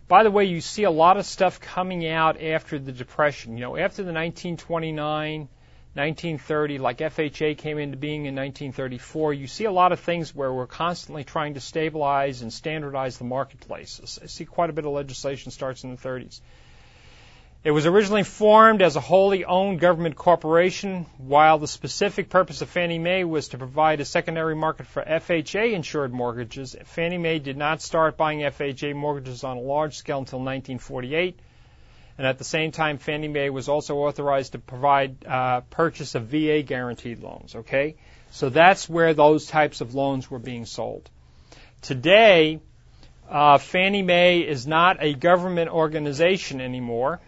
By 0.07 0.21
the 0.21 0.29
way, 0.29 0.45
you 0.45 0.61
see 0.61 0.83
a 0.83 0.91
lot 0.91 1.17
of 1.17 1.25
stuff 1.25 1.59
coming 1.59 2.07
out 2.07 2.39
after 2.39 2.77
the 2.77 2.91
Depression. 2.91 3.57
You 3.57 3.63
know, 3.63 3.75
after 3.75 4.03
the 4.03 4.13
1929, 4.13 5.49
1930, 5.97 6.77
like 6.77 6.99
FHA 6.99 7.57
came 7.57 7.79
into 7.79 7.97
being 7.97 8.25
in 8.25 8.35
1934, 8.35 9.33
you 9.33 9.47
see 9.47 9.65
a 9.65 9.71
lot 9.71 9.91
of 9.91 9.99
things 9.99 10.33
where 10.33 10.53
we're 10.53 10.67
constantly 10.67 11.23
trying 11.23 11.55
to 11.55 11.59
stabilize 11.59 12.41
and 12.43 12.53
standardize 12.53 13.17
the 13.17 13.23
marketplaces. 13.23 14.19
I 14.21 14.27
see 14.27 14.45
quite 14.45 14.69
a 14.69 14.73
bit 14.73 14.85
of 14.85 14.91
legislation 14.91 15.51
starts 15.51 15.83
in 15.83 15.95
the 15.95 16.01
30s. 16.01 16.39
It 17.63 17.71
was 17.71 17.85
originally 17.85 18.23
formed 18.23 18.81
as 18.81 18.95
a 18.95 19.01
wholly 19.01 19.43
owned 19.43 19.79
government 19.79 20.15
corporation, 20.15 21.07
while 21.17 21.57
the 21.57 21.67
specific 21.67 22.29
purpose 22.29 22.61
of 22.61 22.69
Fannie 22.69 22.99
Mae 22.99 23.23
was 23.23 23.49
to 23.49 23.57
provide 23.57 23.99
a 23.99 24.05
secondary 24.05 24.55
market 24.55 24.85
for 24.85 25.03
FHA 25.03 25.73
insured 25.73 26.13
mortgages. 26.13 26.75
Fannie 26.85 27.17
Mae 27.17 27.39
did 27.39 27.57
not 27.57 27.81
start 27.81 28.15
buying 28.15 28.39
FHA 28.39 28.95
mortgages 28.95 29.43
on 29.43 29.57
a 29.57 29.61
large 29.61 29.97
scale 29.97 30.19
until 30.19 30.39
1948. 30.39 31.39
And 32.17 32.25
at 32.25 32.37
the 32.37 32.43
same 32.43 32.71
time, 32.71 32.97
Fannie 32.97 33.27
Mae 33.27 33.49
was 33.49 33.69
also 33.69 33.97
authorized 33.97 34.53
to 34.53 34.59
provide 34.59 35.25
uh, 35.25 35.61
purchase 35.69 36.15
of 36.15 36.25
VA 36.27 36.63
guaranteed 36.63 37.21
loans. 37.21 37.55
Okay, 37.55 37.95
so 38.31 38.49
that's 38.49 38.89
where 38.89 39.13
those 39.13 39.45
types 39.45 39.81
of 39.81 39.93
loans 39.93 40.29
were 40.29 40.39
being 40.39 40.65
sold. 40.65 41.09
Today, 41.81 42.59
uh, 43.29 43.59
Fannie 43.59 44.01
Mae 44.01 44.39
is 44.39 44.65
not 44.65 44.97
a 44.99 45.13
government 45.13 45.69
organization 45.69 46.59
anymore. 46.59 47.19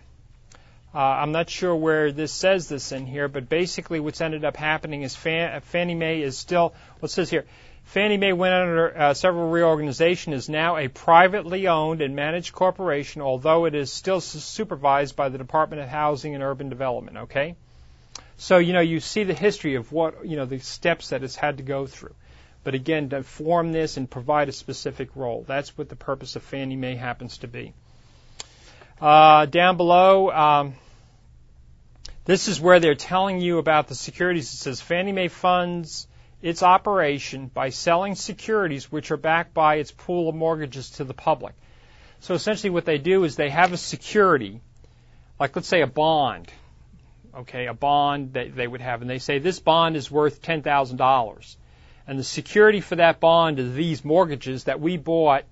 Uh, 0.93 0.97
I'm 0.97 1.31
not 1.31 1.51
sure 1.51 1.75
where 1.75 2.11
this 2.11 2.33
says 2.33 2.67
this 2.67 2.91
in 2.91 3.05
here, 3.05 3.27
but 3.27 3.47
basically 3.47 3.99
what's 3.99 4.21
ended 4.21 4.43
up 4.43 4.57
happening 4.57 5.03
is 5.03 5.15
Fan, 5.15 5.61
Fannie 5.61 5.93
Mae 5.93 6.21
is 6.21 6.35
still, 6.35 6.73
what 6.99 7.11
says 7.11 7.29
here, 7.29 7.45
Fannie 7.89 8.17
Mae 8.17 8.33
went 8.33 8.53
under 8.53 8.95
uh, 8.95 9.13
several 9.15 9.49
reorganization, 9.49 10.33
is 10.33 10.47
now 10.47 10.77
a 10.77 10.87
privately 10.87 11.67
owned 11.67 12.03
and 12.03 12.15
managed 12.15 12.53
corporation, 12.53 13.23
although 13.23 13.65
it 13.65 13.73
is 13.73 13.91
still 13.91 14.21
supervised 14.21 15.15
by 15.15 15.29
the 15.29 15.39
Department 15.39 15.81
of 15.81 15.89
Housing 15.89 16.35
and 16.35 16.43
Urban 16.43 16.69
Development, 16.69 17.17
okay? 17.17 17.55
So, 18.37 18.59
you 18.59 18.73
know, 18.73 18.79
you 18.79 18.99
see 18.99 19.23
the 19.23 19.33
history 19.33 19.73
of 19.73 19.91
what, 19.91 20.23
you 20.23 20.37
know, 20.37 20.45
the 20.45 20.59
steps 20.59 21.09
that 21.09 21.23
it's 21.23 21.35
had 21.35 21.57
to 21.57 21.63
go 21.63 21.87
through. 21.87 22.13
But 22.63 22.75
again, 22.75 23.09
to 23.09 23.23
form 23.23 23.71
this 23.71 23.97
and 23.97 24.07
provide 24.07 24.49
a 24.49 24.51
specific 24.51 25.09
role. 25.15 25.43
That's 25.47 25.75
what 25.75 25.89
the 25.89 25.95
purpose 25.95 26.35
of 26.35 26.43
Fannie 26.43 26.75
Mae 26.75 26.93
happens 26.93 27.39
to 27.39 27.47
be. 27.47 27.73
Uh, 29.01 29.47
down 29.47 29.77
below, 29.77 30.29
um, 30.29 30.73
this 32.25 32.49
is 32.49 32.61
where 32.61 32.79
they're 32.79 32.93
telling 32.93 33.41
you 33.41 33.57
about 33.57 33.87
the 33.87 33.95
securities. 33.95 34.53
It 34.53 34.57
says 34.57 34.79
Fannie 34.79 35.11
Mae 35.11 35.29
funds 35.29 36.05
its 36.41 36.63
operation 36.63 37.47
by 37.47 37.69
selling 37.69 38.15
securities 38.15 38.91
which 38.91 39.11
are 39.11 39.17
backed 39.17 39.53
by 39.53 39.75
its 39.75 39.91
pool 39.91 40.29
of 40.29 40.35
mortgages 40.35 40.91
to 40.91 41.03
the 41.03 41.13
public. 41.13 41.53
So 42.21 42.33
essentially 42.33 42.69
what 42.69 42.85
they 42.85 42.97
do 42.97 43.23
is 43.23 43.35
they 43.35 43.49
have 43.49 43.73
a 43.73 43.77
security, 43.77 44.61
like 45.39 45.55
let's 45.55 45.67
say 45.67 45.81
a 45.81 45.87
bond, 45.87 46.51
okay, 47.35 47.67
a 47.67 47.73
bond 47.73 48.33
that 48.33 48.55
they 48.55 48.67
would 48.67 48.81
have, 48.81 49.01
and 49.01 49.09
they 49.09 49.19
say 49.19 49.39
this 49.39 49.59
bond 49.59 49.95
is 49.95 50.09
worth 50.09 50.41
$10,000. 50.41 51.55
And 52.07 52.17
the 52.17 52.23
security 52.23 52.81
for 52.81 52.95
that 52.95 53.19
bond 53.19 53.59
is 53.59 53.73
these 53.73 54.03
mortgages 54.03 54.63
that 54.63 54.79
we 54.79 54.97
bought 54.97 55.45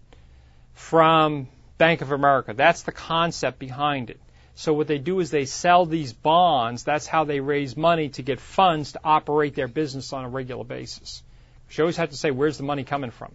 from 0.73 1.47
Bank 1.77 2.01
of 2.01 2.11
America. 2.11 2.53
That's 2.53 2.83
the 2.83 2.91
concept 2.91 3.59
behind 3.59 4.09
it. 4.09 4.19
So 4.57 4.73
what 4.73 4.87
they 4.87 4.97
do 4.97 5.19
is 5.19 5.29
they 5.29 5.45
sell 5.45 5.85
these 5.85 6.13
bonds. 6.13 6.83
That's 6.83 7.05
how 7.05 7.25
they 7.25 7.39
raise 7.41 7.77
money 7.77 8.09
to 8.09 8.23
get 8.23 8.39
funds 8.39 8.93
to 8.93 8.99
operate 9.03 9.53
their 9.53 9.67
business 9.67 10.13
on 10.13 10.25
a 10.25 10.29
regular 10.29 10.63
basis. 10.63 11.21
You 11.69 11.83
always 11.83 11.97
have 11.97 12.09
to 12.09 12.17
say, 12.17 12.31
where's 12.31 12.57
the 12.57 12.63
money 12.63 12.83
coming 12.83 13.11
from? 13.11 13.33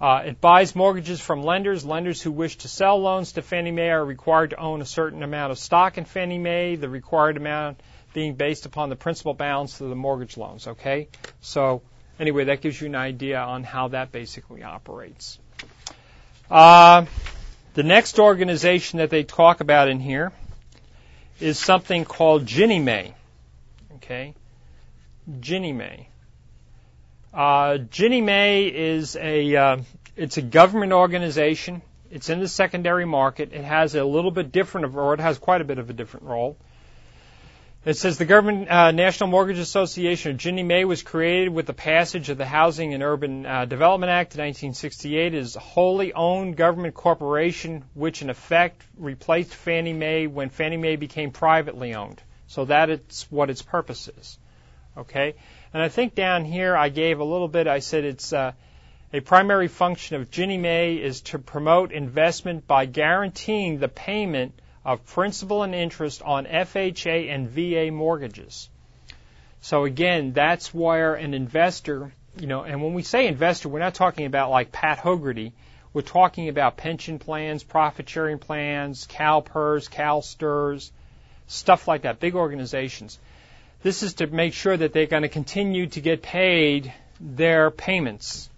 Uh, 0.00 0.22
it 0.24 0.40
buys 0.40 0.74
mortgages 0.74 1.20
from 1.20 1.42
lenders. 1.42 1.84
Lenders 1.84 2.22
who 2.22 2.32
wish 2.32 2.56
to 2.58 2.68
sell 2.68 3.02
loans 3.02 3.32
to 3.32 3.42
Fannie 3.42 3.70
Mae 3.70 3.90
are 3.90 4.02
required 4.02 4.50
to 4.50 4.56
own 4.56 4.80
a 4.80 4.86
certain 4.86 5.22
amount 5.22 5.52
of 5.52 5.58
stock 5.58 5.98
in 5.98 6.06
Fannie 6.06 6.38
Mae, 6.38 6.76
the 6.76 6.88
required 6.88 7.36
amount 7.36 7.80
being 8.14 8.34
based 8.34 8.64
upon 8.64 8.88
the 8.88 8.96
principal 8.96 9.34
balance 9.34 9.78
of 9.82 9.90
the 9.90 9.94
mortgage 9.94 10.38
loans. 10.38 10.66
Okay? 10.66 11.08
So, 11.42 11.82
anyway, 12.18 12.44
that 12.44 12.62
gives 12.62 12.80
you 12.80 12.86
an 12.86 12.96
idea 12.96 13.40
on 13.40 13.62
how 13.62 13.88
that 13.88 14.10
basically 14.10 14.62
operates. 14.62 15.38
Uh, 16.50 17.04
the 17.74 17.82
next 17.82 18.18
organization 18.18 18.98
that 19.00 19.10
they 19.10 19.24
talk 19.24 19.60
about 19.60 19.88
in 19.88 20.00
here 20.00 20.32
is 21.40 21.58
something 21.58 22.04
called 22.04 22.46
Ginnie 22.46 22.78
Mae. 22.78 23.14
Okay? 23.96 24.34
Ginnie 25.40 25.72
Mae. 25.72 26.08
Uh, 27.32 27.78
Ginnie 27.78 28.20
Mae 28.20 28.66
is 28.66 29.16
a 29.16 29.56
uh, 29.56 29.76
it's 30.16 30.36
a 30.36 30.42
government 30.42 30.92
organization. 30.92 31.82
It's 32.10 32.28
in 32.28 32.38
the 32.38 32.46
secondary 32.46 33.04
market. 33.04 33.52
It 33.52 33.64
has 33.64 33.96
a 33.96 34.04
little 34.04 34.30
bit 34.30 34.52
different, 34.52 34.84
of, 34.84 34.96
or 34.96 35.14
it 35.14 35.20
has 35.20 35.38
quite 35.38 35.60
a 35.60 35.64
bit 35.64 35.78
of 35.78 35.90
a 35.90 35.92
different 35.92 36.26
role. 36.26 36.56
It 37.84 37.98
says 37.98 38.16
the 38.16 38.24
Government 38.24 38.70
uh, 38.70 38.92
National 38.92 39.28
Mortgage 39.28 39.58
Association 39.58 40.30
of 40.30 40.38
Ginnie 40.38 40.62
Mae 40.62 40.86
was 40.86 41.02
created 41.02 41.50
with 41.50 41.66
the 41.66 41.74
passage 41.74 42.30
of 42.30 42.38
the 42.38 42.46
Housing 42.46 42.94
and 42.94 43.02
Urban 43.02 43.44
uh, 43.44 43.66
Development 43.66 44.08
Act 44.08 44.32
of 44.32 44.38
1968. 44.38 45.34
It 45.34 45.38
is 45.38 45.56
a 45.56 45.60
wholly 45.60 46.14
owned 46.14 46.56
government 46.56 46.94
corporation 46.94 47.84
which 47.92 48.22
in 48.22 48.30
effect 48.30 48.82
replaced 48.96 49.54
Fannie 49.54 49.92
Mae 49.92 50.26
when 50.26 50.48
Fannie 50.48 50.78
Mae 50.78 50.96
became 50.96 51.30
privately 51.30 51.94
owned. 51.94 52.22
So 52.46 52.64
that 52.64 52.88
is 52.88 53.26
what 53.28 53.50
its 53.50 53.60
purpose 53.60 54.08
is. 54.18 54.38
Okay? 54.96 55.34
And 55.74 55.82
I 55.82 55.90
think 55.90 56.14
down 56.14 56.46
here 56.46 56.74
I 56.74 56.88
gave 56.88 57.20
a 57.20 57.24
little 57.24 57.48
bit, 57.48 57.66
I 57.66 57.80
said 57.80 58.04
it's 58.04 58.32
uh, 58.32 58.52
a 59.12 59.20
primary 59.20 59.68
function 59.68 60.16
of 60.16 60.30
Ginnie 60.30 60.56
Mae 60.56 60.94
is 60.94 61.20
to 61.20 61.38
promote 61.38 61.92
investment 61.92 62.66
by 62.66 62.86
guaranteeing 62.86 63.78
the 63.78 63.88
payment 63.88 64.58
of 64.84 65.04
principal 65.06 65.62
and 65.62 65.74
interest 65.74 66.22
on 66.22 66.46
FHA 66.46 67.30
and 67.34 67.48
VA 67.48 67.90
mortgages. 67.90 68.68
So 69.60 69.84
again, 69.84 70.32
that's 70.32 70.74
where 70.74 71.14
an 71.14 71.32
investor 71.32 72.12
you 72.38 72.46
know, 72.46 72.62
and 72.62 72.82
when 72.82 72.94
we 72.94 73.02
say 73.02 73.26
investor, 73.26 73.68
we're 73.68 73.78
not 73.78 73.94
talking 73.94 74.26
about 74.26 74.50
like 74.50 74.72
Pat 74.72 74.98
Hogarty. 74.98 75.52
We're 75.92 76.02
talking 76.02 76.48
about 76.48 76.76
pension 76.76 77.18
plans, 77.18 77.62
profit 77.62 78.08
sharing 78.08 78.38
plans, 78.38 79.06
CalPERS, 79.06 79.88
CalSTRS, 79.88 80.90
stuff 81.46 81.86
like 81.86 82.02
that, 82.02 82.18
big 82.18 82.34
organizations. 82.34 83.18
This 83.82 84.02
is 84.02 84.14
to 84.14 84.26
make 84.26 84.54
sure 84.54 84.76
that 84.76 84.92
they're 84.92 85.06
going 85.06 85.22
to 85.22 85.28
continue 85.28 85.86
to 85.88 86.00
get 86.00 86.22
paid 86.22 86.92
their 87.20 87.70
payments 87.70 88.48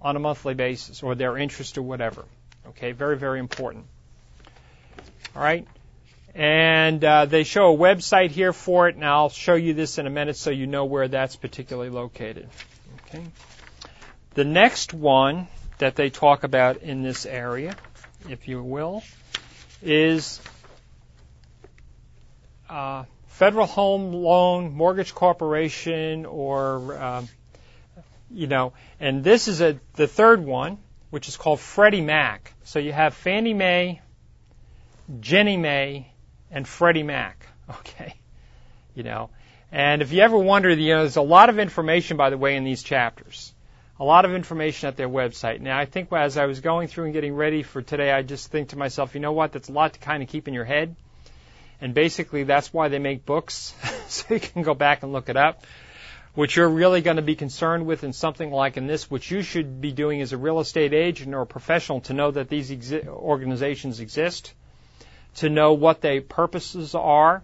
on 0.00 0.16
a 0.16 0.18
monthly 0.18 0.54
basis 0.54 1.02
or 1.02 1.14
their 1.14 1.36
interest 1.36 1.78
or 1.78 1.82
whatever. 1.82 2.24
Okay, 2.68 2.92
very, 2.92 3.16
very 3.16 3.38
important. 3.38 3.84
All 5.34 5.42
right. 5.42 5.66
And 6.34 7.04
uh, 7.04 7.26
they 7.26 7.44
show 7.44 7.74
a 7.74 7.76
website 7.76 8.30
here 8.30 8.52
for 8.52 8.88
it, 8.88 8.94
and 8.94 9.04
I'll 9.04 9.30
show 9.30 9.54
you 9.54 9.74
this 9.74 9.98
in 9.98 10.06
a 10.06 10.10
minute 10.10 10.36
so 10.36 10.50
you 10.50 10.66
know 10.66 10.84
where 10.84 11.08
that's 11.08 11.36
particularly 11.36 11.90
located. 11.90 12.48
Okay. 13.06 13.24
The 14.34 14.44
next 14.44 14.94
one 14.94 15.48
that 15.78 15.96
they 15.96 16.10
talk 16.10 16.44
about 16.44 16.78
in 16.78 17.02
this 17.02 17.26
area, 17.26 17.74
if 18.28 18.46
you 18.46 18.62
will, 18.62 19.02
is 19.82 20.40
uh, 22.68 23.04
Federal 23.26 23.66
Home 23.66 24.12
Loan 24.12 24.72
Mortgage 24.72 25.14
Corporation, 25.14 26.26
or 26.26 26.94
uh, 26.94 27.26
you 28.30 28.46
know, 28.46 28.72
and 29.00 29.24
this 29.24 29.48
is 29.48 29.60
a 29.60 29.80
the 29.94 30.06
third 30.06 30.44
one, 30.44 30.78
which 31.10 31.26
is 31.28 31.36
called 31.36 31.58
Freddie 31.58 32.02
Mac. 32.02 32.54
So 32.64 32.78
you 32.78 32.92
have 32.92 33.14
Fannie 33.14 33.54
Mae, 33.54 34.00
Ginnie 35.18 35.56
Mae, 35.56 36.12
and 36.50 36.66
Freddie 36.66 37.02
Mac. 37.02 37.46
Okay, 37.70 38.14
you 38.96 39.04
know, 39.04 39.30
and 39.70 40.02
if 40.02 40.12
you 40.12 40.22
ever 40.22 40.36
wonder, 40.36 40.70
you 40.70 40.92
know, 40.92 41.00
there's 41.02 41.14
a 41.14 41.22
lot 41.22 41.48
of 41.50 41.60
information, 41.60 42.16
by 42.16 42.30
the 42.30 42.36
way, 42.36 42.56
in 42.56 42.64
these 42.64 42.82
chapters. 42.82 43.54
A 44.00 44.04
lot 44.04 44.24
of 44.24 44.34
information 44.34 44.88
at 44.88 44.96
their 44.96 45.08
website. 45.08 45.60
Now, 45.60 45.78
I 45.78 45.84
think 45.84 46.12
as 46.12 46.36
I 46.36 46.46
was 46.46 46.60
going 46.60 46.88
through 46.88 47.04
and 47.04 47.12
getting 47.12 47.34
ready 47.34 47.62
for 47.62 47.82
today, 47.82 48.10
I 48.10 48.22
just 48.22 48.50
think 48.50 48.70
to 48.70 48.76
myself, 48.76 49.14
you 49.14 49.20
know 49.20 49.32
what? 49.32 49.52
That's 49.52 49.68
a 49.68 49.72
lot 49.72 49.92
to 49.92 50.00
kind 50.00 50.22
of 50.22 50.28
keep 50.28 50.48
in 50.48 50.54
your 50.54 50.64
head. 50.64 50.96
And 51.80 51.94
basically, 51.94 52.42
that's 52.44 52.72
why 52.72 52.88
they 52.88 52.98
make 52.98 53.24
books, 53.24 53.74
so 54.08 54.34
you 54.34 54.40
can 54.40 54.62
go 54.62 54.74
back 54.74 55.02
and 55.02 55.12
look 55.12 55.28
it 55.28 55.36
up. 55.36 55.64
What 56.34 56.54
you're 56.54 56.68
really 56.68 57.00
going 57.00 57.16
to 57.16 57.22
be 57.22 57.36
concerned 57.36 57.86
with 57.86 58.04
in 58.04 58.12
something 58.12 58.50
like 58.50 58.76
in 58.76 58.86
this, 58.86 59.10
what 59.10 59.30
you 59.30 59.42
should 59.42 59.80
be 59.80 59.92
doing 59.92 60.20
as 60.20 60.32
a 60.32 60.36
real 60.36 60.60
estate 60.60 60.92
agent 60.92 61.34
or 61.34 61.42
a 61.42 61.46
professional 61.46 62.00
to 62.02 62.14
know 62.14 62.30
that 62.30 62.48
these 62.48 62.70
exi- 62.70 63.06
organizations 63.06 64.00
exist, 64.00 64.54
to 65.36 65.48
know 65.48 65.72
what 65.74 66.00
their 66.00 66.20
purposes 66.20 66.94
are, 66.94 67.42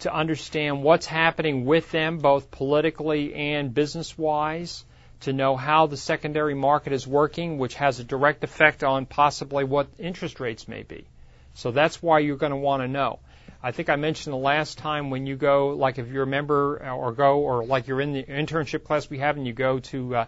to 0.00 0.14
understand 0.14 0.82
what's 0.82 1.06
happening 1.06 1.64
with 1.64 1.90
them, 1.90 2.18
both 2.18 2.50
politically 2.50 3.34
and 3.34 3.74
business 3.74 4.16
wise, 4.16 4.84
to 5.20 5.32
know 5.32 5.56
how 5.56 5.86
the 5.86 5.96
secondary 5.96 6.54
market 6.54 6.92
is 6.92 7.06
working, 7.06 7.58
which 7.58 7.74
has 7.74 8.00
a 8.00 8.04
direct 8.04 8.42
effect 8.42 8.82
on 8.82 9.06
possibly 9.06 9.64
what 9.64 9.88
interest 9.98 10.40
rates 10.40 10.66
may 10.66 10.82
be. 10.82 11.06
So 11.54 11.70
that's 11.70 12.02
why 12.02 12.20
you're 12.20 12.36
going 12.36 12.52
to 12.52 12.56
want 12.56 12.82
to 12.82 12.88
know. 12.88 13.18
I 13.62 13.72
think 13.72 13.90
I 13.90 13.96
mentioned 13.96 14.32
the 14.32 14.38
last 14.38 14.78
time 14.78 15.10
when 15.10 15.26
you 15.26 15.36
go, 15.36 15.70
like 15.70 15.98
if 15.98 16.08
you're 16.08 16.22
a 16.22 16.26
member 16.26 16.82
or 16.90 17.12
go, 17.12 17.40
or 17.40 17.64
like 17.64 17.86
you're 17.86 18.00
in 18.00 18.14
the 18.14 18.22
internship 18.22 18.84
class 18.84 19.10
we 19.10 19.18
have 19.18 19.36
and 19.36 19.46
you 19.46 19.52
go 19.52 19.80
to 19.80 20.16
uh, 20.16 20.24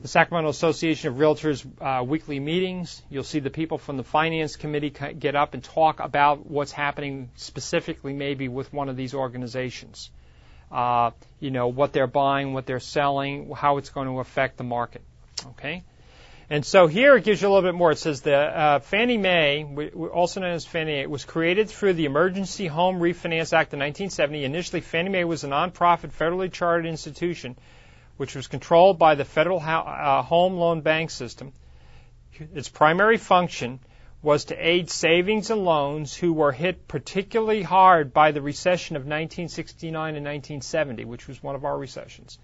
the 0.00 0.08
Sacramento 0.08 0.50
Association 0.50 1.08
of 1.08 1.16
Realtors 1.16 1.64
uh, 1.80 2.02
weekly 2.04 2.38
meetings, 2.38 3.02
you'll 3.08 3.24
see 3.24 3.40
the 3.40 3.50
people 3.50 3.78
from 3.78 3.96
the 3.96 4.04
finance 4.04 4.56
committee 4.56 4.90
get 4.90 5.34
up 5.34 5.54
and 5.54 5.64
talk 5.64 6.00
about 6.00 6.46
what's 6.46 6.72
happening 6.72 7.30
specifically 7.36 8.12
maybe 8.12 8.48
with 8.48 8.72
one 8.72 8.88
of 8.88 8.96
these 8.96 9.14
organizations. 9.14 10.10
Uh, 10.70 11.12
you 11.40 11.50
know, 11.50 11.68
what 11.68 11.92
they're 11.92 12.06
buying, 12.06 12.52
what 12.52 12.66
they're 12.66 12.80
selling, 12.80 13.50
how 13.52 13.78
it's 13.78 13.90
going 13.90 14.08
to 14.08 14.18
affect 14.20 14.58
the 14.58 14.64
market. 14.64 15.02
Okay? 15.52 15.82
And 16.50 16.64
so 16.64 16.86
here 16.86 17.16
it 17.16 17.24
gives 17.24 17.42
you 17.42 17.48
a 17.48 17.50
little 17.50 17.68
bit 17.68 17.76
more. 17.76 17.90
It 17.90 17.98
says 17.98 18.20
the 18.20 18.36
uh, 18.36 18.78
Fannie 18.80 19.18
Mae, 19.18 19.64
also 20.12 20.40
known 20.40 20.52
as 20.52 20.64
Fannie 20.64 21.06
was 21.06 21.24
created 21.24 21.68
through 21.70 21.94
the 21.94 22.04
Emergency 22.04 22.66
Home 22.66 23.00
Refinance 23.00 23.52
Act 23.52 23.72
of 23.72 23.80
1970. 23.80 24.44
Initially, 24.44 24.80
Fannie 24.80 25.10
Mae 25.10 25.24
was 25.24 25.42
a 25.42 25.48
nonprofit, 25.48 26.12
federally 26.12 26.52
chartered 26.52 26.86
institution 26.86 27.56
which 28.16 28.34
was 28.34 28.46
controlled 28.46 28.98
by 28.98 29.14
the 29.14 29.24
Federal 29.24 29.60
uh, 29.60 30.22
Home 30.22 30.54
Loan 30.54 30.80
Bank 30.80 31.10
System. 31.10 31.52
Its 32.54 32.68
primary 32.68 33.16
function 33.16 33.80
was 34.22 34.46
to 34.46 34.54
aid 34.56 34.90
savings 34.90 35.50
and 35.50 35.64
loans 35.64 36.14
who 36.14 36.32
were 36.32 36.52
hit 36.52 36.88
particularly 36.88 37.62
hard 37.62 38.12
by 38.12 38.32
the 38.32 38.42
recession 38.42 38.96
of 38.96 39.02
1969 39.02 40.16
and 40.16 40.24
1970, 40.24 41.04
which 41.04 41.28
was 41.28 41.42
one 41.42 41.54
of 41.54 41.64
our 41.64 41.78
recessions. 41.78 42.38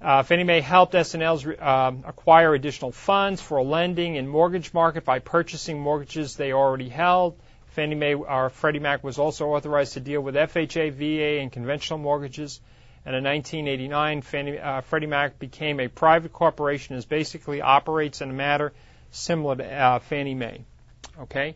Uh, 0.00 0.22
Fannie 0.22 0.44
Mae 0.44 0.60
helped 0.60 0.94
S&Ls 0.94 1.46
uh, 1.46 1.92
acquire 2.04 2.54
additional 2.54 2.92
funds 2.92 3.40
for 3.40 3.62
lending 3.62 4.16
in 4.16 4.28
mortgage 4.28 4.74
market 4.74 5.04
by 5.04 5.18
purchasing 5.18 5.80
mortgages 5.80 6.36
they 6.36 6.52
already 6.52 6.90
held. 6.90 7.38
Fannie 7.68 7.94
Mae 7.94 8.14
or 8.14 8.50
Freddie 8.50 8.80
Mac 8.80 9.02
was 9.02 9.18
also 9.18 9.48
authorized 9.48 9.94
to 9.94 10.00
deal 10.00 10.20
with 10.20 10.34
FHA, 10.34 10.92
VA, 10.92 11.40
and 11.40 11.50
conventional 11.50 11.98
mortgages. 11.98 12.60
And 13.06 13.14
in 13.14 13.24
1989, 13.24 14.22
Fannie, 14.22 14.58
uh, 14.58 14.80
Freddie 14.80 15.06
Mac 15.06 15.38
became 15.38 15.78
a 15.78 15.88
private 15.88 16.32
corporation 16.32 16.94
and 16.94 17.08
basically 17.08 17.60
operates 17.60 18.22
in 18.22 18.30
a 18.30 18.32
manner 18.32 18.72
similar 19.10 19.56
to 19.56 19.64
uh, 19.64 19.98
Fannie 19.98 20.34
Mae. 20.34 20.64
Okay, 21.20 21.54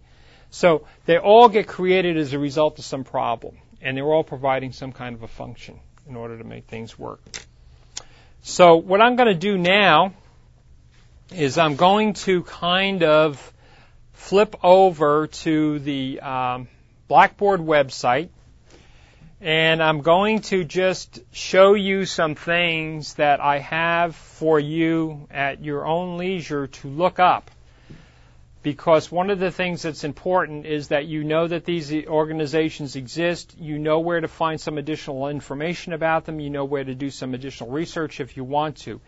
so 0.50 0.86
they 1.06 1.18
all 1.18 1.48
get 1.48 1.66
created 1.66 2.16
as 2.16 2.32
a 2.32 2.38
result 2.38 2.78
of 2.78 2.84
some 2.84 3.02
problem, 3.02 3.56
and 3.80 3.96
they're 3.96 4.04
all 4.04 4.24
providing 4.24 4.72
some 4.72 4.92
kind 4.92 5.14
of 5.14 5.22
a 5.22 5.28
function 5.28 5.80
in 6.08 6.16
order 6.16 6.38
to 6.38 6.44
make 6.44 6.66
things 6.66 6.98
work. 6.98 7.20
So 8.42 8.76
what 8.76 9.00
I'm 9.00 9.16
going 9.16 9.28
to 9.28 9.34
do 9.34 9.58
now 9.58 10.12
is 11.34 11.58
I'm 11.58 11.76
going 11.76 12.14
to 12.14 12.42
kind 12.44 13.02
of 13.02 13.52
flip 14.12 14.56
over 14.62 15.26
to 15.26 15.78
the 15.80 16.20
um, 16.20 16.68
Blackboard 17.08 17.60
website 17.60 18.28
and 19.40 19.80
I'm 19.80 20.00
going 20.00 20.40
to 20.42 20.64
just 20.64 21.20
show 21.30 21.74
you 21.74 22.06
some 22.06 22.34
things 22.34 23.14
that 23.14 23.40
I 23.40 23.58
have 23.60 24.16
for 24.16 24.58
you 24.58 25.28
at 25.30 25.62
your 25.62 25.86
own 25.86 26.18
leisure 26.18 26.66
to 26.66 26.88
look 26.88 27.20
up. 27.20 27.50
Because 28.60 29.12
one 29.12 29.30
of 29.30 29.38
the 29.38 29.52
things 29.52 29.82
that's 29.82 30.02
important 30.02 30.66
is 30.66 30.88
that 30.88 31.06
you 31.06 31.22
know 31.22 31.46
that 31.46 31.64
these 31.64 31.92
organizations 32.06 32.96
exist, 32.96 33.56
you 33.58 33.78
know 33.78 34.00
where 34.00 34.20
to 34.20 34.26
find 34.26 34.60
some 34.60 34.76
additional 34.76 35.28
information 35.28 35.92
about 35.92 36.24
them, 36.24 36.40
you 36.40 36.50
know 36.50 36.64
where 36.64 36.82
to 36.82 36.94
do 36.94 37.08
some 37.08 37.34
additional 37.34 37.70
research 37.70 38.20
if 38.20 38.36
you 38.36 38.42
want 38.42 38.78
to. 38.78 39.00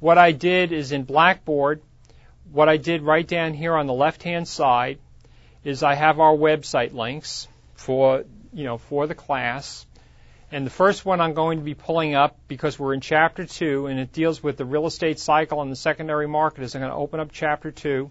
What 0.00 0.18
I 0.18 0.32
did 0.32 0.72
is 0.72 0.90
in 0.90 1.04
Blackboard, 1.04 1.80
what 2.50 2.68
I 2.68 2.76
did 2.76 3.02
right 3.02 3.26
down 3.26 3.54
here 3.54 3.74
on 3.74 3.86
the 3.86 3.94
left 3.94 4.24
hand 4.24 4.48
side 4.48 4.98
is 5.62 5.84
I 5.84 5.94
have 5.94 6.18
our 6.18 6.34
website 6.34 6.92
links 6.92 7.46
for, 7.74 8.24
you 8.56 8.64
know, 8.64 8.78
for 8.78 9.06
the 9.06 9.14
class. 9.14 9.84
And 10.50 10.64
the 10.64 10.70
first 10.70 11.04
one 11.04 11.20
I'm 11.20 11.34
going 11.34 11.58
to 11.58 11.64
be 11.64 11.74
pulling 11.74 12.14
up 12.14 12.38
because 12.48 12.78
we're 12.78 12.94
in 12.94 13.02
chapter 13.02 13.44
two 13.44 13.86
and 13.86 14.00
it 14.00 14.12
deals 14.12 14.42
with 14.42 14.56
the 14.56 14.64
real 14.64 14.86
estate 14.86 15.18
cycle 15.18 15.60
and 15.60 15.70
the 15.70 15.76
secondary 15.76 16.26
market 16.26 16.64
is 16.64 16.74
I'm 16.74 16.80
going 16.80 16.90
to 16.90 16.96
open 16.96 17.20
up 17.20 17.28
chapter 17.32 17.70
two. 17.70 18.10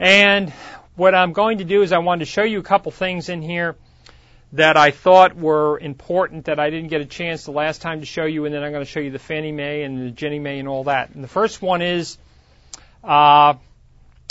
And 0.00 0.52
what 0.96 1.14
I'm 1.14 1.32
going 1.32 1.58
to 1.58 1.64
do 1.64 1.82
is 1.82 1.92
I 1.92 1.98
wanted 1.98 2.24
to 2.24 2.30
show 2.30 2.42
you 2.42 2.58
a 2.58 2.64
couple 2.64 2.90
things 2.90 3.28
in 3.28 3.40
here 3.40 3.76
that 4.52 4.76
I 4.76 4.90
thought 4.90 5.36
were 5.36 5.78
important 5.78 6.46
that 6.46 6.58
I 6.58 6.70
didn't 6.70 6.88
get 6.88 7.00
a 7.00 7.06
chance 7.06 7.44
the 7.44 7.52
last 7.52 7.82
time 7.82 8.00
to 8.00 8.06
show 8.06 8.24
you, 8.24 8.46
and 8.46 8.54
then 8.54 8.64
I'm 8.64 8.72
going 8.72 8.84
to 8.84 8.90
show 8.90 9.00
you 9.00 9.10
the 9.10 9.18
Fannie 9.18 9.52
Mae 9.52 9.82
and 9.82 10.06
the 10.06 10.10
Ginnie 10.10 10.38
Mae 10.38 10.58
and 10.58 10.68
all 10.68 10.84
that. 10.84 11.10
And 11.10 11.22
the 11.22 11.28
first 11.28 11.62
one 11.62 11.82
is 11.82 12.18
uh, 13.04 13.54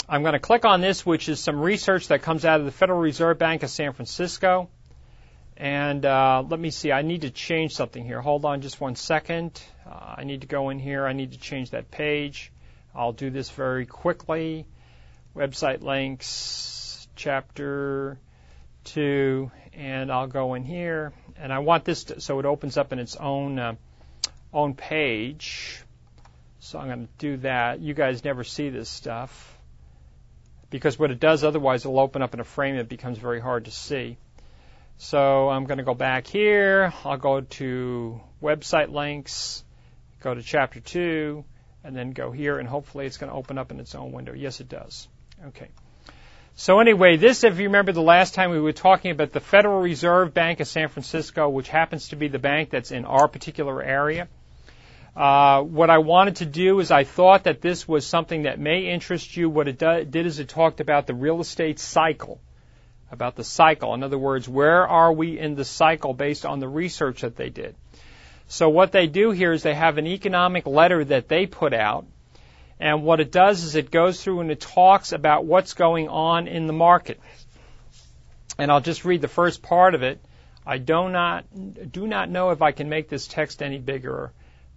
I'm 0.08 0.22
going 0.22 0.34
to 0.34 0.40
click 0.40 0.64
on 0.64 0.80
this, 0.80 1.06
which 1.06 1.28
is 1.28 1.40
some 1.40 1.60
research 1.60 2.08
that 2.08 2.22
comes 2.22 2.44
out 2.44 2.60
of 2.60 2.66
the 2.66 2.72
Federal 2.72 3.00
Reserve 3.00 3.38
Bank 3.38 3.62
of 3.62 3.70
San 3.70 3.92
Francisco. 3.92 4.68
And 5.56 6.04
uh, 6.04 6.44
let 6.46 6.60
me 6.60 6.70
see, 6.70 6.92
I 6.92 7.02
need 7.02 7.22
to 7.22 7.30
change 7.30 7.74
something 7.74 8.04
here. 8.04 8.20
Hold 8.20 8.44
on 8.44 8.60
just 8.60 8.80
one 8.80 8.94
second. 8.94 9.60
Uh, 9.86 10.16
I 10.18 10.24
need 10.24 10.42
to 10.42 10.46
go 10.46 10.68
in 10.68 10.78
here. 10.78 11.06
I 11.06 11.12
need 11.14 11.32
to 11.32 11.38
change 11.38 11.70
that 11.70 11.90
page. 11.90 12.52
I'll 12.94 13.12
do 13.12 13.30
this 13.30 13.50
very 13.50 13.86
quickly 13.86 14.66
website 15.34 15.82
links, 15.82 17.06
chapter 17.14 18.18
2, 18.84 19.50
and 19.74 20.10
I'll 20.10 20.26
go 20.26 20.54
in 20.54 20.64
here. 20.64 21.12
And 21.36 21.52
I 21.52 21.58
want 21.58 21.84
this 21.84 22.04
to, 22.04 22.20
so 22.20 22.38
it 22.38 22.46
opens 22.46 22.76
up 22.76 22.92
in 22.92 22.98
its 22.98 23.16
own, 23.16 23.58
uh, 23.58 23.74
own 24.52 24.74
page. 24.74 25.82
So 26.60 26.78
I'm 26.78 26.86
going 26.86 27.06
to 27.06 27.12
do 27.18 27.36
that. 27.38 27.80
You 27.80 27.94
guys 27.94 28.24
never 28.24 28.44
see 28.44 28.70
this 28.70 28.88
stuff 28.88 29.58
because 30.70 30.98
what 30.98 31.10
it 31.10 31.20
does 31.20 31.44
otherwise 31.44 31.84
it'll 31.84 32.00
open 32.00 32.22
up 32.22 32.34
in 32.34 32.40
a 32.40 32.44
frame 32.44 32.76
that 32.76 32.88
becomes 32.88 33.18
very 33.18 33.40
hard 33.40 33.66
to 33.66 33.70
see. 33.70 34.16
So 34.98 35.48
I'm 35.50 35.64
going 35.64 35.78
to 35.78 35.84
go 35.84 35.94
back 35.94 36.26
here. 36.26 36.92
I'll 37.04 37.18
go 37.18 37.42
to 37.42 38.20
website 38.42 38.90
links, 38.90 39.64
go 40.20 40.34
to 40.34 40.42
chapter 40.42 40.80
2, 40.80 41.44
and 41.84 41.94
then 41.94 42.12
go 42.12 42.32
here, 42.32 42.58
and 42.58 42.68
hopefully 42.68 43.06
it's 43.06 43.18
going 43.18 43.30
to 43.30 43.36
open 43.36 43.58
up 43.58 43.70
in 43.70 43.78
its 43.78 43.94
own 43.94 44.12
window. 44.12 44.32
Yes, 44.32 44.60
it 44.60 44.68
does. 44.68 45.08
Okay. 45.48 45.68
So 46.54 46.80
anyway, 46.80 47.18
this, 47.18 47.44
if 47.44 47.58
you 47.58 47.64
remember 47.64 47.92
the 47.92 48.00
last 48.00 48.32
time 48.32 48.50
we 48.50 48.58
were 48.58 48.72
talking 48.72 49.10
about 49.10 49.32
the 49.32 49.40
Federal 49.40 49.80
Reserve 49.82 50.32
Bank 50.32 50.60
of 50.60 50.66
San 50.66 50.88
Francisco, 50.88 51.50
which 51.50 51.68
happens 51.68 52.08
to 52.08 52.16
be 52.16 52.28
the 52.28 52.38
bank 52.38 52.70
that's 52.70 52.90
in 52.90 53.04
our 53.04 53.28
particular 53.28 53.82
area. 53.82 54.28
Uh, 55.14 55.62
what 55.62 55.90
I 55.90 55.98
wanted 55.98 56.36
to 56.36 56.46
do 56.46 56.80
is 56.80 56.90
I 56.90 57.04
thought 57.04 57.44
that 57.44 57.60
this 57.60 57.86
was 57.86 58.06
something 58.06 58.44
that 58.44 58.58
may 58.58 58.86
interest 58.86 59.36
you. 59.36 59.50
What 59.50 59.68
it 59.68 59.78
do, 59.78 60.04
did 60.04 60.24
is 60.24 60.38
it 60.38 60.48
talked 60.48 60.80
about 60.80 61.06
the 61.06 61.14
real 61.14 61.40
estate 61.40 61.78
cycle, 61.78 62.40
about 63.10 63.36
the 63.36 63.44
cycle. 63.44 63.94
In 63.94 64.02
other 64.02 64.18
words, 64.18 64.48
where 64.48 64.86
are 64.86 65.12
we 65.12 65.38
in 65.38 65.54
the 65.54 65.64
cycle 65.64 66.14
based 66.14 66.44
on 66.44 66.58
the 66.58 66.68
research 66.68 67.22
that 67.22 67.36
they 67.36 67.50
did? 67.50 67.74
So 68.48 68.68
what 68.68 68.92
they 68.92 69.06
do 69.06 69.30
here 69.30 69.52
is 69.52 69.62
they 69.62 69.74
have 69.74 69.98
an 69.98 70.06
economic 70.06 70.66
letter 70.66 71.04
that 71.04 71.28
they 71.28 71.46
put 71.46 71.72
out, 71.72 72.06
and 72.78 73.02
what 73.02 73.20
it 73.20 73.32
does 73.32 73.64
is 73.64 73.74
it 73.74 73.90
goes 73.90 74.22
through 74.22 74.40
and 74.40 74.50
it 74.50 74.60
talks 74.60 75.12
about 75.12 75.44
what's 75.44 75.74
going 75.74 76.08
on 76.08 76.46
in 76.46 76.66
the 76.66 76.72
market. 76.72 77.20
And 78.58 78.70
I'll 78.70 78.80
just 78.80 79.04
read 79.04 79.20
the 79.20 79.28
first 79.28 79.62
part 79.62 79.94
of 79.94 80.02
it. 80.02 80.20
I 80.64 80.78
do 80.78 81.08
not 81.08 81.44
do 81.92 82.06
not 82.06 82.28
know 82.28 82.50
if 82.50 82.60
I 82.60 82.72
can 82.72 82.88
make 82.88 83.08
this 83.08 83.26
text 83.26 83.62
any 83.62 83.78
bigger. 83.78 84.32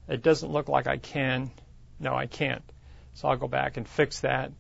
It 0.08 0.24
doesn't 0.24 0.52
look 0.52 0.70
like 0.70 0.88
I 0.88 0.98
can. 0.98 1.52
No, 2.00 2.16
I 2.16 2.26
can't. 2.26 2.64
So 3.16 3.28
I'll 3.28 3.38
go 3.38 3.48
back 3.48 3.78
and 3.78 3.88
fix 3.88 4.22
that. 4.22 4.52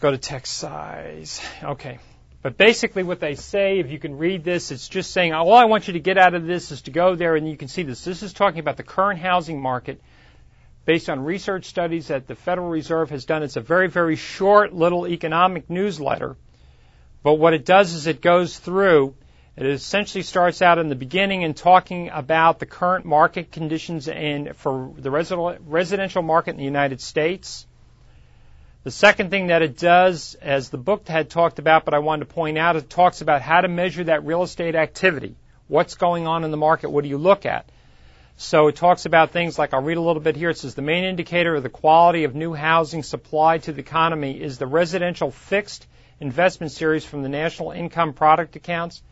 Go 0.00 0.10
to 0.10 0.18
text 0.18 0.54
size. 0.54 1.40
Okay. 1.62 1.98
But 2.42 2.56
basically 2.56 3.02
what 3.02 3.20
they 3.20 3.34
say, 3.34 3.80
if 3.80 3.90
you 3.90 3.98
can 3.98 4.16
read 4.16 4.44
this, 4.44 4.70
it's 4.70 4.88
just 4.88 5.10
saying, 5.10 5.34
all 5.34 5.52
I 5.52 5.66
want 5.66 5.88
you 5.88 5.92
to 5.94 6.00
get 6.00 6.16
out 6.16 6.34
of 6.34 6.46
this 6.46 6.70
is 6.70 6.82
to 6.82 6.90
go 6.90 7.14
there 7.14 7.36
and 7.36 7.48
you 7.48 7.56
can 7.56 7.68
see 7.68 7.82
this. 7.82 8.02
This 8.02 8.22
is 8.22 8.32
talking 8.32 8.60
about 8.60 8.78
the 8.78 8.82
current 8.82 9.20
housing 9.20 9.60
market 9.60 10.00
based 10.86 11.10
on 11.10 11.20
research 11.22 11.66
studies 11.66 12.08
that 12.08 12.26
the 12.26 12.34
Federal 12.34 12.70
Reserve 12.70 13.10
has 13.10 13.26
done. 13.26 13.42
It's 13.42 13.56
a 13.56 13.60
very, 13.60 13.88
very 13.88 14.16
short 14.16 14.72
little 14.72 15.06
economic 15.06 15.68
newsletter. 15.68 16.36
But 17.22 17.34
what 17.34 17.52
it 17.52 17.66
does 17.66 17.92
is 17.92 18.06
it 18.06 18.22
goes 18.22 18.58
through, 18.58 19.14
it 19.56 19.66
essentially 19.66 20.22
starts 20.22 20.62
out 20.62 20.78
in 20.78 20.88
the 20.88 20.94
beginning 20.94 21.44
and 21.44 21.54
talking 21.54 22.08
about 22.08 22.58
the 22.58 22.64
current 22.64 23.04
market 23.04 23.52
conditions 23.52 24.08
in, 24.08 24.54
for 24.54 24.94
the 24.96 25.10
residential 25.10 26.22
market 26.22 26.52
in 26.52 26.56
the 26.56 26.64
United 26.64 27.02
States 27.02 27.66
the 28.82 28.90
second 28.90 29.30
thing 29.30 29.48
that 29.48 29.60
it 29.60 29.76
does, 29.76 30.36
as 30.40 30.70
the 30.70 30.78
book 30.78 31.06
had 31.06 31.28
talked 31.28 31.58
about, 31.58 31.84
but 31.84 31.92
I 31.92 31.98
wanted 31.98 32.28
to 32.28 32.34
point 32.34 32.56
out, 32.56 32.76
it 32.76 32.88
talks 32.88 33.20
about 33.20 33.42
how 33.42 33.60
to 33.60 33.68
measure 33.68 34.04
that 34.04 34.24
real 34.24 34.42
estate 34.42 34.74
activity. 34.74 35.36
What's 35.68 35.94
going 35.96 36.26
on 36.26 36.44
in 36.44 36.50
the 36.50 36.56
market? 36.56 36.90
What 36.90 37.04
do 37.04 37.10
you 37.10 37.18
look 37.18 37.44
at? 37.44 37.68
So 38.38 38.68
it 38.68 38.76
talks 38.76 39.04
about 39.04 39.32
things 39.32 39.58
like, 39.58 39.74
I'll 39.74 39.82
read 39.82 39.98
a 39.98 40.00
little 40.00 40.22
bit 40.22 40.34
here. 40.34 40.48
It 40.48 40.56
says 40.56 40.74
the 40.74 40.80
main 40.80 41.04
indicator 41.04 41.56
of 41.56 41.62
the 41.62 41.68
quality 41.68 42.24
of 42.24 42.34
new 42.34 42.54
housing 42.54 43.02
supply 43.02 43.58
to 43.58 43.72
the 43.72 43.80
economy 43.80 44.40
is 44.40 44.56
the 44.56 44.66
residential 44.66 45.30
fixed 45.30 45.86
investment 46.18 46.72
series 46.72 47.04
from 47.04 47.22
the 47.22 47.28
National 47.28 47.72
Income 47.72 48.14
Product 48.14 48.56
Accounts. 48.56 49.02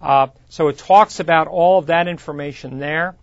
Uh, 0.00 0.26
so 0.50 0.68
it 0.68 0.76
talks 0.76 1.20
about 1.20 1.48
all 1.48 1.78
of 1.78 1.86
that 1.86 2.06
information 2.06 2.78
there. 2.78 3.16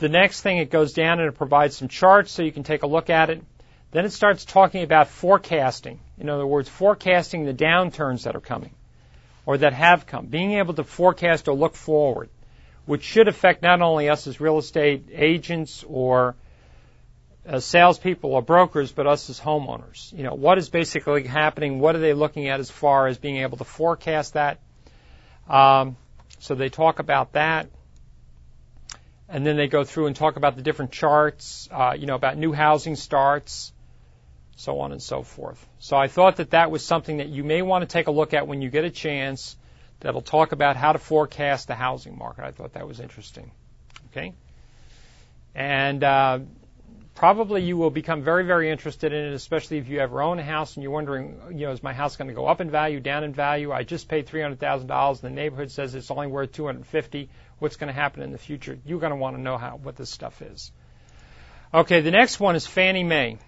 The 0.00 0.10
next 0.10 0.42
thing, 0.42 0.58
it 0.58 0.70
goes 0.70 0.92
down 0.92 1.20
and 1.20 1.28
it 1.28 1.38
provides 1.38 1.76
some 1.76 1.88
charts 1.88 2.30
so 2.30 2.42
you 2.42 2.52
can 2.52 2.64
take 2.64 2.82
a 2.82 2.86
look 2.86 3.08
at 3.08 3.30
it. 3.30 3.42
Then 3.92 4.06
it 4.06 4.12
starts 4.12 4.44
talking 4.44 4.82
about 4.82 5.08
forecasting. 5.08 6.00
In 6.18 6.28
other 6.28 6.46
words, 6.46 6.68
forecasting 6.68 7.44
the 7.44 7.54
downturns 7.54 8.24
that 8.24 8.34
are 8.34 8.40
coming 8.40 8.74
or 9.44 9.58
that 9.58 9.74
have 9.74 10.06
come. 10.06 10.26
Being 10.26 10.52
able 10.52 10.74
to 10.74 10.84
forecast 10.84 11.46
or 11.46 11.54
look 11.54 11.74
forward, 11.74 12.30
which 12.86 13.02
should 13.02 13.28
affect 13.28 13.62
not 13.62 13.82
only 13.82 14.08
us 14.08 14.26
as 14.26 14.40
real 14.40 14.58
estate 14.58 15.08
agents 15.12 15.84
or 15.86 16.34
as 17.44 17.64
salespeople 17.66 18.32
or 18.32 18.40
brokers, 18.40 18.92
but 18.92 19.06
us 19.06 19.28
as 19.28 19.38
homeowners. 19.38 20.12
You 20.16 20.22
know, 20.22 20.34
what 20.34 20.56
is 20.56 20.70
basically 20.70 21.24
happening? 21.24 21.78
What 21.78 21.94
are 21.94 21.98
they 21.98 22.14
looking 22.14 22.48
at 22.48 22.60
as 22.60 22.70
far 22.70 23.08
as 23.08 23.18
being 23.18 23.38
able 23.38 23.58
to 23.58 23.64
forecast 23.64 24.34
that? 24.34 24.58
Um, 25.48 25.96
so 26.38 26.54
they 26.54 26.70
talk 26.70 26.98
about 26.98 27.32
that. 27.32 27.68
And 29.28 29.46
then 29.46 29.56
they 29.56 29.66
go 29.66 29.84
through 29.84 30.06
and 30.06 30.16
talk 30.16 30.36
about 30.36 30.56
the 30.56 30.62
different 30.62 30.92
charts, 30.92 31.68
uh, 31.70 31.94
you 31.98 32.06
know, 32.06 32.14
about 32.14 32.36
new 32.36 32.52
housing 32.52 32.96
starts, 32.96 33.72
so 34.56 34.80
on 34.80 34.92
and 34.92 35.02
so 35.02 35.22
forth. 35.22 35.66
So 35.78 35.96
I 35.96 36.08
thought 36.08 36.36
that 36.36 36.50
that 36.50 36.70
was 36.70 36.84
something 36.84 37.18
that 37.18 37.28
you 37.28 37.44
may 37.44 37.62
want 37.62 37.82
to 37.82 37.86
take 37.86 38.06
a 38.06 38.10
look 38.10 38.34
at 38.34 38.46
when 38.46 38.62
you 38.62 38.70
get 38.70 38.84
a 38.84 38.90
chance 38.90 39.56
that'll 40.00 40.22
talk 40.22 40.52
about 40.52 40.76
how 40.76 40.92
to 40.92 40.98
forecast 40.98 41.68
the 41.68 41.74
housing 41.74 42.18
market. 42.18 42.44
I 42.44 42.50
thought 42.50 42.74
that 42.74 42.86
was 42.86 43.00
interesting. 43.00 43.50
Okay? 44.10 44.34
And 45.54 46.02
uh, 46.02 46.40
probably 47.14 47.62
you 47.62 47.76
will 47.76 47.90
become 47.90 48.22
very, 48.22 48.44
very 48.44 48.70
interested 48.70 49.12
in 49.12 49.26
it, 49.26 49.32
especially 49.32 49.78
if 49.78 49.88
you 49.88 50.00
ever 50.00 50.22
own 50.22 50.38
a 50.38 50.42
house 50.42 50.76
and 50.76 50.82
you're 50.82 50.92
wondering, 50.92 51.40
you 51.50 51.66
know, 51.66 51.72
is 51.72 51.82
my 51.82 51.92
house 51.92 52.16
going 52.16 52.28
to 52.28 52.34
go 52.34 52.46
up 52.46 52.60
in 52.60 52.70
value, 52.70 53.00
down 53.00 53.24
in 53.24 53.32
value? 53.32 53.72
I 53.72 53.84
just 53.84 54.08
paid 54.08 54.26
$300,000 54.26 55.08
and 55.10 55.18
the 55.20 55.30
neighborhood 55.30 55.70
says 55.70 55.94
it's 55.94 56.10
only 56.10 56.26
worth 56.26 56.52
250. 56.52 57.30
What's 57.58 57.76
going 57.76 57.88
to 57.88 57.94
happen 57.94 58.22
in 58.22 58.32
the 58.32 58.38
future? 58.38 58.78
You're 58.84 59.00
going 59.00 59.10
to 59.10 59.16
want 59.16 59.36
to 59.36 59.42
know 59.42 59.56
how 59.56 59.76
what 59.76 59.96
this 59.96 60.10
stuff 60.10 60.42
is. 60.42 60.72
Okay, 61.72 62.00
the 62.00 62.10
next 62.10 62.40
one 62.40 62.56
is 62.56 62.66
Fannie 62.66 63.04
Mae. 63.04 63.38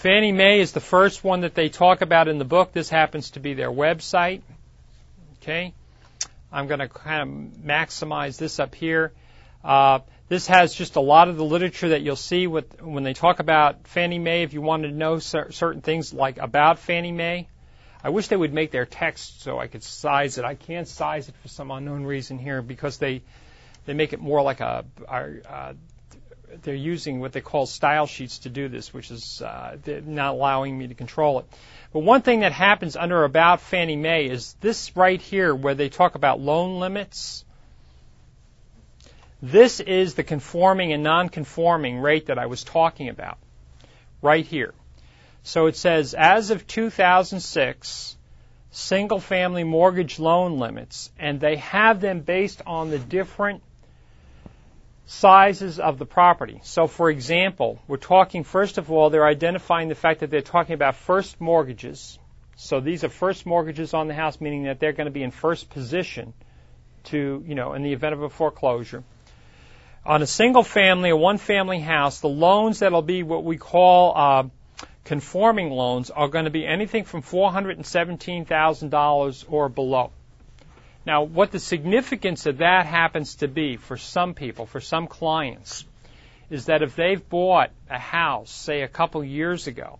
Fannie 0.00 0.32
Mae 0.32 0.60
is 0.60 0.72
the 0.72 0.80
first 0.80 1.22
one 1.22 1.42
that 1.42 1.54
they 1.54 1.68
talk 1.68 2.00
about 2.00 2.26
in 2.26 2.38
the 2.38 2.44
book. 2.46 2.72
This 2.72 2.88
happens 2.88 3.32
to 3.32 3.40
be 3.40 3.52
their 3.52 3.70
website. 3.70 4.40
Okay. 5.36 5.74
I'm 6.50 6.68
going 6.68 6.80
to 6.80 6.88
kind 6.88 7.22
of 7.22 7.62
maximize 7.62 8.38
this 8.38 8.58
up 8.58 8.74
here. 8.74 9.12
Uh, 9.62 9.98
this 10.26 10.46
has 10.46 10.74
just 10.74 10.96
a 10.96 11.02
lot 11.02 11.28
of 11.28 11.36
the 11.36 11.44
literature 11.44 11.90
that 11.90 12.00
you'll 12.00 12.16
see 12.16 12.46
with, 12.46 12.80
when 12.80 13.02
they 13.02 13.12
talk 13.12 13.40
about 13.40 13.86
Fannie 13.88 14.18
Mae. 14.18 14.42
If 14.42 14.54
you 14.54 14.62
wanted 14.62 14.88
to 14.88 14.94
know 14.94 15.18
cer- 15.18 15.52
certain 15.52 15.82
things 15.82 16.14
like 16.14 16.38
about 16.38 16.78
Fannie 16.78 17.12
Mae, 17.12 17.46
I 18.02 18.08
wish 18.08 18.28
they 18.28 18.38
would 18.38 18.54
make 18.54 18.70
their 18.70 18.86
text 18.86 19.42
so 19.42 19.58
I 19.58 19.66
could 19.66 19.82
size 19.82 20.38
it. 20.38 20.46
I 20.46 20.54
can't 20.54 20.88
size 20.88 21.28
it 21.28 21.34
for 21.42 21.48
some 21.48 21.70
unknown 21.70 22.04
reason 22.04 22.38
here 22.38 22.62
because 22.62 22.96
they 22.96 23.20
they 23.84 23.92
make 23.92 24.14
it 24.14 24.20
more 24.20 24.40
like 24.40 24.60
a, 24.60 24.86
a, 25.06 25.24
a 25.46 25.74
they're 26.62 26.74
using 26.74 27.20
what 27.20 27.32
they 27.32 27.40
call 27.40 27.66
style 27.66 28.06
sheets 28.06 28.40
to 28.40 28.48
do 28.48 28.68
this, 28.68 28.92
which 28.92 29.10
is 29.10 29.42
uh, 29.42 29.76
not 30.06 30.34
allowing 30.34 30.76
me 30.76 30.88
to 30.88 30.94
control 30.94 31.40
it. 31.40 31.46
But 31.92 32.00
one 32.00 32.22
thing 32.22 32.40
that 32.40 32.52
happens 32.52 32.96
under 32.96 33.24
about 33.24 33.60
Fannie 33.60 33.96
Mae 33.96 34.26
is 34.26 34.54
this 34.60 34.96
right 34.96 35.20
here, 35.20 35.54
where 35.54 35.74
they 35.74 35.88
talk 35.88 36.14
about 36.14 36.40
loan 36.40 36.78
limits. 36.78 37.44
This 39.42 39.80
is 39.80 40.14
the 40.14 40.22
conforming 40.22 40.92
and 40.92 41.02
non-conforming 41.02 41.98
rate 41.98 42.26
that 42.26 42.38
I 42.38 42.46
was 42.46 42.62
talking 42.62 43.08
about, 43.08 43.38
right 44.20 44.44
here. 44.44 44.74
So 45.42 45.66
it 45.66 45.76
says, 45.76 46.14
as 46.14 46.50
of 46.50 46.66
2006, 46.66 48.16
single-family 48.70 49.64
mortgage 49.64 50.18
loan 50.18 50.58
limits, 50.58 51.10
and 51.18 51.40
they 51.40 51.56
have 51.56 52.00
them 52.00 52.20
based 52.20 52.62
on 52.66 52.90
the 52.90 52.98
different 52.98 53.62
sizes 55.10 55.78
of 55.80 55.98
the 55.98 56.06
property. 56.06 56.60
So, 56.62 56.86
for 56.86 57.10
example, 57.10 57.82
we're 57.88 57.96
talking, 57.96 58.44
first 58.44 58.78
of 58.78 58.92
all, 58.92 59.10
they're 59.10 59.26
identifying 59.26 59.88
the 59.88 59.96
fact 59.96 60.20
that 60.20 60.30
they're 60.30 60.40
talking 60.40 60.74
about 60.74 60.94
first 60.94 61.40
mortgages. 61.40 62.16
So 62.54 62.78
these 62.78 63.02
are 63.02 63.08
first 63.08 63.44
mortgages 63.44 63.92
on 63.92 64.06
the 64.06 64.14
house, 64.14 64.40
meaning 64.40 64.62
that 64.64 64.78
they're 64.78 64.92
going 64.92 65.06
to 65.06 65.10
be 65.10 65.24
in 65.24 65.32
first 65.32 65.68
position 65.68 66.32
to, 67.04 67.42
you 67.44 67.56
know, 67.56 67.72
in 67.72 67.82
the 67.82 67.92
event 67.92 68.14
of 68.14 68.22
a 68.22 68.30
foreclosure. 68.30 69.02
On 70.06 70.22
a 70.22 70.28
single 70.28 70.62
family, 70.62 71.10
a 71.10 71.16
one 71.16 71.38
family 71.38 71.80
house, 71.80 72.20
the 72.20 72.28
loans 72.28 72.78
that'll 72.78 73.02
be 73.02 73.24
what 73.24 73.42
we 73.42 73.56
call 73.56 74.16
uh, 74.16 74.44
conforming 75.04 75.70
loans 75.70 76.10
are 76.10 76.28
going 76.28 76.44
to 76.44 76.52
be 76.52 76.64
anything 76.64 77.02
from 77.02 77.22
$417,000 77.22 79.44
or 79.48 79.68
below. 79.68 80.12
Now, 81.10 81.24
what 81.24 81.50
the 81.50 81.58
significance 81.58 82.46
of 82.46 82.58
that 82.58 82.86
happens 82.86 83.34
to 83.42 83.48
be 83.48 83.76
for 83.76 83.96
some 83.96 84.32
people, 84.32 84.64
for 84.64 84.80
some 84.80 85.08
clients, 85.08 85.84
is 86.50 86.66
that 86.66 86.82
if 86.82 86.94
they've 86.94 87.28
bought 87.28 87.72
a 87.90 87.98
house, 87.98 88.48
say 88.52 88.82
a 88.82 88.86
couple 88.86 89.24
years 89.24 89.66
ago, 89.66 89.98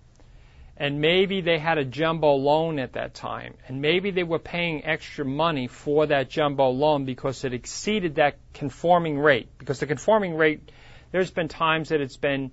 and 0.77 1.01
maybe 1.01 1.41
they 1.41 1.59
had 1.59 1.79
a 1.79 1.85
jumbo 1.85 2.35
loan 2.37 2.79
at 2.79 2.93
that 2.93 3.13
time, 3.13 3.55
and 3.67 3.83
maybe 3.83 4.13
they 4.13 4.23
were 4.23 4.39
paying 4.39 4.85
extra 4.85 5.25
money 5.25 5.67
for 5.67 6.07
that 6.07 6.31
jumbo 6.31 6.71
loan 6.71 7.07
because 7.07 7.43
it 7.43 7.55
exceeded 7.55 8.15
that 8.15 8.37
conforming 8.55 9.19
rate. 9.19 9.49
Because 9.59 9.81
the 9.81 9.87
conforming 9.87 10.37
rate, 10.37 10.71
there's 11.11 11.33
been 11.33 11.49
times 11.49 11.89
that 11.89 12.01
it's 12.01 12.19
been 12.19 12.53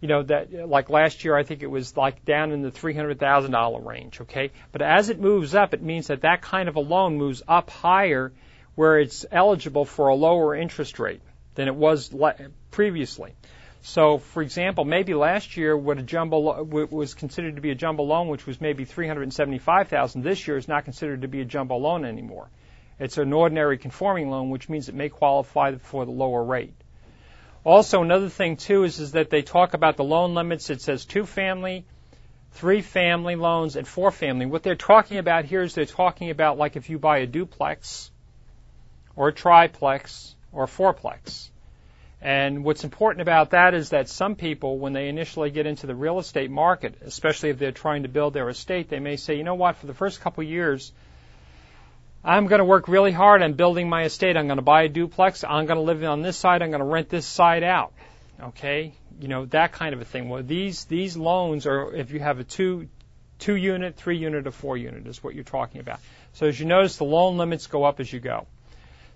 you 0.00 0.08
know 0.08 0.22
that 0.22 0.52
like 0.68 0.90
last 0.90 1.24
year 1.24 1.36
I 1.36 1.42
think 1.42 1.62
it 1.62 1.70
was 1.70 1.96
like 1.96 2.24
down 2.24 2.52
in 2.52 2.62
the 2.62 2.70
three 2.70 2.94
hundred 2.94 3.18
thousand 3.18 3.52
dollar 3.52 3.80
range. 3.80 4.20
Okay, 4.22 4.50
but 4.72 4.82
as 4.82 5.10
it 5.10 5.20
moves 5.20 5.54
up, 5.54 5.74
it 5.74 5.82
means 5.82 6.08
that 6.08 6.22
that 6.22 6.42
kind 6.42 6.68
of 6.68 6.76
a 6.76 6.80
loan 6.80 7.16
moves 7.16 7.42
up 7.46 7.70
higher, 7.70 8.32
where 8.74 8.98
it's 8.98 9.26
eligible 9.30 9.84
for 9.84 10.08
a 10.08 10.14
lower 10.14 10.54
interest 10.54 10.98
rate 10.98 11.20
than 11.54 11.68
it 11.68 11.74
was 11.74 12.14
previously. 12.70 13.34
So, 13.82 14.18
for 14.18 14.42
example, 14.42 14.84
maybe 14.84 15.14
last 15.14 15.56
year 15.56 15.74
what 15.76 15.98
a 15.98 16.02
jumbo 16.02 16.38
lo- 16.38 16.86
was 16.90 17.14
considered 17.14 17.56
to 17.56 17.62
be 17.62 17.70
a 17.70 17.74
jumbo 17.74 18.02
loan, 18.02 18.28
which 18.28 18.46
was 18.46 18.60
maybe 18.60 18.84
three 18.84 19.06
hundred 19.06 19.32
seventy-five 19.32 19.88
thousand, 19.88 20.22
this 20.22 20.46
year 20.46 20.56
is 20.56 20.68
not 20.68 20.84
considered 20.84 21.22
to 21.22 21.28
be 21.28 21.40
a 21.40 21.44
jumbo 21.46 21.76
loan 21.76 22.04
anymore. 22.04 22.48
It's 22.98 23.16
an 23.16 23.32
ordinary 23.32 23.78
conforming 23.78 24.28
loan, 24.28 24.50
which 24.50 24.68
means 24.68 24.90
it 24.90 24.94
may 24.94 25.08
qualify 25.08 25.76
for 25.76 26.04
the 26.04 26.10
lower 26.10 26.44
rate. 26.44 26.74
Also, 27.64 28.02
another 28.02 28.28
thing 28.28 28.56
too 28.56 28.84
is, 28.84 28.98
is 28.98 29.12
that 29.12 29.28
they 29.28 29.42
talk 29.42 29.74
about 29.74 29.96
the 29.96 30.04
loan 30.04 30.34
limits. 30.34 30.70
It 30.70 30.80
says 30.80 31.04
two 31.04 31.26
family, 31.26 31.84
three 32.52 32.80
family 32.80 33.36
loans, 33.36 33.76
and 33.76 33.86
four 33.86 34.10
family. 34.10 34.46
What 34.46 34.62
they're 34.62 34.76
talking 34.76 35.18
about 35.18 35.44
here 35.44 35.62
is 35.62 35.74
they're 35.74 35.84
talking 35.84 36.30
about 36.30 36.56
like 36.56 36.76
if 36.76 36.88
you 36.88 36.98
buy 36.98 37.18
a 37.18 37.26
duplex 37.26 38.10
or 39.14 39.28
a 39.28 39.32
triplex 39.32 40.34
or 40.52 40.64
a 40.64 40.68
fourplex. 40.68 41.50
And 42.22 42.64
what's 42.64 42.84
important 42.84 43.22
about 43.22 43.50
that 43.50 43.72
is 43.72 43.90
that 43.90 44.08
some 44.08 44.36
people, 44.36 44.78
when 44.78 44.92
they 44.92 45.08
initially 45.08 45.50
get 45.50 45.66
into 45.66 45.86
the 45.86 45.94
real 45.94 46.18
estate 46.18 46.50
market, 46.50 46.96
especially 47.02 47.48
if 47.48 47.58
they're 47.58 47.72
trying 47.72 48.02
to 48.02 48.08
build 48.08 48.34
their 48.34 48.48
estate, 48.50 48.90
they 48.90 49.00
may 49.00 49.16
say, 49.16 49.36
you 49.36 49.44
know 49.44 49.54
what, 49.54 49.76
for 49.76 49.86
the 49.86 49.94
first 49.94 50.20
couple 50.20 50.44
of 50.44 50.50
years, 50.50 50.92
I'm 52.22 52.48
going 52.48 52.58
to 52.58 52.64
work 52.64 52.88
really 52.88 53.12
hard 53.12 53.42
on 53.42 53.54
building 53.54 53.88
my 53.88 54.04
estate. 54.04 54.36
I'm 54.36 54.46
going 54.46 54.58
to 54.58 54.62
buy 54.62 54.82
a 54.82 54.88
duplex. 54.88 55.42
I'm 55.42 55.64
going 55.66 55.78
to 55.78 55.82
live 55.82 56.04
on 56.04 56.20
this 56.20 56.36
side. 56.36 56.60
I'm 56.60 56.70
going 56.70 56.80
to 56.80 56.86
rent 56.86 57.08
this 57.08 57.26
side 57.26 57.62
out. 57.62 57.92
Okay, 58.42 58.92
you 59.20 59.28
know 59.28 59.46
that 59.46 59.72
kind 59.72 59.94
of 59.94 60.00
a 60.00 60.04
thing. 60.04 60.28
Well, 60.28 60.42
these 60.42 60.84
these 60.86 61.16
loans 61.16 61.66
are 61.66 61.94
if 61.94 62.10
you 62.10 62.18
have 62.20 62.38
a 62.38 62.44
two 62.44 62.88
two 63.38 63.56
unit, 63.56 63.96
three 63.96 64.18
unit, 64.18 64.46
or 64.46 64.50
four 64.50 64.76
unit 64.76 65.06
is 65.06 65.22
what 65.22 65.34
you're 65.34 65.44
talking 65.44 65.80
about. 65.80 66.00
So 66.34 66.46
as 66.46 66.60
you 66.60 66.66
notice, 66.66 66.96
the 66.96 67.04
loan 67.04 67.38
limits 67.38 67.66
go 67.66 67.84
up 67.84 68.00
as 68.00 68.12
you 68.12 68.20
go. 68.20 68.46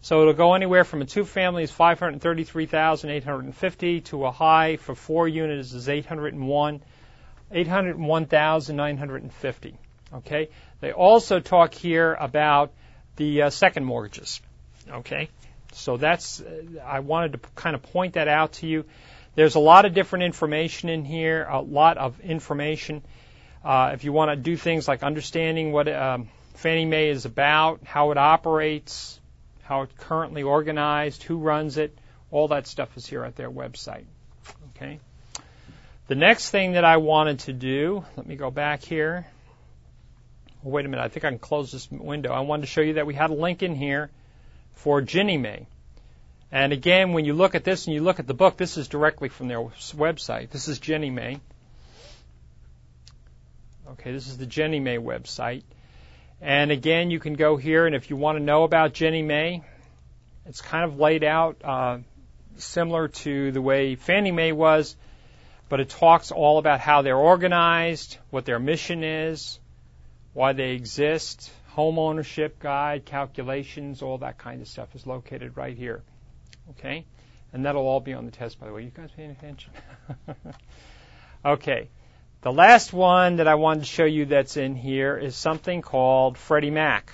So 0.01 0.21
it'll 0.21 0.33
go 0.35 0.55
anywhere 0.55 0.85
from 0.85 1.01
a 1.01 1.07
two 1.07 1.25
family 1.25 1.63
is 1.63 1.71
533,850 1.71 4.01
to 4.03 4.27
a 4.27 4.31
high 4.31 4.77
for 4.77 4.95
four 4.95 5.27
units 5.27 5.73
is 5.73 5.89
801, 5.89 6.83
801,950. 7.51 9.79
Okay. 10.15 10.51
They 10.81 10.93
also 10.93 11.41
talk 11.41 11.73
here 11.73 12.13
about 12.13 12.75
the 13.17 13.43
uh, 13.43 13.51
second 13.51 13.85
mortgages. 13.85 14.41
Okay. 14.91 15.29
So 15.73 15.97
that's 15.97 16.43
I 16.85 17.01
wanted 17.01 17.33
to 17.33 17.39
kind 17.55 17.75
of 17.75 17.83
point 17.83 18.15
that 18.15 18.29
out 18.29 18.55
to 18.55 18.67
you. 18.67 18.85
There's 19.35 19.57
a 19.57 19.61
lot 19.61 19.85
of 19.85 19.95
different 19.95 20.25
information 20.25 20.89
in 20.89 21.05
here, 21.05 21.45
a 21.51 21.61
lot 21.61 21.99
of 21.99 22.21
information. 22.21 23.03
Uh, 23.65 23.91
if 23.95 24.05
you 24.05 24.13
want 24.13 24.31
to 24.31 24.37
do 24.37 24.57
things 24.57 24.87
like 24.87 25.03
understanding 25.03 25.73
what 25.73 25.89
um, 25.89 26.29
Fannie 26.55 26.85
Mae 26.85 27.09
is 27.09 27.25
about, 27.25 27.81
how 27.85 28.13
it 28.13 28.19
operates, 28.19 29.19
how 29.63 29.83
it's 29.83 29.95
currently 29.99 30.43
organized, 30.43 31.23
who 31.25 31.39
runs 31.39 31.79
it, 31.79 31.99
all 32.31 32.49
that 32.49 32.67
stuff 32.67 32.97
is 32.97 33.07
here 33.07 33.25
at 33.25 33.35
their 33.35 33.51
website. 33.51 34.05
Okay. 34.77 35.01
The 36.07 36.15
next 36.15 36.51
thing 36.51 36.73
that 36.73 36.85
I 36.85 36.99
wanted 36.99 37.41
to 37.41 37.53
do, 37.53 38.05
let 38.17 38.27
me 38.27 38.37
go 38.37 38.51
back 38.51 38.83
here. 38.83 39.27
Oh, 40.65 40.71
wait 40.71 40.87
a 40.87 40.89
minute, 40.89 41.03
I 41.03 41.09
think 41.09 41.25
I 41.25 41.29
can 41.29 41.39
close 41.39 41.71
this 41.71 41.91
window. 41.91 42.33
I 42.33 42.41
wanted 42.41 42.63
to 42.63 42.69
show 42.69 42.81
you 42.81 42.95
that 42.95 43.07
we 43.07 43.15
had 43.15 43.31
a 43.31 43.35
link 43.35 43.63
in 43.63 43.75
here 43.75 44.11
for 44.73 45.03
Ginnie 45.03 45.37
Mae. 45.37 45.67
And 46.51 46.73
again, 46.73 47.13
when 47.13 47.25
you 47.25 47.35
look 47.35 47.55
at 47.55 47.65
this 47.65 47.87
and 47.87 47.95
you 47.95 48.01
look 48.01 48.19
at 48.19 48.27
the 48.27 48.35
book, 48.35 48.57
this 48.57 48.77
is 48.77 48.89
directly 48.89 49.29
from 49.29 49.49
their 49.49 49.61
website. 49.61 50.51
This 50.51 50.69
is 50.69 50.79
Ginnie 50.79 51.11
Mae. 51.11 51.41
Okay, 53.91 54.13
this 54.13 54.29
is 54.29 54.39
the 54.39 54.47
Ginnie 54.47 54.81
Mae 54.81 54.99
website. 54.99 55.65
And 56.41 56.71
again, 56.71 57.11
you 57.11 57.21
can 57.21 57.35
go 57.35 57.57
here, 57.57 57.87
and 57.87 57.95
if 57.95 58.09
you 58.09 58.17
want 58.17 58.39
to 58.39 58.45
know 58.45 58.65
about 58.65 58.93
Ginnie 58.93 59.23
Mae, 59.23 59.63
it's 60.47 60.61
kind 60.61 60.85
of 60.85 60.99
laid 60.99 61.25
out 61.25 61.57
uh, 61.65 61.99
similar 62.57 63.09
to 63.09 63.53
the 63.53 63.61
way 63.61 63.97
Fannie 63.97 64.31
Mae 64.31 64.53
was, 64.53 64.97
but 65.69 65.81
it 65.81 65.89
talks 65.89 66.31
all 66.31 66.59
about 66.59 66.81
how 66.81 67.03
they're 67.03 67.17
organized, 67.17 68.19
what 68.31 68.45
their 68.45 68.59
mission 68.59 69.03
is, 69.05 69.59
why 70.35 70.53
they 70.53 70.73
exist, 70.73 71.51
home 71.69 71.99
ownership 71.99 72.59
guide, 72.59 73.05
calculations, 73.07 74.03
all 74.03 74.19
that 74.19 74.37
kind 74.37 74.61
of 74.61 74.69
stuff 74.69 74.95
is 74.95 75.07
located 75.07 75.57
right 75.57 75.77
here. 75.77 76.03
Okay? 76.71 77.07
And 77.53 77.65
that'll 77.65 77.87
all 77.87 78.01
be 78.01 78.13
on 78.13 78.27
the 78.27 78.33
test, 78.33 78.61
by 78.61 78.67
the 78.67 78.73
way. 78.73 78.83
You 78.83 78.91
guys 78.91 79.11
paying 79.17 79.31
attention? 79.31 79.73
okay. 81.45 81.89
The 82.43 82.53
last 82.53 82.93
one 82.93 83.37
that 83.37 83.49
I 83.49 83.55
wanted 83.55 83.81
to 83.81 83.87
show 83.87 84.05
you 84.05 84.27
that's 84.27 84.57
in 84.57 84.75
here 84.75 85.17
is 85.17 85.37
something 85.37 85.81
called 85.81 86.37
Freddie 86.37 86.71
Mac. 86.71 87.13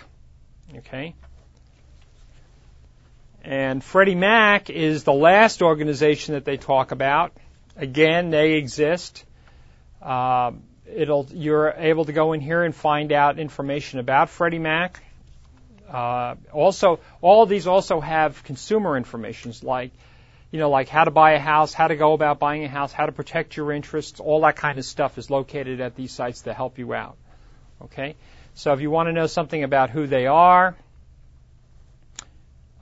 Okay? 0.78 1.14
And 3.44 3.84
Freddie 3.84 4.14
Mac 4.14 4.70
is 4.70 5.04
the 5.04 5.12
last 5.12 5.62
organization 5.62 6.34
that 6.34 6.44
they 6.44 6.56
talk 6.56 6.90
about. 6.90 7.36
Again, 7.76 8.30
they 8.30 8.54
exist. 8.54 9.24
Uh, 10.02 10.52
it'll 10.94 11.26
you're 11.32 11.74
able 11.76 12.04
to 12.04 12.12
go 12.12 12.32
in 12.32 12.40
here 12.40 12.62
and 12.62 12.74
find 12.74 13.12
out 13.12 13.38
information 13.38 13.98
about 13.98 14.28
Freddie 14.30 14.58
Mac. 14.58 15.02
Uh, 15.88 16.36
also, 16.52 17.00
all 17.20 17.42
of 17.42 17.48
these 17.48 17.66
also 17.66 18.00
have 18.00 18.44
consumer 18.44 18.96
information 18.96 19.52
like 19.62 19.90
you 20.50 20.58
know, 20.58 20.70
like 20.70 20.88
how 20.88 21.04
to 21.04 21.10
buy 21.10 21.32
a 21.32 21.38
house, 21.38 21.72
how 21.72 21.86
to 21.86 21.96
go 21.96 22.12
about 22.12 22.38
buying 22.38 22.64
a 22.64 22.68
house, 22.68 22.92
how 22.92 23.06
to 23.06 23.12
protect 23.12 23.56
your 23.56 23.72
interests, 23.72 24.18
all 24.18 24.40
that 24.40 24.56
kind 24.56 24.78
of 24.78 24.84
stuff 24.84 25.16
is 25.16 25.30
located 25.30 25.80
at 25.80 25.94
these 25.94 26.12
sites 26.12 26.42
to 26.42 26.52
help 26.52 26.78
you 26.78 26.92
out. 26.92 27.16
Okay? 27.82 28.16
So 28.54 28.72
if 28.72 28.80
you 28.80 28.90
want 28.90 29.08
to 29.08 29.12
know 29.12 29.26
something 29.26 29.62
about 29.62 29.90
who 29.90 30.06
they 30.06 30.26
are, 30.26 30.74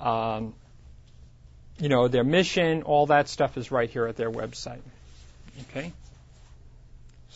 um, 0.00 0.54
you 1.78 1.88
know, 1.88 2.08
their 2.08 2.24
mission, 2.24 2.82
all 2.82 3.06
that 3.06 3.28
stuff 3.28 3.58
is 3.58 3.70
right 3.70 3.90
here 3.90 4.06
at 4.06 4.16
their 4.16 4.30
website. 4.30 4.80
Okay? 5.70 5.92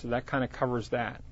So 0.02 0.08
that 0.08 0.26
kind 0.26 0.42
of 0.42 0.50
covers 0.50 0.88
that. 0.88 1.22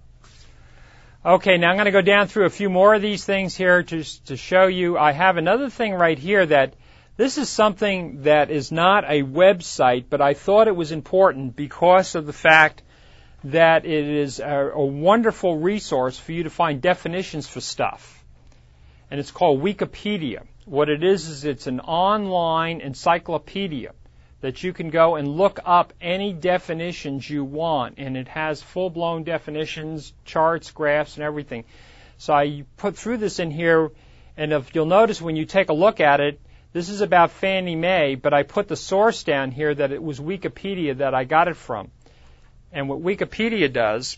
Okay, 1.26 1.58
now 1.58 1.70
I'm 1.70 1.76
going 1.76 1.86
to 1.86 1.90
go 1.90 2.00
down 2.00 2.28
through 2.28 2.46
a 2.46 2.50
few 2.50 2.70
more 2.70 2.94
of 2.94 3.02
these 3.02 3.24
things 3.24 3.56
here 3.56 3.82
just 3.82 4.26
to 4.26 4.36
show 4.36 4.68
you. 4.68 4.96
I 4.96 5.10
have 5.10 5.36
another 5.36 5.68
thing 5.68 5.92
right 5.92 6.16
here 6.16 6.46
that 6.46 6.74
this 7.16 7.36
is 7.36 7.48
something 7.48 8.22
that 8.22 8.52
is 8.52 8.70
not 8.70 9.04
a 9.04 9.24
website, 9.24 10.04
but 10.08 10.20
I 10.20 10.34
thought 10.34 10.68
it 10.68 10.76
was 10.76 10.92
important 10.92 11.56
because 11.56 12.14
of 12.14 12.26
the 12.26 12.32
fact 12.32 12.84
that 13.42 13.84
it 13.86 14.04
is 14.06 14.38
a, 14.38 14.70
a 14.72 14.86
wonderful 14.86 15.58
resource 15.58 16.16
for 16.16 16.30
you 16.30 16.44
to 16.44 16.50
find 16.50 16.80
definitions 16.80 17.48
for 17.48 17.60
stuff. 17.60 18.24
And 19.10 19.18
it's 19.18 19.32
called 19.32 19.60
Wikipedia. 19.60 20.44
What 20.64 20.88
it 20.88 21.02
is 21.02 21.28
is 21.28 21.44
it's 21.44 21.66
an 21.66 21.80
online 21.80 22.80
encyclopedia 22.82 23.94
that 24.40 24.62
you 24.62 24.72
can 24.72 24.90
go 24.90 25.16
and 25.16 25.28
look 25.28 25.60
up 25.64 25.92
any 26.00 26.32
definitions 26.32 27.28
you 27.28 27.44
want, 27.44 27.96
and 27.98 28.16
it 28.16 28.28
has 28.28 28.62
full-blown 28.62 29.24
definitions, 29.24 30.12
charts, 30.24 30.70
graphs, 30.70 31.16
and 31.16 31.24
everything. 31.24 31.64
So 32.16 32.32
I 32.32 32.64
put 32.76 32.96
through 32.96 33.18
this 33.18 33.38
in 33.38 33.50
here, 33.50 33.90
and 34.36 34.52
if 34.52 34.74
you'll 34.74 34.86
notice 34.86 35.20
when 35.20 35.36
you 35.36 35.44
take 35.44 35.68
a 35.68 35.74
look 35.74 36.00
at 36.00 36.20
it, 36.20 36.40
this 36.72 36.88
is 36.88 37.00
about 37.00 37.32
Fannie 37.32 37.76
Mae, 37.76 38.14
but 38.14 38.32
I 38.32 38.44
put 38.44 38.68
the 38.68 38.76
source 38.76 39.24
down 39.24 39.50
here 39.50 39.74
that 39.74 39.92
it 39.92 40.02
was 40.02 40.20
Wikipedia 40.20 40.98
that 40.98 41.14
I 41.14 41.24
got 41.24 41.48
it 41.48 41.56
from. 41.56 41.90
And 42.72 42.88
what 42.88 43.02
Wikipedia 43.02 43.72
does 43.72 44.16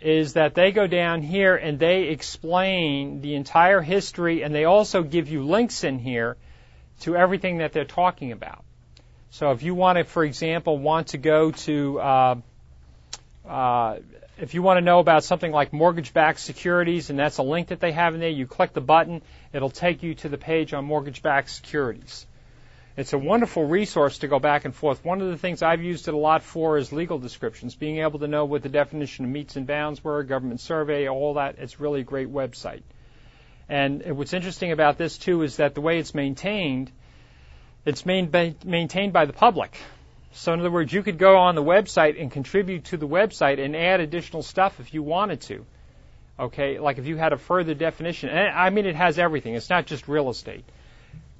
is 0.00 0.34
that 0.34 0.54
they 0.54 0.72
go 0.72 0.86
down 0.86 1.22
here 1.22 1.54
and 1.56 1.78
they 1.78 2.04
explain 2.04 3.20
the 3.20 3.34
entire 3.34 3.80
history 3.80 4.42
and 4.42 4.54
they 4.54 4.64
also 4.64 5.02
give 5.02 5.28
you 5.28 5.44
links 5.44 5.84
in 5.84 5.98
here 5.98 6.36
to 7.00 7.16
everything 7.16 7.58
that 7.58 7.72
they're 7.72 7.84
talking 7.84 8.32
about. 8.32 8.64
So 9.30 9.50
if 9.52 9.62
you 9.62 9.74
want 9.74 9.98
to, 9.98 10.04
for 10.04 10.24
example, 10.24 10.78
want 10.78 11.08
to 11.08 11.18
go 11.18 11.50
to 11.50 12.00
uh, 12.00 12.34
uh, 13.46 13.96
if 14.38 14.52
you 14.52 14.62
want 14.62 14.76
to 14.76 14.82
know 14.82 14.98
about 14.98 15.24
something 15.24 15.50
like 15.50 15.72
mortgage-backed 15.72 16.40
securities, 16.40 17.08
and 17.08 17.18
that's 17.18 17.38
a 17.38 17.42
link 17.42 17.68
that 17.68 17.80
they 17.80 17.92
have 17.92 18.14
in 18.14 18.20
there, 18.20 18.28
you 18.28 18.46
click 18.46 18.72
the 18.74 18.80
button, 18.80 19.22
it'll 19.52 19.70
take 19.70 20.02
you 20.02 20.14
to 20.16 20.28
the 20.28 20.36
page 20.36 20.74
on 20.74 20.84
mortgage-backed 20.84 21.50
securities. 21.50 22.26
It's 22.98 23.12
a 23.12 23.18
wonderful 23.18 23.64
resource 23.64 24.18
to 24.18 24.28
go 24.28 24.38
back 24.38 24.64
and 24.64 24.74
forth. 24.74 25.04
One 25.04 25.20
of 25.20 25.28
the 25.28 25.38
things 25.38 25.62
I've 25.62 25.82
used 25.82 26.08
it 26.08 26.14
a 26.14 26.18
lot 26.18 26.42
for 26.42 26.78
is 26.78 26.92
legal 26.92 27.18
descriptions, 27.18 27.74
being 27.74 27.98
able 27.98 28.18
to 28.18 28.28
know 28.28 28.44
what 28.44 28.62
the 28.62 28.68
definition 28.68 29.24
of 29.24 29.30
meets 29.30 29.56
and 29.56 29.66
bounds 29.66 30.02
were, 30.02 30.22
government 30.22 30.60
survey, 30.60 31.08
all 31.08 31.34
that. 31.34 31.56
It's 31.58 31.80
really 31.80 32.00
a 32.00 32.04
great 32.04 32.32
website. 32.32 32.82
And 33.68 34.16
what's 34.16 34.32
interesting 34.32 34.72
about 34.72 34.96
this 34.96 35.18
too 35.18 35.42
is 35.42 35.56
that 35.56 35.74
the 35.74 35.80
way 35.80 35.98
it's 35.98 36.14
maintained, 36.14 36.90
it's 37.84 38.06
main, 38.06 38.30
maintained 38.64 39.12
by 39.12 39.24
the 39.24 39.32
public. 39.32 39.76
So 40.32 40.52
in 40.52 40.60
other 40.60 40.70
words, 40.70 40.92
you 40.92 41.02
could 41.02 41.18
go 41.18 41.38
on 41.38 41.54
the 41.54 41.62
website 41.62 42.20
and 42.20 42.30
contribute 42.30 42.84
to 42.86 42.96
the 42.96 43.08
website 43.08 43.58
and 43.58 43.74
add 43.74 44.00
additional 44.00 44.42
stuff 44.42 44.78
if 44.80 44.92
you 44.92 45.02
wanted 45.02 45.40
to. 45.42 45.64
Okay, 46.38 46.78
like 46.78 46.98
if 46.98 47.06
you 47.06 47.16
had 47.16 47.32
a 47.32 47.38
further 47.38 47.72
definition, 47.72 48.28
and 48.28 48.54
I 48.54 48.68
mean 48.70 48.84
it 48.84 48.94
has 48.94 49.18
everything. 49.18 49.54
It's 49.54 49.70
not 49.70 49.86
just 49.86 50.06
real 50.06 50.28
estate. 50.28 50.64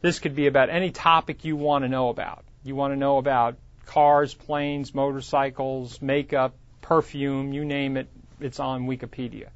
This 0.01 0.19
could 0.19 0.35
be 0.35 0.47
about 0.47 0.71
any 0.71 0.91
topic 0.91 1.45
you 1.45 1.57
want 1.57 1.85
to 1.85 1.89
know 1.89 2.09
about. 2.09 2.45
You 2.65 2.75
want 2.75 2.95
to 2.95 2.97
know 2.97 3.19
about 3.19 3.57
cars, 3.85 4.33
planes, 4.33 4.95
motorcycles, 4.95 6.01
makeup, 6.01 6.55
perfume, 6.81 7.53
you 7.53 7.65
name 7.65 7.97
it, 7.97 8.09
it's 8.41 8.59
on 8.59 8.87
Wikipedia. 8.87 9.49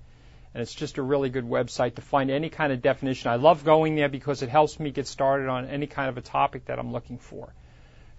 And 0.52 0.62
it's 0.62 0.74
just 0.74 0.98
a 0.98 1.02
really 1.02 1.28
good 1.28 1.48
website 1.48 1.94
to 1.94 2.02
find 2.02 2.30
any 2.30 2.50
kind 2.50 2.72
of 2.72 2.82
definition. 2.82 3.30
I 3.30 3.36
love 3.36 3.64
going 3.64 3.94
there 3.94 4.08
because 4.08 4.42
it 4.42 4.48
helps 4.48 4.80
me 4.80 4.90
get 4.90 5.06
started 5.06 5.48
on 5.48 5.66
any 5.66 5.86
kind 5.86 6.08
of 6.08 6.18
a 6.18 6.22
topic 6.22 6.66
that 6.66 6.78
I'm 6.78 6.92
looking 6.92 7.18
for 7.18 7.52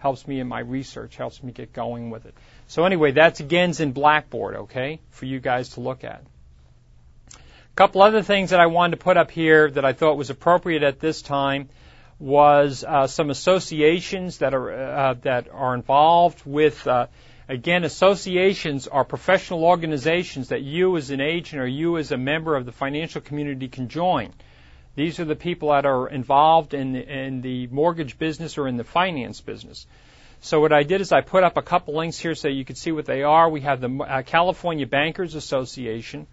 helps 0.02 0.28
me 0.28 0.40
in 0.40 0.48
my 0.48 0.60
research, 0.60 1.16
helps 1.16 1.44
me 1.44 1.52
get 1.52 1.72
going 1.74 2.10
with 2.10 2.26
it. 2.26 2.34
So 2.68 2.86
anyway, 2.86 3.12
that's 3.12 3.40
again 3.40 3.72
in 3.80 3.92
Blackboard, 3.92 4.56
okay, 4.56 5.00
for 5.12 5.26
you 5.26 5.40
guys 5.40 5.70
to 5.70 5.80
look 5.80 6.04
at. 6.04 6.24
A 7.36 7.76
couple 7.76 8.02
other 8.02 8.24
things 8.24 8.50
that 8.50 8.60
I 8.60 8.66
wanted 8.66 8.98
to 8.98 9.04
put 9.04 9.16
up 9.16 9.30
here 9.30 9.70
that 9.70 9.86
I 9.86 9.94
thought 9.94 10.18
was 10.18 10.32
appropriate 10.32 10.82
at 10.82 11.00
this 11.00 11.22
time 11.22 11.70
was 12.18 12.84
uh, 12.84 13.06
some 13.06 13.30
associations 13.30 14.40
that 14.40 14.56
are 14.56 14.72
uh, 14.72 15.14
that 15.22 15.48
are 15.52 15.76
involved 15.76 16.42
with. 16.46 16.86
Uh, 16.88 17.08
again, 17.48 17.84
associations 17.84 18.88
are 18.88 19.04
professional 19.04 19.64
organizations 19.64 20.50
that 20.50 20.62
you 20.62 20.98
as 20.98 21.10
an 21.10 21.22
agent 21.22 21.62
or 21.62 21.68
you 21.68 21.98
as 21.98 22.12
a 22.12 22.18
member 22.18 22.56
of 22.56 22.66
the 22.66 22.72
financial 22.72 23.22
community 23.22 23.68
can 23.68 23.90
join. 23.90 24.34
These 24.96 25.20
are 25.20 25.26
the 25.26 25.36
people 25.36 25.70
that 25.70 25.86
are 25.86 26.10
involved 26.10 26.74
in 26.74 26.94
the, 26.94 27.02
in 27.02 27.42
the 27.42 27.68
mortgage 27.68 28.18
business 28.18 28.58
or 28.58 28.68
in 28.68 28.78
the 28.78 28.84
finance 28.84 29.40
business. 29.40 29.88
So 30.42 30.60
what 30.60 30.74
I 30.74 30.84
did 30.84 31.02
is 31.02 31.12
I 31.12 31.22
put 31.22 31.44
up 31.44 31.58
a 31.58 31.62
couple 31.62 31.96
links 31.96 32.18
here 32.18 32.36
so 32.36 32.48
you 32.48 32.66
can 32.66 32.76
see 32.76 32.92
what 32.92 33.06
they 33.06 33.24
are. 33.24 33.50
We 33.50 33.62
have 33.62 33.80
the 33.80 33.90
uh, 33.90 34.24
California 34.24 34.88
Bankers 34.88 35.36
Association. 35.36 36.28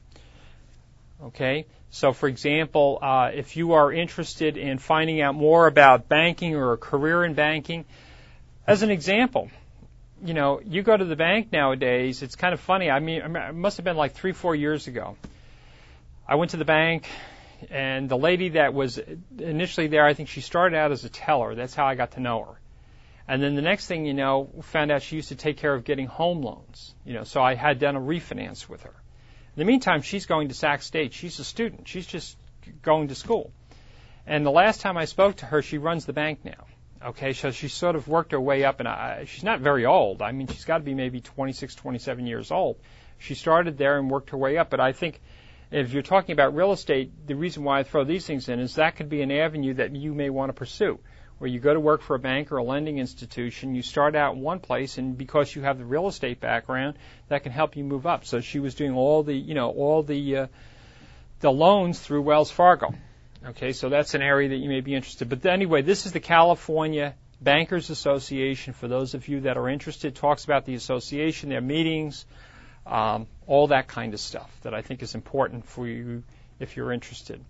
Okay. 1.23 1.67
So 1.91 2.13
for 2.13 2.29
example, 2.29 2.99
uh, 3.01 3.31
if 3.35 3.57
you 3.57 3.75
are 3.75 3.93
interested 3.93 4.57
in 4.57 4.79
finding 4.79 5.21
out 5.21 5.35
more 5.35 5.67
about 5.67 6.09
banking 6.09 6.55
or 6.55 6.73
a 6.73 6.79
career 6.79 7.25
in 7.25 7.35
banking, 7.35 7.85
as 8.67 8.83
an 8.83 8.91
example, 8.91 9.51
you 10.25 10.35
know, 10.35 10.61
you 10.65 10.83
go 10.83 10.97
to 10.97 11.05
the 11.05 11.17
bank 11.17 11.53
nowadays, 11.53 12.23
it's 12.23 12.37
kind 12.37 12.55
of 12.55 12.61
funny. 12.61 12.91
I 12.91 13.01
mean, 13.01 13.23
it 13.23 13.55
must 13.55 13.77
have 13.77 13.85
been 13.85 13.97
like 13.97 14.13
three, 14.13 14.33
four 14.33 14.55
years 14.55 14.87
ago. 14.87 15.17
I 16.27 16.35
went 16.35 16.51
to 16.53 16.57
the 16.57 16.65
bank, 16.65 17.09
and 17.71 18.09
the 18.09 18.19
lady 18.19 18.51
that 18.51 18.75
was 18.75 19.01
initially 19.39 19.87
there, 19.87 20.05
I 20.05 20.15
think 20.15 20.29
she 20.29 20.41
started 20.41 20.77
out 20.77 20.93
as 20.93 21.05
a 21.05 21.09
teller. 21.09 21.55
That's 21.55 21.75
how 21.75 21.87
I 21.87 21.95
got 21.95 22.13
to 22.13 22.21
know 22.21 22.45
her. 22.45 22.61
And 23.27 23.43
then 23.43 23.55
the 23.55 23.63
next 23.63 23.87
thing 23.87 24.07
you 24.07 24.15
know, 24.15 24.51
found 24.63 24.91
out 24.91 25.03
she 25.03 25.17
used 25.17 25.29
to 25.29 25.37
take 25.37 25.59
care 25.59 25.75
of 25.75 25.85
getting 25.85 26.07
home 26.07 26.43
loans. 26.43 26.95
You 27.05 27.15
know, 27.15 27.25
so 27.25 27.43
I 27.43 27.55
had 27.55 27.79
done 27.79 27.95
a 27.95 28.01
refinance 28.01 28.69
with 28.69 28.83
her. 28.83 28.95
In 29.57 29.61
the 29.61 29.65
meantime, 29.65 30.03
she's 30.03 30.27
going 30.27 30.49
to 30.49 30.55
Sac 30.55 30.83
State. 30.83 31.13
She's 31.13 31.39
a 31.39 31.45
student. 31.45 31.89
She's 31.89 32.07
just 32.07 32.37
going 32.83 33.09
to 33.09 33.15
school. 33.15 33.53
And 34.27 34.45
the 34.45 34.51
last 34.51 34.81
time 34.81 34.97
I 34.97 35.05
spoke 35.05 35.37
to 35.37 35.47
her, 35.47 35.63
she 35.63 35.79
runs 35.79 36.07
the 36.07 36.13
bank 36.13 36.45
now. 36.45 36.67
Okay, 37.05 37.33
so 37.33 37.53
she 37.53 37.69
sort 37.69 37.95
of 37.95 38.09
worked 38.09 38.33
her 38.33 38.41
way 38.41 38.65
up, 38.65 38.81
and 38.81 38.89
I, 38.89 39.25
she's 39.25 39.45
not 39.45 39.61
very 39.61 39.87
old. 39.87 40.21
I 40.21 40.33
mean, 40.33 40.49
she's 40.49 40.65
got 40.65 40.79
to 40.79 40.85
be 40.85 40.95
maybe 40.95 41.21
26, 41.21 41.77
27 41.77 42.27
years 42.27 42.51
old. 42.51 42.77
She 43.19 43.35
started 43.35 43.79
there 43.79 43.99
and 43.99 44.11
worked 44.11 44.31
her 44.31 44.37
way 44.37 44.59
up, 44.59 44.71
but 44.71 44.81
I 44.81 44.93
think 44.93 45.21
if 45.71 45.93
you're 45.93 46.03
talking 46.03 46.33
about 46.33 46.57
real 46.57 46.73
estate, 46.73 47.13
the 47.27 47.35
reason 47.35 47.63
why 47.63 47.79
I 47.79 47.83
throw 47.85 48.03
these 48.03 48.27
things 48.27 48.49
in 48.49 48.59
is 48.59 48.75
that 48.77 48.97
could 48.97 49.09
be 49.09 49.23
an 49.23 49.31
avenue 49.31 49.75
that 49.75 49.95
you 49.95 50.13
may 50.13 50.29
want 50.29 50.49
to 50.49 50.55
pursue. 50.55 50.99
Where 51.39 51.49
you 51.49 51.61
go 51.61 51.73
to 51.73 51.79
work 51.79 52.03
for 52.03 52.17
a 52.17 52.19
bank 52.19 52.51
or 52.51 52.57
a 52.57 52.65
lending 52.65 52.99
institution, 52.99 53.77
you 53.77 53.83
start 53.83 54.17
out 54.17 54.35
in 54.35 54.41
one 54.41 54.59
place, 54.59 54.99
and 54.99 55.17
because 55.17 55.55
you 55.55 55.63
have 55.63 55.79
the 55.79 55.85
real 55.85 56.09
estate 56.09 56.41
background, 56.41 56.99
that 57.29 57.45
can 57.45 57.53
help 57.53 57.77
you 57.77 57.85
move 57.85 58.09
up. 58.09 58.25
So 58.25 58.41
she 58.41 58.59
was 58.59 58.75
doing 58.75 58.93
all 58.93 59.23
the, 59.23 59.35
you 59.35 59.55
know, 59.55 59.71
all 59.71 60.03
the 60.03 60.37
uh, 60.37 60.47
the 61.39 61.53
loans 61.53 62.01
through 62.01 62.23
Wells 62.23 62.51
Fargo. 62.51 62.93
Okay, 63.47 63.73
so 63.73 63.89
that's 63.89 64.15
an 64.15 64.23
area 64.23 64.49
that 64.49 64.57
you 64.57 64.69
may 64.69 64.81
be 64.81 64.95
interested. 64.95 65.29
But 65.29 65.47
anyway, 65.47 65.83
this 65.83 66.07
is 66.07 66.13
the 66.13 66.21
California 66.21 67.15
Bankers 67.41 67.89
Association. 67.89 68.73
For 68.73 68.89
those 68.89 69.15
of 69.15 69.29
you 69.29 69.41
that 69.43 69.57
are 69.57 69.69
interested, 69.69 70.17
talks 70.17 70.45
about 70.45 70.65
the 70.65 70.75
association, 70.75 71.49
their 71.49 71.61
meetings, 71.61 72.27
um, 72.85 73.27
all 73.47 73.69
that 73.69 73.87
kind 73.87 74.13
of 74.13 74.21
stuff 74.21 74.51
that 74.63 74.75
I 74.75 74.83
think 74.83 75.03
is 75.03 75.15
important 75.15 75.67
for 75.67 75.87
you 75.87 76.25
if 76.59 76.77
you're 76.77 76.93
interested. 76.93 77.41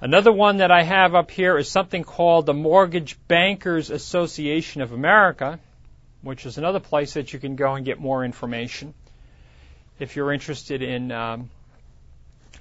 Another 0.00 0.32
one 0.32 0.56
that 0.56 0.70
I 0.70 0.82
have 0.82 1.14
up 1.14 1.30
here 1.30 1.58
is 1.58 1.68
something 1.68 2.04
called 2.04 2.46
the 2.46 2.54
Mortgage 2.54 3.16
Bankers 3.28 3.90
Association 3.90 4.80
of 4.80 4.92
America, 4.92 5.60
which 6.22 6.46
is 6.46 6.58
another 6.58 6.80
place 6.80 7.14
that 7.14 7.32
you 7.32 7.38
can 7.38 7.54
go 7.54 7.74
and 7.74 7.84
get 7.84 8.00
more 8.00 8.24
information 8.24 8.94
if 9.98 10.16
you're 10.16 10.32
interested 10.32 10.82
in, 10.82 11.12
um, 11.12 11.50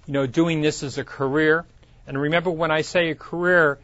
you 0.06 0.14
know, 0.14 0.28
doing 0.28 0.62
this 0.62 0.84
as 0.84 0.97
a 0.97 1.04
career. 1.04 1.66
And 2.12 2.22
remember, 2.22 2.51
when 2.51 2.72
I 2.72 2.82
say 2.82 3.09
a 3.12 3.16
career, 3.16 3.80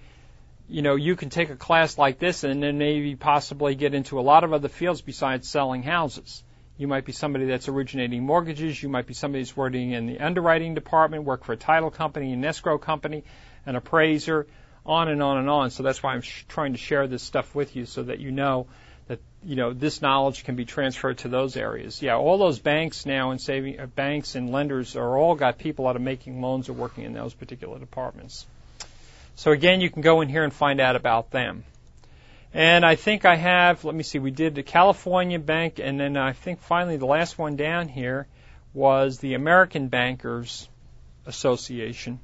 you 0.67 0.81
know, 0.81 0.95
you 0.95 1.15
can 1.15 1.29
take 1.29 1.49
a 1.49 1.55
class 1.55 1.97
like 1.97 2.19
this 2.19 2.43
and 2.43 2.61
then 2.61 2.77
maybe 2.77 3.15
possibly 3.15 3.73
get 3.73 3.93
into 3.93 4.19
a 4.19 4.21
lot 4.21 4.43
of 4.43 4.51
other 4.51 4.67
fields 4.67 4.99
besides 4.99 5.47
selling 5.47 5.81
houses. 5.81 6.43
You 6.75 6.89
might 6.89 7.05
be 7.05 7.13
somebody 7.13 7.45
that's 7.45 7.69
originating 7.69 8.25
mortgages. 8.25 8.83
You 8.83 8.89
might 8.89 9.07
be 9.07 9.13
somebody 9.13 9.45
that's 9.45 9.55
working 9.55 9.91
in 9.91 10.07
the 10.07 10.19
underwriting 10.19 10.73
department, 10.73 11.23
work 11.23 11.45
for 11.45 11.53
a 11.53 11.57
title 11.57 11.89
company, 11.89 12.33
an 12.33 12.43
escrow 12.43 12.77
company, 12.77 13.23
an 13.65 13.77
appraiser, 13.77 14.45
on 14.85 15.07
and 15.07 15.23
on 15.23 15.37
and 15.37 15.49
on. 15.49 15.69
So 15.69 15.83
that's 15.83 16.03
why 16.03 16.13
I'm 16.13 16.21
sh- 16.21 16.43
trying 16.49 16.73
to 16.73 16.79
share 16.79 17.07
this 17.07 17.23
stuff 17.23 17.55
with 17.55 17.77
you 17.77 17.85
so 17.85 18.03
that 18.03 18.19
you 18.19 18.31
know 18.31 18.67
that 19.07 19.19
you 19.43 19.55
know 19.55 19.73
this 19.73 20.01
knowledge 20.01 20.43
can 20.43 20.55
be 20.55 20.65
transferred 20.65 21.19
to 21.19 21.27
those 21.27 21.55
areas. 21.55 22.01
Yeah, 22.01 22.15
all 22.15 22.37
those 22.37 22.59
banks 22.59 23.05
now 23.05 23.31
and 23.31 23.41
saving 23.41 23.79
uh, 23.79 23.85
banks 23.85 24.35
and 24.35 24.51
lenders 24.51 24.95
are 24.95 25.17
all 25.17 25.35
got 25.35 25.57
people 25.57 25.87
out 25.87 25.95
of 25.95 26.01
making 26.01 26.41
loans 26.41 26.69
or 26.69 26.73
working 26.73 27.03
in 27.03 27.13
those 27.13 27.33
particular 27.33 27.79
departments. 27.79 28.45
So 29.35 29.51
again, 29.51 29.81
you 29.81 29.89
can 29.89 30.01
go 30.01 30.21
in 30.21 30.29
here 30.29 30.43
and 30.43 30.51
find 30.51 30.81
out 30.81 30.95
about 30.95 31.31
them. 31.31 31.63
And 32.53 32.85
I 32.85 32.95
think 32.95 33.25
I 33.25 33.35
have, 33.35 33.83
let 33.83 33.93
me 33.93 34.03
see, 34.03 34.19
we 34.19 34.31
did 34.31 34.55
the 34.55 34.63
California 34.63 35.37
Bank, 35.37 35.79
and 35.79 35.99
then 35.99 36.17
I 36.17 36.33
think 36.33 36.59
finally 36.61 36.97
the 36.97 37.05
last 37.05 37.37
one 37.37 37.55
down 37.55 37.87
here 37.87 38.25
was 38.73 39.19
the 39.19 39.35
American 39.35 39.89
Bankers 39.89 40.67
Association, 41.25 42.19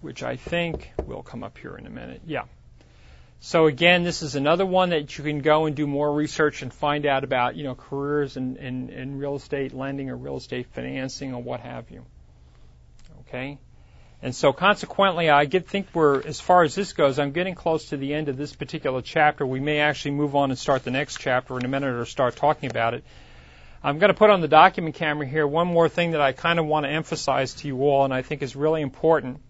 which 0.00 0.22
I 0.22 0.36
think 0.36 0.92
will 1.06 1.22
come 1.22 1.42
up 1.42 1.58
here 1.58 1.76
in 1.76 1.86
a 1.86 1.90
minute. 1.90 2.20
Yeah. 2.26 2.44
So 3.44 3.66
again, 3.66 4.04
this 4.04 4.22
is 4.22 4.36
another 4.36 4.64
one 4.64 4.88
that 4.88 5.18
you 5.18 5.22
can 5.22 5.40
go 5.40 5.66
and 5.66 5.76
do 5.76 5.86
more 5.86 6.10
research 6.10 6.62
and 6.62 6.72
find 6.72 7.04
out 7.04 7.24
about, 7.24 7.56
you 7.56 7.64
know, 7.64 7.74
careers 7.74 8.38
in, 8.38 8.56
in, 8.56 8.88
in 8.88 9.18
real 9.18 9.36
estate 9.36 9.74
lending 9.74 10.08
or 10.08 10.16
real 10.16 10.38
estate 10.38 10.68
financing 10.72 11.34
or 11.34 11.42
what 11.42 11.60
have 11.60 11.90
you. 11.90 12.06
Okay? 13.20 13.58
And 14.22 14.34
so 14.34 14.54
consequently, 14.54 15.28
I 15.28 15.44
get, 15.44 15.68
think 15.68 15.88
we're, 15.92 16.26
as 16.26 16.40
far 16.40 16.62
as 16.62 16.74
this 16.74 16.94
goes, 16.94 17.18
I'm 17.18 17.32
getting 17.32 17.54
close 17.54 17.90
to 17.90 17.98
the 17.98 18.14
end 18.14 18.30
of 18.30 18.38
this 18.38 18.56
particular 18.56 19.02
chapter. 19.02 19.44
We 19.44 19.60
may 19.60 19.80
actually 19.80 20.12
move 20.12 20.34
on 20.34 20.50
and 20.50 20.58
start 20.58 20.82
the 20.82 20.90
next 20.90 21.20
chapter 21.20 21.58
in 21.58 21.66
a 21.66 21.68
minute 21.68 21.94
or 21.94 22.06
start 22.06 22.36
talking 22.36 22.70
about 22.70 22.94
it. 22.94 23.04
I'm 23.82 23.98
going 23.98 24.08
to 24.08 24.18
put 24.18 24.30
on 24.30 24.40
the 24.40 24.48
document 24.48 24.94
camera 24.94 25.26
here 25.26 25.46
one 25.46 25.66
more 25.66 25.90
thing 25.90 26.12
that 26.12 26.22
I 26.22 26.32
kind 26.32 26.58
of 26.58 26.64
want 26.64 26.86
to 26.86 26.90
emphasize 26.90 27.52
to 27.56 27.68
you 27.68 27.82
all 27.82 28.06
and 28.06 28.14
I 28.14 28.22
think 28.22 28.40
is 28.40 28.56
really 28.56 28.80
important 28.80 29.42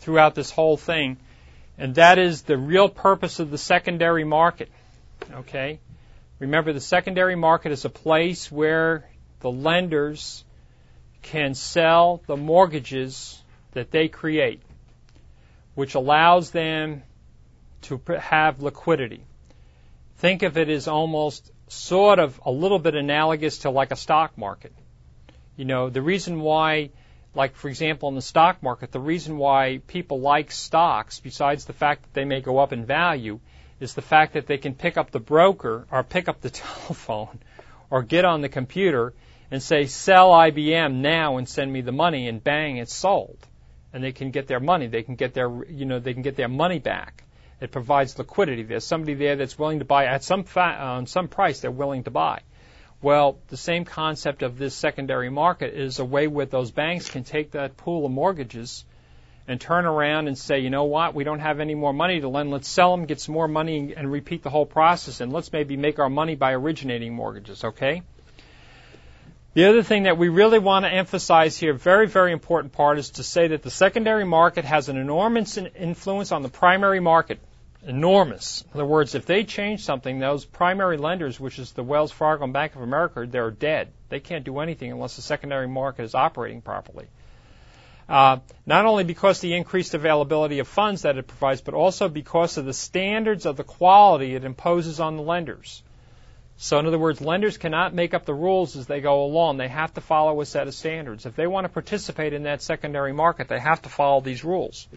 throughout 0.00 0.34
this 0.34 0.50
whole 0.50 0.76
thing 0.76 1.16
and 1.78 1.94
that 1.96 2.18
is 2.18 2.42
the 2.42 2.56
real 2.56 2.88
purpose 2.88 3.38
of 3.38 3.50
the 3.50 3.58
secondary 3.58 4.24
market. 4.24 4.70
Okay? 5.32 5.80
Remember, 6.38 6.72
the 6.72 6.80
secondary 6.80 7.36
market 7.36 7.72
is 7.72 7.84
a 7.84 7.90
place 7.90 8.50
where 8.50 9.08
the 9.40 9.50
lenders 9.50 10.44
can 11.22 11.54
sell 11.54 12.22
the 12.26 12.36
mortgages 12.36 13.42
that 13.72 13.90
they 13.90 14.08
create, 14.08 14.62
which 15.74 15.94
allows 15.94 16.50
them 16.50 17.02
to 17.82 18.00
have 18.18 18.62
liquidity. 18.62 19.22
Think 20.18 20.42
of 20.42 20.56
it 20.56 20.68
as 20.68 20.88
almost 20.88 21.50
sort 21.68 22.18
of 22.18 22.40
a 22.44 22.50
little 22.50 22.78
bit 22.78 22.94
analogous 22.94 23.58
to 23.58 23.70
like 23.70 23.90
a 23.90 23.96
stock 23.96 24.38
market. 24.38 24.72
You 25.56 25.64
know, 25.64 25.90
the 25.90 26.02
reason 26.02 26.40
why 26.40 26.90
like 27.36 27.54
for 27.54 27.68
example 27.68 28.08
in 28.08 28.14
the 28.14 28.22
stock 28.22 28.62
market, 28.62 28.90
the 28.92 29.00
reason 29.00 29.36
why 29.36 29.80
people 29.86 30.20
like 30.20 30.50
stocks, 30.50 31.20
besides 31.20 31.66
the 31.66 31.72
fact 31.72 32.02
that 32.02 32.14
they 32.14 32.24
may 32.24 32.40
go 32.40 32.58
up 32.58 32.72
in 32.72 32.84
value, 32.84 33.38
is 33.78 33.94
the 33.94 34.02
fact 34.02 34.32
that 34.32 34.46
they 34.46 34.58
can 34.58 34.74
pick 34.74 34.96
up 34.96 35.10
the 35.10 35.20
broker 35.20 35.86
or 35.90 36.02
pick 36.02 36.28
up 36.28 36.40
the 36.40 36.50
telephone 36.64 37.38
or 37.90 38.02
get 38.02 38.24
on 38.24 38.40
the 38.40 38.48
computer 38.48 39.12
and 39.50 39.62
say, 39.62 39.86
sell 39.86 40.30
IBM 40.30 40.94
now 40.94 41.36
and 41.36 41.48
send 41.48 41.72
me 41.72 41.80
the 41.80 41.92
money 41.92 42.28
and 42.28 42.42
bang, 42.42 42.78
it's 42.78 42.94
sold. 42.94 43.38
And 43.92 44.02
they 44.02 44.12
can 44.12 44.30
get 44.30 44.46
their 44.46 44.60
money. 44.60 44.88
They 44.88 45.02
can 45.02 45.14
get 45.14 45.34
their, 45.34 45.64
you 45.66 45.86
know, 45.86 46.00
they 46.00 46.12
can 46.12 46.22
get 46.22 46.36
their 46.36 46.48
money 46.48 46.78
back. 46.78 47.22
It 47.60 47.70
provides 47.70 48.18
liquidity. 48.18 48.64
There's 48.64 48.84
somebody 48.84 49.14
there 49.14 49.36
that's 49.36 49.58
willing 49.58 49.78
to 49.78 49.84
buy 49.84 50.06
at 50.06 50.22
some 50.22 50.44
fa- 50.44 50.78
on 50.78 51.06
some 51.06 51.28
price 51.28 51.60
they're 51.60 51.70
willing 51.70 52.04
to 52.04 52.10
buy. 52.10 52.40
Well, 53.06 53.38
the 53.46 53.56
same 53.56 53.84
concept 53.84 54.42
of 54.42 54.58
this 54.58 54.74
secondary 54.74 55.30
market 55.30 55.74
is 55.74 56.00
a 56.00 56.04
way 56.04 56.26
where 56.26 56.44
those 56.44 56.72
banks 56.72 57.08
can 57.08 57.22
take 57.22 57.52
that 57.52 57.76
pool 57.76 58.04
of 58.04 58.10
mortgages 58.10 58.84
and 59.46 59.60
turn 59.60 59.86
around 59.86 60.26
and 60.26 60.36
say, 60.36 60.58
you 60.58 60.70
know 60.70 60.86
what, 60.86 61.14
we 61.14 61.22
don't 61.22 61.38
have 61.38 61.60
any 61.60 61.76
more 61.76 61.92
money 61.92 62.20
to 62.20 62.26
lend. 62.26 62.50
Let's 62.50 62.66
sell 62.66 62.96
them, 62.96 63.06
get 63.06 63.20
some 63.20 63.32
more 63.32 63.46
money, 63.46 63.94
and 63.96 64.10
repeat 64.10 64.42
the 64.42 64.50
whole 64.50 64.66
process. 64.66 65.20
And 65.20 65.32
let's 65.32 65.52
maybe 65.52 65.76
make 65.76 66.00
our 66.00 66.10
money 66.10 66.34
by 66.34 66.54
originating 66.54 67.14
mortgages, 67.14 67.62
okay? 67.62 68.02
The 69.54 69.66
other 69.66 69.84
thing 69.84 70.02
that 70.02 70.18
we 70.18 70.28
really 70.28 70.58
want 70.58 70.84
to 70.84 70.92
emphasize 70.92 71.56
here, 71.56 71.74
very, 71.74 72.08
very 72.08 72.32
important 72.32 72.72
part, 72.72 72.98
is 72.98 73.10
to 73.10 73.22
say 73.22 73.46
that 73.46 73.62
the 73.62 73.70
secondary 73.70 74.24
market 74.24 74.64
has 74.64 74.88
an 74.88 74.96
enormous 74.96 75.56
influence 75.56 76.32
on 76.32 76.42
the 76.42 76.48
primary 76.48 76.98
market 76.98 77.38
enormous. 77.86 78.62
In 78.62 78.80
other 78.80 78.86
words, 78.86 79.14
if 79.14 79.26
they 79.26 79.44
change 79.44 79.84
something, 79.84 80.18
those 80.18 80.44
primary 80.44 80.96
lenders, 80.96 81.38
which 81.38 81.58
is 81.58 81.72
the 81.72 81.82
Wells 81.82 82.12
Fargo 82.12 82.44
and 82.44 82.52
Bank 82.52 82.74
of 82.74 82.82
America, 82.82 83.26
they're 83.28 83.50
dead. 83.50 83.92
They 84.08 84.20
can't 84.20 84.44
do 84.44 84.58
anything 84.58 84.90
unless 84.90 85.16
the 85.16 85.22
secondary 85.22 85.68
market 85.68 86.02
is 86.02 86.14
operating 86.14 86.60
properly. 86.60 87.06
Uh, 88.08 88.38
not 88.66 88.86
only 88.86 89.04
because 89.04 89.40
the 89.40 89.54
increased 89.54 89.94
availability 89.94 90.58
of 90.58 90.68
funds 90.68 91.02
that 91.02 91.16
it 91.16 91.26
provides, 91.26 91.60
but 91.60 91.74
also 91.74 92.08
because 92.08 92.56
of 92.56 92.64
the 92.64 92.72
standards 92.72 93.46
of 93.46 93.56
the 93.56 93.64
quality 93.64 94.34
it 94.34 94.44
imposes 94.44 95.00
on 95.00 95.16
the 95.16 95.22
lenders. 95.22 95.82
So, 96.58 96.78
in 96.78 96.86
other 96.86 96.98
words, 96.98 97.20
lenders 97.20 97.58
cannot 97.58 97.94
make 97.94 98.14
up 98.14 98.24
the 98.24 98.32
rules 98.32 98.76
as 98.76 98.86
they 98.86 99.00
go 99.00 99.24
along. 99.24 99.58
They 99.58 99.68
have 99.68 99.92
to 99.94 100.00
follow 100.00 100.40
a 100.40 100.46
set 100.46 100.68
of 100.68 100.74
standards. 100.74 101.26
If 101.26 101.36
they 101.36 101.46
want 101.46 101.64
to 101.66 101.68
participate 101.68 102.32
in 102.32 102.44
that 102.44 102.62
secondary 102.62 103.12
market, 103.12 103.48
they 103.48 103.58
have 103.58 103.82
to 103.82 103.88
follow 103.88 104.20
these 104.20 104.42
rules 104.42 104.88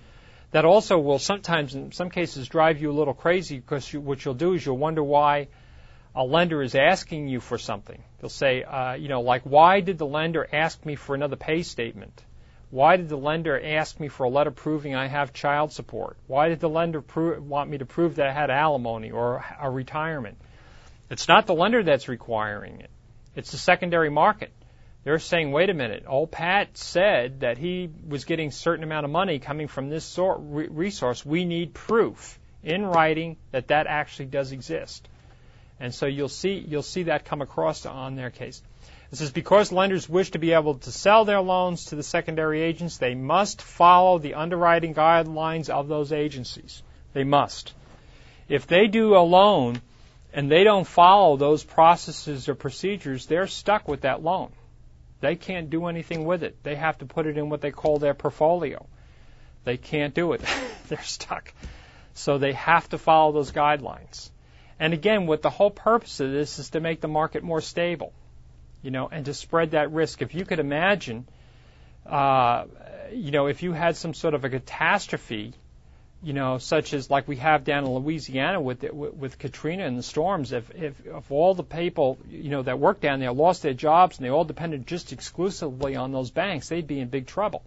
that 0.52 0.66
also 0.66 0.98
will 0.98 1.20
sometimes, 1.20 1.76
in 1.76 1.92
some 1.92 2.10
cases, 2.10 2.48
drive 2.48 2.82
you 2.82 2.92
a 2.92 2.94
little 2.94 3.14
crazy 3.14 3.60
because 3.60 3.92
you, 3.92 4.02
what 4.02 4.24
you'll 4.24 4.34
do 4.34 4.54
is 4.54 4.66
you'll 4.66 4.78
wonder 4.78 5.04
why 5.04 5.48
a 6.16 6.24
lender 6.24 6.62
is 6.64 6.76
asking 6.76 7.28
you 7.28 7.40
for 7.40 7.58
something. 7.58 8.04
They'll 8.20 8.30
say, 8.30 8.64
uh, 8.64 8.94
you 8.94 9.10
know, 9.10 9.22
like, 9.22 9.44
why 9.44 9.82
did 9.82 9.98
the 9.98 10.08
lender 10.08 10.48
ask 10.52 10.84
me 10.86 10.96
for 10.96 11.14
another 11.14 11.36
pay 11.36 11.62
statement? 11.64 12.24
Why 12.72 12.98
did 12.98 13.10
the 13.10 13.18
lender 13.18 13.60
ask 13.60 14.00
me 14.00 14.10
for 14.10 14.26
a 14.26 14.30
letter 14.30 14.52
proving 14.52 14.96
I 14.96 15.08
have 15.08 15.34
child 15.34 15.72
support? 15.72 16.18
Why 16.28 16.50
did 16.50 16.60
the 16.60 16.70
lender 16.70 17.02
pro- 17.02 17.40
want 17.40 17.70
me 17.70 17.80
to 17.80 17.86
prove 17.86 18.16
that 18.16 18.28
I 18.28 18.34
had 18.34 18.50
alimony 18.50 19.12
or 19.12 19.44
a 19.60 19.70
retirement? 19.70 20.38
It's 21.10 21.28
not 21.28 21.48
the 21.48 21.56
lender 21.56 21.82
that's 21.82 22.08
requiring 22.08 22.82
it. 22.82 22.90
It's 23.36 23.52
the 23.52 23.58
secondary 23.58 24.10
market. 24.10 24.52
They're 25.04 25.20
saying, 25.20 25.52
wait 25.52 25.70
a 25.70 25.74
minute, 25.74 26.04
old 26.08 26.32
Pat 26.32 26.78
said 26.78 27.40
that 27.40 27.58
he 27.58 27.90
was 28.08 28.26
getting 28.26 28.50
a 28.50 28.52
certain 28.52 28.84
amount 28.84 29.06
of 29.06 29.12
money 29.12 29.40
coming 29.40 29.68
from 29.68 29.90
this 29.90 30.04
sort, 30.04 30.40
resource. 30.42 31.26
We 31.26 31.46
need 31.46 31.74
proof 31.74 32.38
in 32.64 32.86
writing 32.86 33.38
that 33.52 33.70
that 33.70 33.88
actually 33.88 34.26
does 34.26 34.52
exist. 34.52 35.08
And 35.80 35.94
so 35.94 36.06
you'll 36.06 36.28
see, 36.28 36.64
you'll 36.68 36.84
see 36.84 37.04
that 37.04 37.24
come 37.24 37.42
across 37.42 37.86
on 37.86 38.16
their 38.16 38.30
case. 38.30 38.62
This 39.10 39.22
is 39.22 39.32
because 39.32 39.72
lenders 39.72 40.08
wish 40.08 40.32
to 40.32 40.40
be 40.40 40.52
able 40.52 40.76
to 40.76 40.92
sell 40.92 41.26
their 41.26 41.42
loans 41.42 41.86
to 41.86 41.96
the 41.96 42.04
secondary 42.04 42.62
agents, 42.62 42.98
they 42.98 43.16
must 43.16 43.62
follow 43.62 44.20
the 44.20 44.36
underwriting 44.36 44.94
guidelines 44.94 45.70
of 45.70 45.88
those 45.88 46.12
agencies. 46.12 46.84
They 47.14 47.24
must. 47.24 47.74
If 48.50 48.68
they 48.68 48.88
do 48.88 49.16
a 49.16 49.20
loan 49.20 49.82
and 50.34 50.52
they 50.52 50.64
don't 50.64 50.86
follow 50.86 51.38
those 51.38 51.64
processes 51.64 52.50
or 52.50 52.56
procedures, 52.56 53.26
they're 53.26 53.48
stuck 53.48 53.88
with 53.88 54.02
that 54.02 54.22
loan. 54.22 54.52
They 55.22 55.36
can't 55.36 55.70
do 55.70 55.88
anything 55.88 56.26
with 56.26 56.44
it. 56.44 56.64
They 56.64 56.76
have 56.76 56.98
to 57.00 57.06
put 57.06 57.28
it 57.28 57.38
in 57.38 57.50
what 57.50 57.62
they 57.62 57.72
call 57.72 58.00
their 58.00 58.14
portfolio. 58.14 58.86
They 59.66 59.78
can't 59.78 60.14
do 60.14 60.34
it. 60.34 60.42
they're 60.88 61.02
stuck. 61.04 61.54
So 62.14 62.38
they 62.38 62.54
have 62.54 62.88
to 62.90 62.98
follow 62.98 63.32
those 63.32 63.52
guidelines. 63.52 64.30
And 64.80 64.94
again, 64.94 65.28
what 65.28 65.42
the 65.42 65.50
whole 65.50 65.72
purpose 65.72 66.20
of 66.20 66.32
this 66.32 66.58
is 66.60 66.70
to 66.72 66.80
make 66.80 67.02
the 67.02 67.08
market 67.08 67.44
more 67.44 67.60
stable, 67.60 68.14
you 68.82 68.92
know, 68.92 69.10
and 69.10 69.26
to 69.26 69.34
spread 69.34 69.72
that 69.72 69.92
risk. 69.92 70.22
If 70.22 70.34
you 70.34 70.46
could 70.46 70.60
imagine, 70.60 71.28
uh, 72.06 72.66
you 73.12 73.32
know, 73.32 73.48
if 73.48 73.62
you 73.62 73.74
had 73.74 73.98
some 73.98 74.14
sort 74.14 74.34
of 74.34 74.46
a 74.46 74.50
catastrophe 74.50 75.54
you 76.22 76.34
know, 76.34 76.58
such 76.58 76.94
as 76.94 77.10
like 77.10 77.28
we 77.28 77.38
have 77.38 77.64
down 77.64 77.86
in 77.86 77.94
Louisiana 77.94 78.60
with 78.60 78.84
with, 78.84 79.14
with 79.14 79.40
Katrina 79.40 79.86
and 79.86 79.98
the 79.98 80.04
storms. 80.04 80.52
If, 80.52 80.70
if 80.76 81.06
if 81.06 81.32
all 81.32 81.54
the 81.54 81.64
people 81.64 82.18
you 82.30 82.50
know 82.50 82.62
that 82.64 82.80
work 82.80 83.00
down 83.00 83.20
there 83.20 83.32
lost 83.32 83.64
their 83.64 83.74
jobs 83.74 84.18
and 84.18 84.26
they 84.26 84.30
all 84.30 84.44
depended 84.44 84.86
just 84.86 85.14
exclusively 85.14 85.96
on 85.96 86.12
those 86.12 86.32
banks, 86.32 86.68
they'd 86.70 86.88
be 86.88 87.00
in 87.00 87.08
big 87.08 87.26
trouble. 87.26 87.64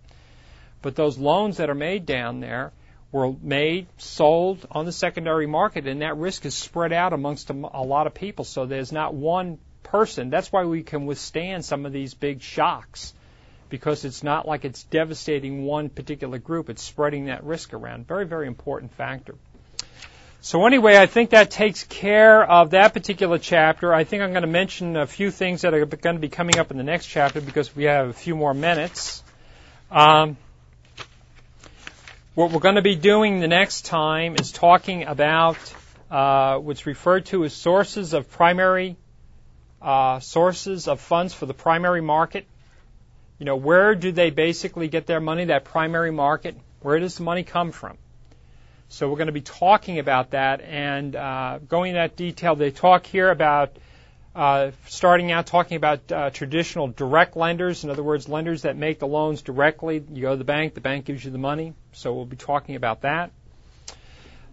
But 0.82 0.96
those 0.96 1.16
loans 1.16 1.59
that 1.59 1.70
are 1.70 1.74
made 1.74 2.05
down 2.05 2.40
there 2.40 2.72
were 3.11 3.32
made, 3.42 3.86
sold 3.98 4.66
on 4.70 4.84
the 4.84 4.92
secondary 4.92 5.46
market, 5.46 5.86
and 5.86 6.03
that 6.03 6.16
risk 6.16 6.44
is 6.44 6.55
spread 6.55 6.92
out 6.92 7.12
amongst 7.12 7.50
a, 7.50 7.53
a 7.53 7.84
lot 7.84 8.07
of 8.07 8.14
people. 8.14 8.44
So 8.44 8.66
there's 8.66 8.92
not 8.92 9.14
one 9.14 9.59
person. 9.82 10.30
That's 10.30 10.50
why 10.50 10.64
we 10.64 10.82
can 10.82 11.07
withstand 11.07 11.64
some 11.64 11.86
of 11.86 11.92
these 11.92 12.14
big 12.14 12.42
shocks 12.42 13.14
because 13.73 14.05
it's 14.05 14.23
not 14.23 14.47
like 14.47 14.66
it's 14.66 14.83
devastating 14.85 15.64
one 15.64 15.89
particular 15.89 16.37
group. 16.37 16.68
It's 16.68 16.83
spreading 16.83 17.25
that 17.25 17.43
risk 17.43 17.73
around. 17.73 18.07
Very, 18.07 18.27
very 18.27 18.47
important 18.47 18.93
factor. 18.93 19.35
So 20.43 20.66
anyway, 20.66 20.99
I 20.99 21.07
think 21.07 21.31
that 21.31 21.51
takes 21.51 21.85
care 21.85 22.45
of 22.45 22.73
that 22.73 22.93
particular 22.93 23.39
chapter. 23.39 23.95
I 23.95 24.05
think 24.05 24.23
I'm 24.23 24.33
going 24.33 24.43
to 24.43 24.47
mention 24.47 24.99
a 24.99 25.07
few 25.07 25.31
things 25.31 25.62
that 25.62 25.73
are 25.73 25.87
going 25.87 26.16
to 26.16 26.20
be 26.20 26.29
coming 26.29 26.59
up 26.59 26.70
in 26.70 26.77
the 26.77 26.83
next 26.83 27.07
chapter 27.07 27.41
because 27.41 27.75
we 27.75 27.85
have 27.85 28.09
a 28.09 28.12
few 28.12 28.37
more 28.37 28.53
minutes. 28.53 29.23
Um, 29.91 30.37
what 32.35 32.53
we're 32.53 32.61
going 32.61 32.75
to 32.75 32.83
be 32.83 32.97
doing 32.97 33.41
the 33.41 33.49
next 33.49 33.87
time 33.87 34.37
is 34.39 34.53
talking 34.53 35.05
about 35.05 35.57
uh, 36.11 36.59
what's 36.59 36.85
referred 36.85 37.25
to 37.27 37.47
as 37.47 37.55
sources 37.55 38.12
of 38.12 38.31
primary 38.31 38.97
uh, 39.81 40.20
sources 40.20 40.89
of 40.89 41.01
funds 41.01 41.33
for 41.33 41.47
the 41.47 41.55
primary 41.55 42.03
market. 42.03 42.45
You 43.43 43.47
know, 43.47 43.57
where 43.57 43.97
do 43.97 44.12
they 44.12 44.30
basically 44.30 44.86
get 44.86 45.07
their 45.07 45.18
money, 45.18 45.47
that 45.47 45.64
primary 45.64 46.12
market? 46.12 46.57
Where 46.78 47.01
does 47.01 47.16
the 47.16 47.24
money 47.24 47.43
come 47.43 47.72
from? 47.72 47.99
So 48.88 49.11
we're 49.11 49.16
going 49.16 49.26
to 49.26 49.32
be 49.32 49.40
talking 49.40 49.99
about 49.99 50.30
that 50.30 50.61
and 50.61 51.16
uh, 51.16 51.59
going 51.68 51.88
into 51.88 51.99
that 51.99 52.14
detail. 52.14 52.55
They 52.55 52.70
talk 52.70 53.05
here 53.05 53.28
about 53.28 53.76
uh, 54.36 54.70
starting 54.86 55.32
out 55.32 55.47
talking 55.47 55.76
about 55.76 56.12
uh, 56.12 56.30
traditional 56.30 56.86
direct 56.86 57.36
lenders, 57.36 57.82
in 57.82 57.90
other 57.90 58.05
words, 58.05 58.28
lenders 58.28 58.62
that 58.62 58.76
make 58.76 59.01
the 59.01 59.09
loans 59.09 59.43
directly. 59.43 60.05
You 60.12 60.22
go 60.22 60.30
to 60.30 60.36
the 60.36 60.45
bank, 60.45 60.74
the 60.74 60.80
bank 60.80 61.07
gives 61.07 61.24
you 61.24 61.32
the 61.32 61.38
money. 61.38 61.74
So 61.95 62.14
we'll 62.14 62.26
be 62.26 62.36
talking 62.36 62.76
about 62.76 63.01
that. 63.01 63.32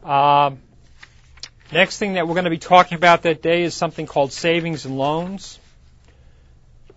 Uh, 0.04 0.56
next 1.72 2.00
thing 2.00 2.14
that 2.14 2.28
we're 2.28 2.34
going 2.34 2.46
to 2.46 2.50
be 2.50 2.58
talking 2.58 2.96
about 2.96 3.22
that 3.22 3.44
day 3.44 3.62
is 3.62 3.76
something 3.76 4.08
called 4.08 4.34
savings 4.34 4.86
and 4.86 4.98
loans. 4.98 5.60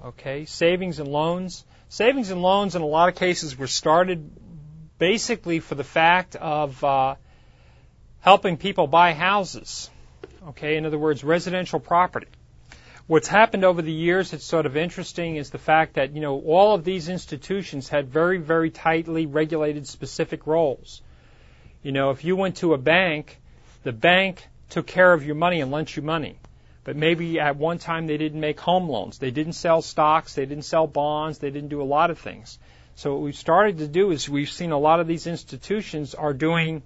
Okay, 0.02 0.46
savings 0.46 0.98
and 0.98 1.06
loans. 1.06 1.66
Savings 1.92 2.30
and 2.30 2.40
loans 2.40 2.74
in 2.74 2.80
a 2.80 2.86
lot 2.86 3.10
of 3.10 3.16
cases 3.16 3.54
were 3.54 3.66
started 3.66 4.30
basically 4.96 5.60
for 5.60 5.74
the 5.74 5.84
fact 5.84 6.36
of 6.36 6.82
uh, 6.82 7.16
helping 8.20 8.56
people 8.56 8.86
buy 8.86 9.12
houses. 9.12 9.90
Okay, 10.48 10.78
in 10.78 10.86
other 10.86 10.98
words, 10.98 11.22
residential 11.22 11.80
property. 11.80 12.28
What's 13.06 13.28
happened 13.28 13.62
over 13.62 13.82
the 13.82 13.92
years 13.92 14.30
that's 14.30 14.42
sort 14.42 14.64
of 14.64 14.74
interesting 14.74 15.36
is 15.36 15.50
the 15.50 15.58
fact 15.58 15.96
that, 15.96 16.14
you 16.14 16.22
know, 16.22 16.40
all 16.40 16.74
of 16.74 16.82
these 16.82 17.10
institutions 17.10 17.90
had 17.90 18.08
very, 18.08 18.38
very 18.38 18.70
tightly 18.70 19.26
regulated 19.26 19.86
specific 19.86 20.46
roles. 20.46 21.02
You 21.82 21.92
know, 21.92 22.08
if 22.08 22.24
you 22.24 22.36
went 22.36 22.56
to 22.56 22.72
a 22.72 22.78
bank, 22.78 23.38
the 23.82 23.92
bank 23.92 24.48
took 24.70 24.86
care 24.86 25.12
of 25.12 25.26
your 25.26 25.34
money 25.34 25.60
and 25.60 25.70
lent 25.70 25.94
you 25.94 26.00
money 26.00 26.38
but 26.84 26.96
maybe 26.96 27.38
at 27.38 27.56
one 27.56 27.78
time 27.78 28.06
they 28.06 28.16
didn't 28.16 28.40
make 28.40 28.58
home 28.60 28.88
loans. 28.88 29.18
They 29.18 29.30
didn't 29.30 29.54
sell 29.54 29.82
stocks, 29.82 30.34
they 30.34 30.46
didn't 30.46 30.64
sell 30.64 30.86
bonds, 30.86 31.38
they 31.38 31.50
didn't 31.50 31.68
do 31.68 31.82
a 31.82 31.84
lot 31.84 32.10
of 32.10 32.18
things. 32.18 32.58
So 32.94 33.12
what 33.12 33.22
we've 33.22 33.36
started 33.36 33.78
to 33.78 33.88
do 33.88 34.10
is 34.10 34.28
we've 34.28 34.50
seen 34.50 34.72
a 34.72 34.78
lot 34.78 35.00
of 35.00 35.06
these 35.06 35.26
institutions 35.26 36.14
are 36.14 36.34
doing 36.34 36.82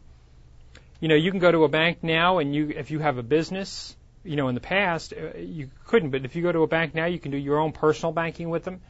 you 1.01 1.09
know, 1.09 1.15
you 1.15 1.31
can 1.31 1.41
go 1.41 1.53
to 1.53 1.65
a 1.65 1.69
bank 1.69 1.99
now 2.03 2.39
and 2.39 2.55
you 2.55 2.71
if 2.71 2.91
you 2.91 2.99
have 3.01 3.19
a 3.19 3.23
business, 3.23 3.95
you 4.25 4.37
know, 4.37 4.49
in 4.49 4.55
the 4.55 4.61
past 4.61 5.13
uh, 5.13 5.39
you 5.39 5.71
couldn't, 5.85 6.11
but 6.11 6.25
if 6.25 6.37
you 6.37 6.43
go 6.43 6.53
to 6.53 6.63
a 6.63 6.67
bank 6.67 6.95
now, 6.95 7.07
you 7.07 7.19
can 7.19 7.33
do 7.33 7.37
your 7.37 7.59
own 7.59 7.73
personal 7.73 8.13
banking 8.13 8.49
with 8.49 8.65
them. 8.65 8.81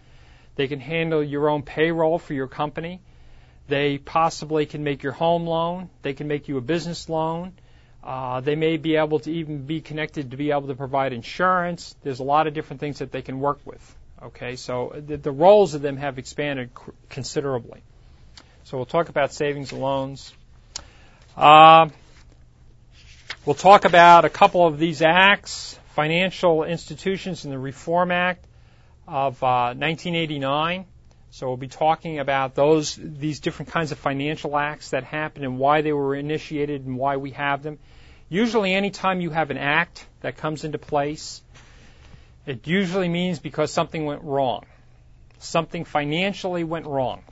They 0.54 0.68
can 0.68 0.80
handle 0.80 1.22
your 1.22 1.48
own 1.48 1.62
payroll 1.62 2.18
for 2.18 2.32
your 2.32 2.46
company. 2.46 3.00
They 3.68 3.98
possibly 3.98 4.66
can 4.66 4.84
make 4.84 5.02
your 5.02 5.12
home 5.12 5.46
loan. 5.46 5.90
They 6.02 6.14
can 6.14 6.28
make 6.28 6.48
you 6.48 6.56
a 6.56 6.60
business 6.60 7.08
loan. 7.08 7.52
Uh, 8.06 8.38
they 8.38 8.54
may 8.54 8.76
be 8.76 8.94
able 8.94 9.18
to 9.18 9.32
even 9.32 9.66
be 9.66 9.80
connected 9.80 10.30
to 10.30 10.36
be 10.36 10.52
able 10.52 10.68
to 10.68 10.76
provide 10.76 11.12
insurance. 11.12 11.96
There's 12.04 12.20
a 12.20 12.22
lot 12.22 12.46
of 12.46 12.54
different 12.54 12.78
things 12.78 13.00
that 13.00 13.10
they 13.10 13.20
can 13.20 13.40
work 13.40 13.58
with. 13.64 13.96
Okay, 14.22 14.54
so 14.54 14.92
the, 15.04 15.16
the 15.16 15.32
roles 15.32 15.74
of 15.74 15.82
them 15.82 15.96
have 15.96 16.16
expanded 16.16 16.70
considerably. 17.08 17.82
So 18.62 18.76
we'll 18.76 18.86
talk 18.86 19.08
about 19.08 19.32
savings 19.32 19.72
and 19.72 19.82
loans. 19.82 20.32
Uh, 21.36 21.88
we'll 23.44 23.56
talk 23.56 23.84
about 23.84 24.24
a 24.24 24.30
couple 24.30 24.64
of 24.64 24.78
these 24.78 25.02
acts, 25.02 25.76
financial 25.96 26.62
institutions 26.62 27.44
and 27.44 27.52
the 27.52 27.58
Reform 27.58 28.12
Act 28.12 28.46
of 29.08 29.42
uh, 29.42 29.74
1989. 29.74 30.86
So 31.32 31.48
we'll 31.48 31.56
be 31.56 31.66
talking 31.66 32.20
about 32.20 32.54
those, 32.54 32.94
these 32.94 33.40
different 33.40 33.72
kinds 33.72 33.90
of 33.90 33.98
financial 33.98 34.56
acts 34.56 34.90
that 34.90 35.02
happened 35.02 35.44
and 35.44 35.58
why 35.58 35.80
they 35.80 35.92
were 35.92 36.14
initiated 36.14 36.86
and 36.86 36.96
why 36.96 37.16
we 37.16 37.32
have 37.32 37.64
them. 37.64 37.80
Usually, 38.28 38.74
anytime 38.74 39.20
you 39.20 39.30
have 39.30 39.50
an 39.50 39.58
act 39.58 40.04
that 40.20 40.36
comes 40.36 40.64
into 40.64 40.78
place, 40.78 41.42
it 42.46 42.66
usually 42.66 43.08
means 43.08 43.38
because 43.38 43.72
something 43.72 44.04
went 44.04 44.22
wrong. 44.22 44.64
Something 45.38 45.84
financially 45.84 46.64
went 46.64 46.86
wrong. 46.86 47.22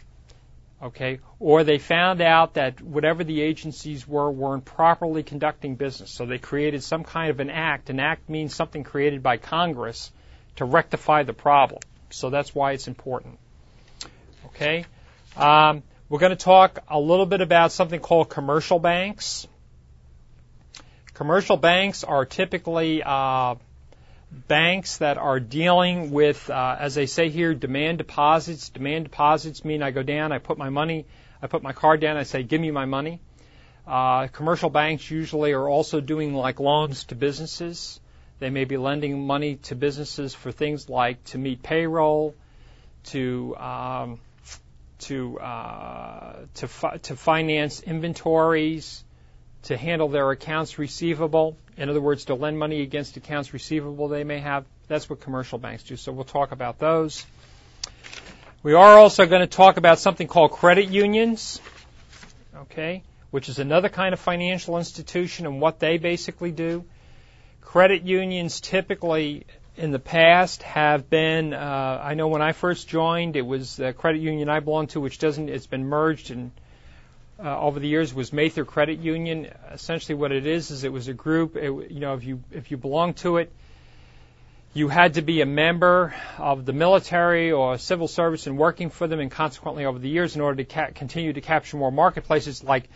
Okay? 0.82 1.20
Or 1.40 1.64
they 1.64 1.78
found 1.78 2.20
out 2.20 2.55
that 2.55 2.80
whatever 2.80 3.24
the 3.24 3.40
agencies 3.40 4.07
were 4.07 4.30
weren't 4.30 4.64
properly 4.64 5.22
conducting 5.22 5.76
business. 5.76 6.11
So 6.11 6.26
they 6.26 6.38
created 6.38 6.82
some 6.82 7.05
kind 7.05 7.30
of 7.30 7.40
an 7.40 7.51
act. 7.51 7.90
An 7.90 8.01
act 8.01 8.28
means 8.28 8.55
something 8.55 8.84
created 8.84 9.22
by 9.22 9.36
Congress 9.38 10.12
to 10.57 10.64
rectify 10.64 11.22
the 11.22 11.32
problem. 11.32 11.80
So 12.11 12.30
that's 12.30 12.55
why 12.55 12.72
it's 12.72 12.86
important. 12.86 13.38
Okay? 14.47 14.84
Um, 15.36 15.82
we're 16.09 16.18
going 16.20 16.30
to 16.30 16.36
talk 16.36 16.80
a 16.88 17.01
little 17.01 17.26
bit 17.26 17.40
about 17.40 17.72
something 17.72 18.01
called 18.01 18.28
commercial 18.28 18.78
banks. 18.78 19.47
Commercial 21.15 21.57
banks 21.57 22.03
are 22.03 22.25
typically 22.25 23.03
uh, 23.05 23.55
banks 24.49 24.99
that 24.99 25.17
are 25.17 25.39
dealing 25.39 26.11
with, 26.11 26.51
uh, 26.51 26.77
as 26.79 26.95
they 26.97 27.07
say 27.07 27.29
here, 27.29 27.55
demand 27.55 27.99
deposits. 27.99 28.69
Demand 28.69 29.05
deposits 29.05 29.65
mean 29.65 29.83
I 29.83 29.93
go 29.93 30.03
down, 30.03 30.33
I 30.33 30.39
put 30.39 30.59
my 30.59 30.71
money, 30.71 31.07
I 31.41 31.47
put 31.47 31.62
my 31.62 31.73
card 31.73 32.01
down, 32.01 32.17
I 32.17 32.25
say, 32.25 32.43
give 32.43 32.61
me 32.61 32.73
my 32.73 32.85
money. 32.85 33.21
Uh, 33.87 34.27
commercial 34.29 34.71
banks 34.71 35.09
usually 35.11 35.53
are 35.53 35.69
also 35.69 36.01
doing 36.01 36.35
like 36.35 36.59
loans 36.59 37.05
to 37.05 37.15
businesses. 37.15 38.01
They 38.41 38.51
may 38.51 38.65
be 38.65 38.77
lending 38.77 39.27
money 39.27 39.57
to 39.65 39.77
businesses 39.77 40.35
for 40.35 40.51
things 40.51 40.89
like 40.89 41.23
to 41.27 41.39
meet 41.39 41.62
payroll, 41.62 42.35
to 43.05 43.57
um, 43.57 44.21
to 45.01 45.39
uh, 45.39 46.37
to 46.55 46.69
fi- 46.69 46.97
to 46.97 47.15
finance 47.15 47.81
inventories, 47.81 49.03
to 49.65 49.77
handle 49.77 50.09
their 50.09 50.31
accounts 50.31 50.79
receivable. 50.79 51.57
In 51.77 51.89
other 51.89 52.01
words, 52.01 52.27
to 52.27 52.35
lend 52.35 52.59
money 52.59 52.83
against 52.83 53.17
accounts 53.17 53.53
receivable 53.53 54.09
they 54.09 54.25
may 54.25 54.39
have. 54.39 54.65
That's 54.89 55.09
what 55.09 55.21
commercial 55.21 55.59
banks 55.59 55.83
do. 55.83 55.97
So 55.97 56.12
we'll 56.12 56.25
talk 56.25 56.53
about 56.53 56.79
those. 56.79 57.25
We 58.62 58.75
are 58.75 58.99
also 58.99 59.27
going 59.27 59.41
to 59.41 59.47
talk 59.47 59.77
about 59.77 59.99
something 59.99 60.27
called 60.27 60.53
credit 60.53 60.89
unions, 60.89 61.61
okay, 62.57 63.03
which 63.31 63.49
is 63.49 63.59
another 63.59 63.89
kind 63.89 64.12
of 64.15 64.21
financial 64.21 64.79
institution 64.79 65.47
and 65.47 65.61
what 65.61 65.81
they 65.81 65.99
basically 65.99 66.51
do. 66.51 66.85
Credit 67.61 68.03
unions 68.03 68.61
typically 68.61 69.47
in 69.77 69.91
the 69.91 69.99
past 69.99 70.62
have 70.62 71.11
been, 71.11 71.53
uh, 71.53 72.01
I 72.03 72.15
know 72.15 72.29
when 72.29 72.43
I 72.43 72.53
first 72.53 72.89
joined, 72.89 73.37
it 73.37 73.47
was 73.47 73.77
the 73.77 73.93
credit 73.93 74.21
union 74.21 74.49
I 74.49 74.61
belonged 74.61 74.91
to, 74.91 75.01
which 75.01 75.19
doesn't, 75.19 75.49
it's 75.49 75.67
been 75.67 75.87
merged 75.87 76.31
and 76.31 76.53
uh, 77.43 77.59
over 77.61 77.80
the 77.80 77.89
years 77.89 78.14
was 78.14 78.32
Mather 78.32 78.64
Credit 78.64 78.99
Union. 78.99 79.49
Essentially, 79.72 80.14
what 80.14 80.32
it 80.32 80.47
is 80.47 80.70
is 80.70 80.85
it 80.85 80.93
was 80.93 81.09
a 81.09 81.14
group. 81.14 81.57
It, 81.57 81.91
you 81.91 82.01
know, 82.01 82.14
if 82.14 82.24
you 82.24 82.43
if 82.51 82.70
you 82.70 82.76
belong 82.76 83.14
to 83.14 83.39
it, 83.39 83.53
you 84.72 84.89
had 84.89 85.14
to 85.14 85.22
be 85.22 85.41
a 85.41 85.47
member 85.47 86.14
of 86.39 86.64
the 86.64 86.72
military 86.72 87.53
or 87.53 87.78
civil 87.78 88.09
service 88.09 88.47
and 88.47 88.59
working 88.59 88.91
for 88.91 89.07
them, 89.07 89.20
and 89.20 89.30
consequently, 89.30 89.85
over 89.85 89.99
the 89.99 90.09
years, 90.09 90.37
in 90.37 90.43
order 90.43 90.62
to 90.62 90.64
ca- 90.64 90.91
continue 90.95 91.32
to 91.32 91.41
capture 91.41 91.76
more 91.76 91.93
marketplaces, 91.93 92.62
like 92.62 92.89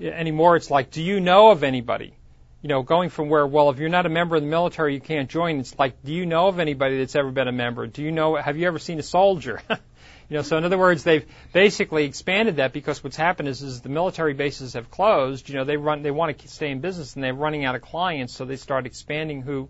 anymore, 0.00 0.56
it's 0.56 0.70
like, 0.70 0.90
do 0.90 1.02
you 1.02 1.20
know 1.20 1.50
of 1.50 1.62
anybody? 1.62 2.14
You 2.62 2.68
know, 2.68 2.82
going 2.82 3.10
from 3.10 3.28
where, 3.28 3.46
well, 3.46 3.70
if 3.70 3.78
you're 3.78 3.88
not 3.88 4.06
a 4.06 4.08
member 4.08 4.36
of 4.36 4.42
the 4.42 4.48
military, 4.48 4.94
you 4.94 5.00
can't 5.00 5.30
join. 5.30 5.60
It's 5.60 5.78
like, 5.78 6.02
do 6.02 6.12
you 6.12 6.26
know 6.26 6.48
of 6.48 6.58
anybody 6.58 6.98
that's 6.98 7.14
ever 7.14 7.30
been 7.30 7.48
a 7.48 7.52
member? 7.52 7.86
Do 7.86 8.02
you 8.02 8.12
know? 8.12 8.36
Have 8.36 8.56
you 8.58 8.66
ever 8.66 8.78
seen 8.78 8.98
a 8.98 9.02
soldier? 9.02 9.62
You 10.28 10.36
know, 10.36 10.42
so 10.42 10.56
in 10.58 10.64
other 10.64 10.78
words, 10.78 11.04
they've 11.04 11.24
basically 11.52 12.04
expanded 12.04 12.56
that 12.56 12.72
because 12.72 13.02
what's 13.04 13.16
happened 13.16 13.48
is, 13.48 13.62
is 13.62 13.80
the 13.80 13.88
military 13.88 14.34
bases 14.34 14.72
have 14.72 14.90
closed. 14.90 15.48
You 15.48 15.54
know, 15.54 15.64
they 15.64 15.76
run, 15.76 16.02
they 16.02 16.10
want 16.10 16.36
to 16.38 16.48
stay 16.48 16.70
in 16.70 16.80
business 16.80 17.14
and 17.14 17.22
they're 17.22 17.34
running 17.34 17.64
out 17.64 17.76
of 17.76 17.82
clients, 17.82 18.34
so 18.34 18.44
they 18.44 18.56
start 18.56 18.86
expanding 18.86 19.42
who, 19.42 19.68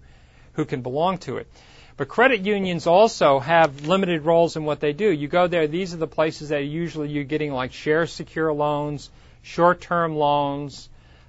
who 0.55 0.65
can 0.65 0.81
belong 0.81 1.19
to 1.19 1.37
it. 1.37 1.47
But 1.99 2.09
credit 2.09 2.41
unions 2.41 2.87
also 2.87 3.39
have 3.39 3.87
limited 3.87 4.23
roles 4.23 4.57
in 4.57 4.65
what 4.65 4.81
they 4.81 4.93
do. 4.93 5.11
You 5.11 5.29
go 5.29 5.47
there, 5.47 5.67
these 5.67 5.95
are 5.95 5.99
the 5.99 6.07
places 6.07 6.51
that 6.51 6.61
usually 6.61 7.09
you're 7.09 7.25
getting 7.25 7.53
like 7.53 7.73
share 7.73 8.07
secure 8.07 8.53
loans, 8.53 9.11
short 9.43 9.81
term 9.81 10.15
loans, 10.15 10.89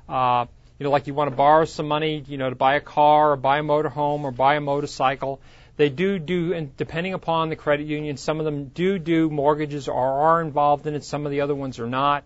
uh, 0.10 0.46
you 0.80 0.84
know, 0.84 0.92
like 0.92 1.08
you 1.08 1.14
want 1.14 1.30
to 1.32 1.36
borrow 1.36 1.66
some 1.66 1.88
money, 1.88 2.24
you 2.28 2.38
know, 2.38 2.50
to 2.50 2.56
buy 2.56 2.76
a 2.76 2.82
car 2.82 3.32
or 3.32 3.36
buy 3.36 3.60
a 3.60 3.64
motorhome 3.64 4.24
or 4.24 4.32
buy 4.32 4.56
a 4.56 4.62
motorcycle. 4.62 5.40
They 5.78 5.90
do 5.90 6.18
do, 6.18 6.54
and 6.54 6.76
depending 6.76 7.14
upon 7.14 7.50
the 7.50 7.56
credit 7.56 7.86
union, 7.86 8.18
some 8.18 8.40
of 8.40 8.46
them 8.46 8.66
do 8.66 8.98
do 8.98 9.30
mortgages 9.30 9.88
or 9.88 9.96
are 9.96 10.42
involved 10.42 10.88
in 10.88 10.96
it. 10.96 11.04
Some 11.04 11.26
of 11.26 11.32
the 11.32 11.42
other 11.42 11.56
ones 11.56 11.80
are 11.80 11.88
not. 11.88 12.24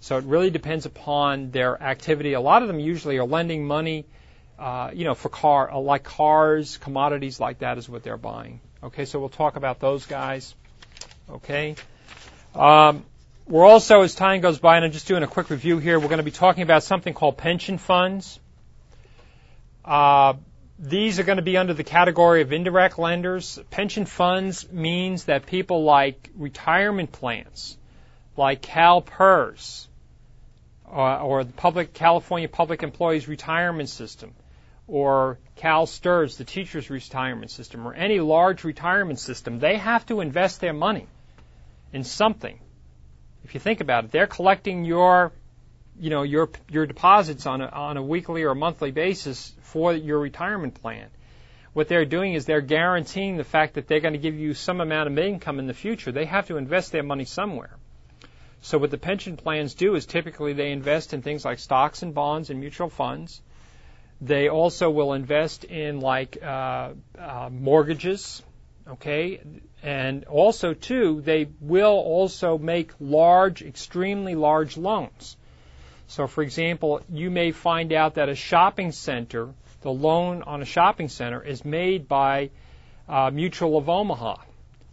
So 0.00 0.18
it 0.18 0.24
really 0.24 0.50
depends 0.50 0.84
upon 0.84 1.52
their 1.52 1.82
activity. 1.82 2.34
A 2.34 2.40
lot 2.40 2.62
of 2.62 2.68
them 2.68 2.80
usually 2.80 3.16
are 3.18 3.24
lending 3.24 3.66
money, 3.66 4.04
uh, 4.58 4.90
you 4.92 5.04
know, 5.04 5.14
for 5.14 5.30
car, 5.30 5.72
uh, 5.72 5.78
like 5.78 6.02
cars, 6.02 6.76
commodities 6.76 7.40
like 7.40 7.60
that 7.60 7.78
is 7.78 7.88
what 7.88 8.02
they're 8.02 8.16
buying. 8.16 8.60
Okay, 8.82 9.04
so 9.04 9.20
we'll 9.20 9.28
talk 9.28 9.56
about 9.56 9.80
those 9.80 10.04
guys. 10.04 10.54
Okay. 11.30 11.76
Um, 12.54 13.04
we're 13.46 13.64
also, 13.64 14.02
as 14.02 14.14
time 14.14 14.40
goes 14.40 14.58
by, 14.58 14.76
and 14.76 14.84
I'm 14.84 14.92
just 14.92 15.06
doing 15.06 15.22
a 15.22 15.26
quick 15.26 15.50
review 15.50 15.78
here, 15.78 15.98
we're 15.98 16.08
going 16.08 16.18
to 16.18 16.24
be 16.24 16.30
talking 16.30 16.62
about 16.62 16.82
something 16.82 17.14
called 17.14 17.38
pension 17.38 17.78
funds. 17.78 18.38
Uh, 19.84 20.34
these 20.82 21.20
are 21.20 21.22
going 21.22 21.36
to 21.36 21.42
be 21.42 21.56
under 21.56 21.74
the 21.74 21.84
category 21.84 22.42
of 22.42 22.52
indirect 22.52 22.98
lenders. 22.98 23.60
Pension 23.70 24.04
funds 24.04 24.70
means 24.72 25.24
that 25.24 25.46
people 25.46 25.84
like 25.84 26.30
retirement 26.36 27.12
plans, 27.12 27.78
like 28.36 28.62
CalPERS, 28.62 29.86
uh, 30.92 31.22
or 31.22 31.44
the 31.44 31.52
public 31.52 31.94
California 31.94 32.48
Public 32.48 32.82
Employees 32.82 33.28
Retirement 33.28 33.88
System, 33.88 34.34
or 34.88 35.38
CalSTRS, 35.56 36.36
the 36.36 36.44
teachers' 36.44 36.90
retirement 36.90 37.52
system, 37.52 37.86
or 37.86 37.94
any 37.94 38.18
large 38.18 38.64
retirement 38.64 39.20
system, 39.20 39.60
they 39.60 39.76
have 39.76 40.04
to 40.06 40.20
invest 40.20 40.60
their 40.60 40.72
money 40.72 41.06
in 41.92 42.02
something. 42.02 42.58
If 43.44 43.54
you 43.54 43.60
think 43.60 43.80
about 43.80 44.06
it, 44.06 44.10
they're 44.10 44.26
collecting 44.26 44.84
your 44.84 45.30
you 45.98 46.10
know 46.10 46.22
your 46.22 46.50
your 46.70 46.86
deposits 46.86 47.46
on 47.46 47.60
a 47.60 47.66
on 47.66 47.96
a 47.96 48.02
weekly 48.02 48.44
or 48.44 48.54
monthly 48.54 48.90
basis 48.90 49.54
for 49.62 49.92
your 49.92 50.18
retirement 50.18 50.74
plan. 50.74 51.08
What 51.72 51.88
they're 51.88 52.04
doing 52.04 52.34
is 52.34 52.44
they're 52.44 52.60
guaranteeing 52.60 53.36
the 53.38 53.44
fact 53.44 53.74
that 53.74 53.88
they're 53.88 54.00
going 54.00 54.12
to 54.12 54.18
give 54.18 54.38
you 54.38 54.52
some 54.52 54.80
amount 54.80 55.08
of 55.08 55.18
income 55.18 55.58
in 55.58 55.66
the 55.66 55.74
future. 55.74 56.12
They 56.12 56.26
have 56.26 56.48
to 56.48 56.58
invest 56.58 56.92
their 56.92 57.02
money 57.02 57.24
somewhere. 57.24 57.78
So 58.60 58.78
what 58.78 58.90
the 58.90 58.98
pension 58.98 59.36
plans 59.36 59.74
do 59.74 59.94
is 59.94 60.06
typically 60.06 60.52
they 60.52 60.70
invest 60.70 61.14
in 61.14 61.22
things 61.22 61.44
like 61.44 61.58
stocks 61.58 62.02
and 62.02 62.14
bonds 62.14 62.50
and 62.50 62.60
mutual 62.60 62.90
funds. 62.90 63.40
They 64.20 64.48
also 64.48 64.90
will 64.90 65.14
invest 65.14 65.64
in 65.64 66.00
like 66.00 66.40
uh, 66.40 66.90
uh, 67.18 67.48
mortgages, 67.50 68.42
okay, 68.86 69.40
and 69.82 70.24
also 70.26 70.74
too 70.74 71.22
they 71.22 71.48
will 71.60 71.98
also 71.98 72.56
make 72.56 72.92
large, 73.00 73.62
extremely 73.62 74.36
large 74.36 74.76
loans. 74.76 75.36
So, 76.12 76.26
for 76.26 76.42
example, 76.42 77.00
you 77.10 77.30
may 77.30 77.52
find 77.52 77.90
out 77.90 78.16
that 78.16 78.28
a 78.28 78.34
shopping 78.34 78.92
center, 78.92 79.48
the 79.80 79.90
loan 79.90 80.42
on 80.42 80.60
a 80.60 80.66
shopping 80.66 81.08
center, 81.08 81.42
is 81.42 81.64
made 81.64 82.06
by 82.06 82.50
uh, 83.08 83.30
Mutual 83.32 83.78
of 83.78 83.88
Omaha 83.88 84.36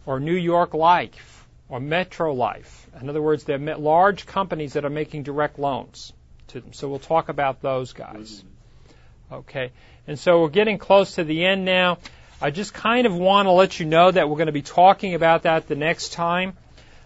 or 0.06 0.18
New 0.18 0.34
York 0.34 0.72
Life 0.72 1.46
or 1.68 1.78
Metro 1.78 2.32
Life. 2.32 2.88
In 2.98 3.10
other 3.10 3.20
words, 3.20 3.44
they're 3.44 3.58
large 3.58 4.24
companies 4.24 4.72
that 4.72 4.86
are 4.86 4.90
making 4.90 5.24
direct 5.24 5.58
loans 5.58 6.14
to 6.48 6.60
them. 6.62 6.72
So 6.72 6.88
we'll 6.88 6.98
talk 6.98 7.28
about 7.28 7.60
those 7.60 7.92
guys. 7.92 8.42
Okay. 9.30 9.72
And 10.06 10.18
so 10.18 10.40
we're 10.40 10.48
getting 10.48 10.78
close 10.78 11.16
to 11.16 11.24
the 11.24 11.44
end 11.44 11.66
now. 11.66 11.98
I 12.40 12.50
just 12.50 12.72
kind 12.72 13.06
of 13.06 13.14
want 13.14 13.44
to 13.44 13.52
let 13.52 13.78
you 13.78 13.84
know 13.84 14.10
that 14.10 14.30
we're 14.30 14.36
going 14.36 14.46
to 14.46 14.52
be 14.52 14.62
talking 14.62 15.12
about 15.12 15.42
that 15.42 15.68
the 15.68 15.76
next 15.76 16.14
time. 16.14 16.56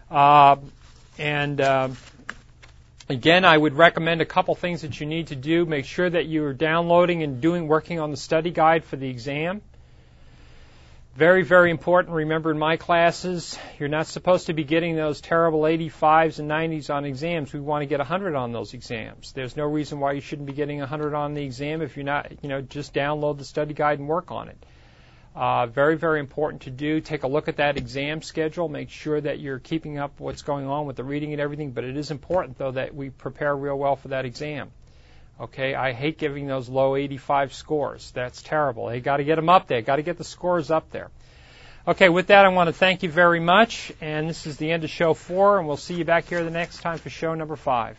Uh, 0.08 0.54
and 1.18 1.60
uh, 1.60 1.88
Again, 3.08 3.44
I 3.44 3.56
would 3.56 3.74
recommend 3.74 4.22
a 4.22 4.26
couple 4.26 4.54
things 4.54 4.80
that 4.80 4.98
you 4.98 5.06
need 5.06 5.26
to 5.26 5.36
do. 5.36 5.66
Make 5.66 5.84
sure 5.84 6.08
that 6.08 6.24
you 6.24 6.44
are 6.44 6.54
downloading 6.54 7.22
and 7.22 7.40
doing 7.40 7.68
working 7.68 8.00
on 8.00 8.10
the 8.10 8.16
study 8.16 8.50
guide 8.50 8.84
for 8.84 8.96
the 8.96 9.08
exam. 9.08 9.60
Very, 11.14 11.42
very 11.42 11.70
important. 11.70 12.14
Remember 12.14 12.50
in 12.50 12.58
my 12.58 12.76
classes, 12.76 13.58
you're 13.78 13.90
not 13.90 14.06
supposed 14.06 14.46
to 14.46 14.54
be 14.54 14.64
getting 14.64 14.96
those 14.96 15.20
terrible 15.20 15.60
85s 15.60 16.38
and 16.38 16.50
90s 16.50 16.92
on 16.92 17.04
exams. 17.04 17.52
We 17.52 17.60
want 17.60 17.82
to 17.82 17.86
get 17.86 18.00
100 18.00 18.34
on 18.34 18.52
those 18.52 18.72
exams. 18.72 19.32
There's 19.32 19.56
no 19.56 19.64
reason 19.64 20.00
why 20.00 20.12
you 20.12 20.20
shouldn't 20.20 20.46
be 20.46 20.54
getting 20.54 20.80
100 20.80 21.14
on 21.14 21.34
the 21.34 21.44
exam 21.44 21.82
if 21.82 21.96
you're 21.96 22.04
not, 22.04 22.32
you 22.42 22.48
know, 22.48 22.62
just 22.62 22.94
download 22.94 23.36
the 23.38 23.44
study 23.44 23.74
guide 23.74 23.98
and 24.00 24.08
work 24.08 24.30
on 24.30 24.48
it. 24.48 24.56
Uh, 25.34 25.66
very, 25.66 25.96
very 25.96 26.20
important 26.20 26.62
to 26.62 26.70
do. 26.70 27.00
Take 27.00 27.24
a 27.24 27.26
look 27.26 27.48
at 27.48 27.56
that 27.56 27.76
exam 27.76 28.22
schedule. 28.22 28.68
Make 28.68 28.90
sure 28.90 29.20
that 29.20 29.40
you're 29.40 29.58
keeping 29.58 29.98
up 29.98 30.20
what's 30.20 30.42
going 30.42 30.66
on 30.66 30.86
with 30.86 30.94
the 30.94 31.02
reading 31.02 31.32
and 31.32 31.40
everything. 31.40 31.72
But 31.72 31.82
it 31.84 31.96
is 31.96 32.12
important, 32.12 32.56
though, 32.56 32.70
that 32.70 32.94
we 32.94 33.10
prepare 33.10 33.56
real 33.56 33.76
well 33.76 33.96
for 33.96 34.08
that 34.08 34.24
exam. 34.24 34.70
Okay, 35.40 35.74
I 35.74 35.92
hate 35.92 36.18
giving 36.18 36.46
those 36.46 36.68
low 36.68 36.94
85 36.94 37.52
scores. 37.52 38.12
That's 38.12 38.42
terrible. 38.42 38.86
They 38.86 39.00
got 39.00 39.16
to 39.16 39.24
get 39.24 39.34
them 39.34 39.48
up 39.48 39.66
there. 39.66 39.82
Got 39.82 39.96
to 39.96 40.02
get 40.02 40.18
the 40.18 40.24
scores 40.24 40.70
up 40.70 40.90
there. 40.92 41.10
Okay, 41.86 42.08
with 42.08 42.28
that, 42.28 42.44
I 42.44 42.48
want 42.48 42.68
to 42.68 42.72
thank 42.72 43.02
you 43.02 43.10
very 43.10 43.40
much. 43.40 43.92
And 44.00 44.28
this 44.28 44.46
is 44.46 44.56
the 44.56 44.70
end 44.70 44.84
of 44.84 44.90
show 44.90 45.12
four, 45.14 45.58
and 45.58 45.66
we'll 45.66 45.76
see 45.76 45.94
you 45.94 46.04
back 46.04 46.28
here 46.28 46.44
the 46.44 46.50
next 46.50 46.80
time 46.80 46.98
for 46.98 47.10
show 47.10 47.34
number 47.34 47.56
five. 47.56 47.98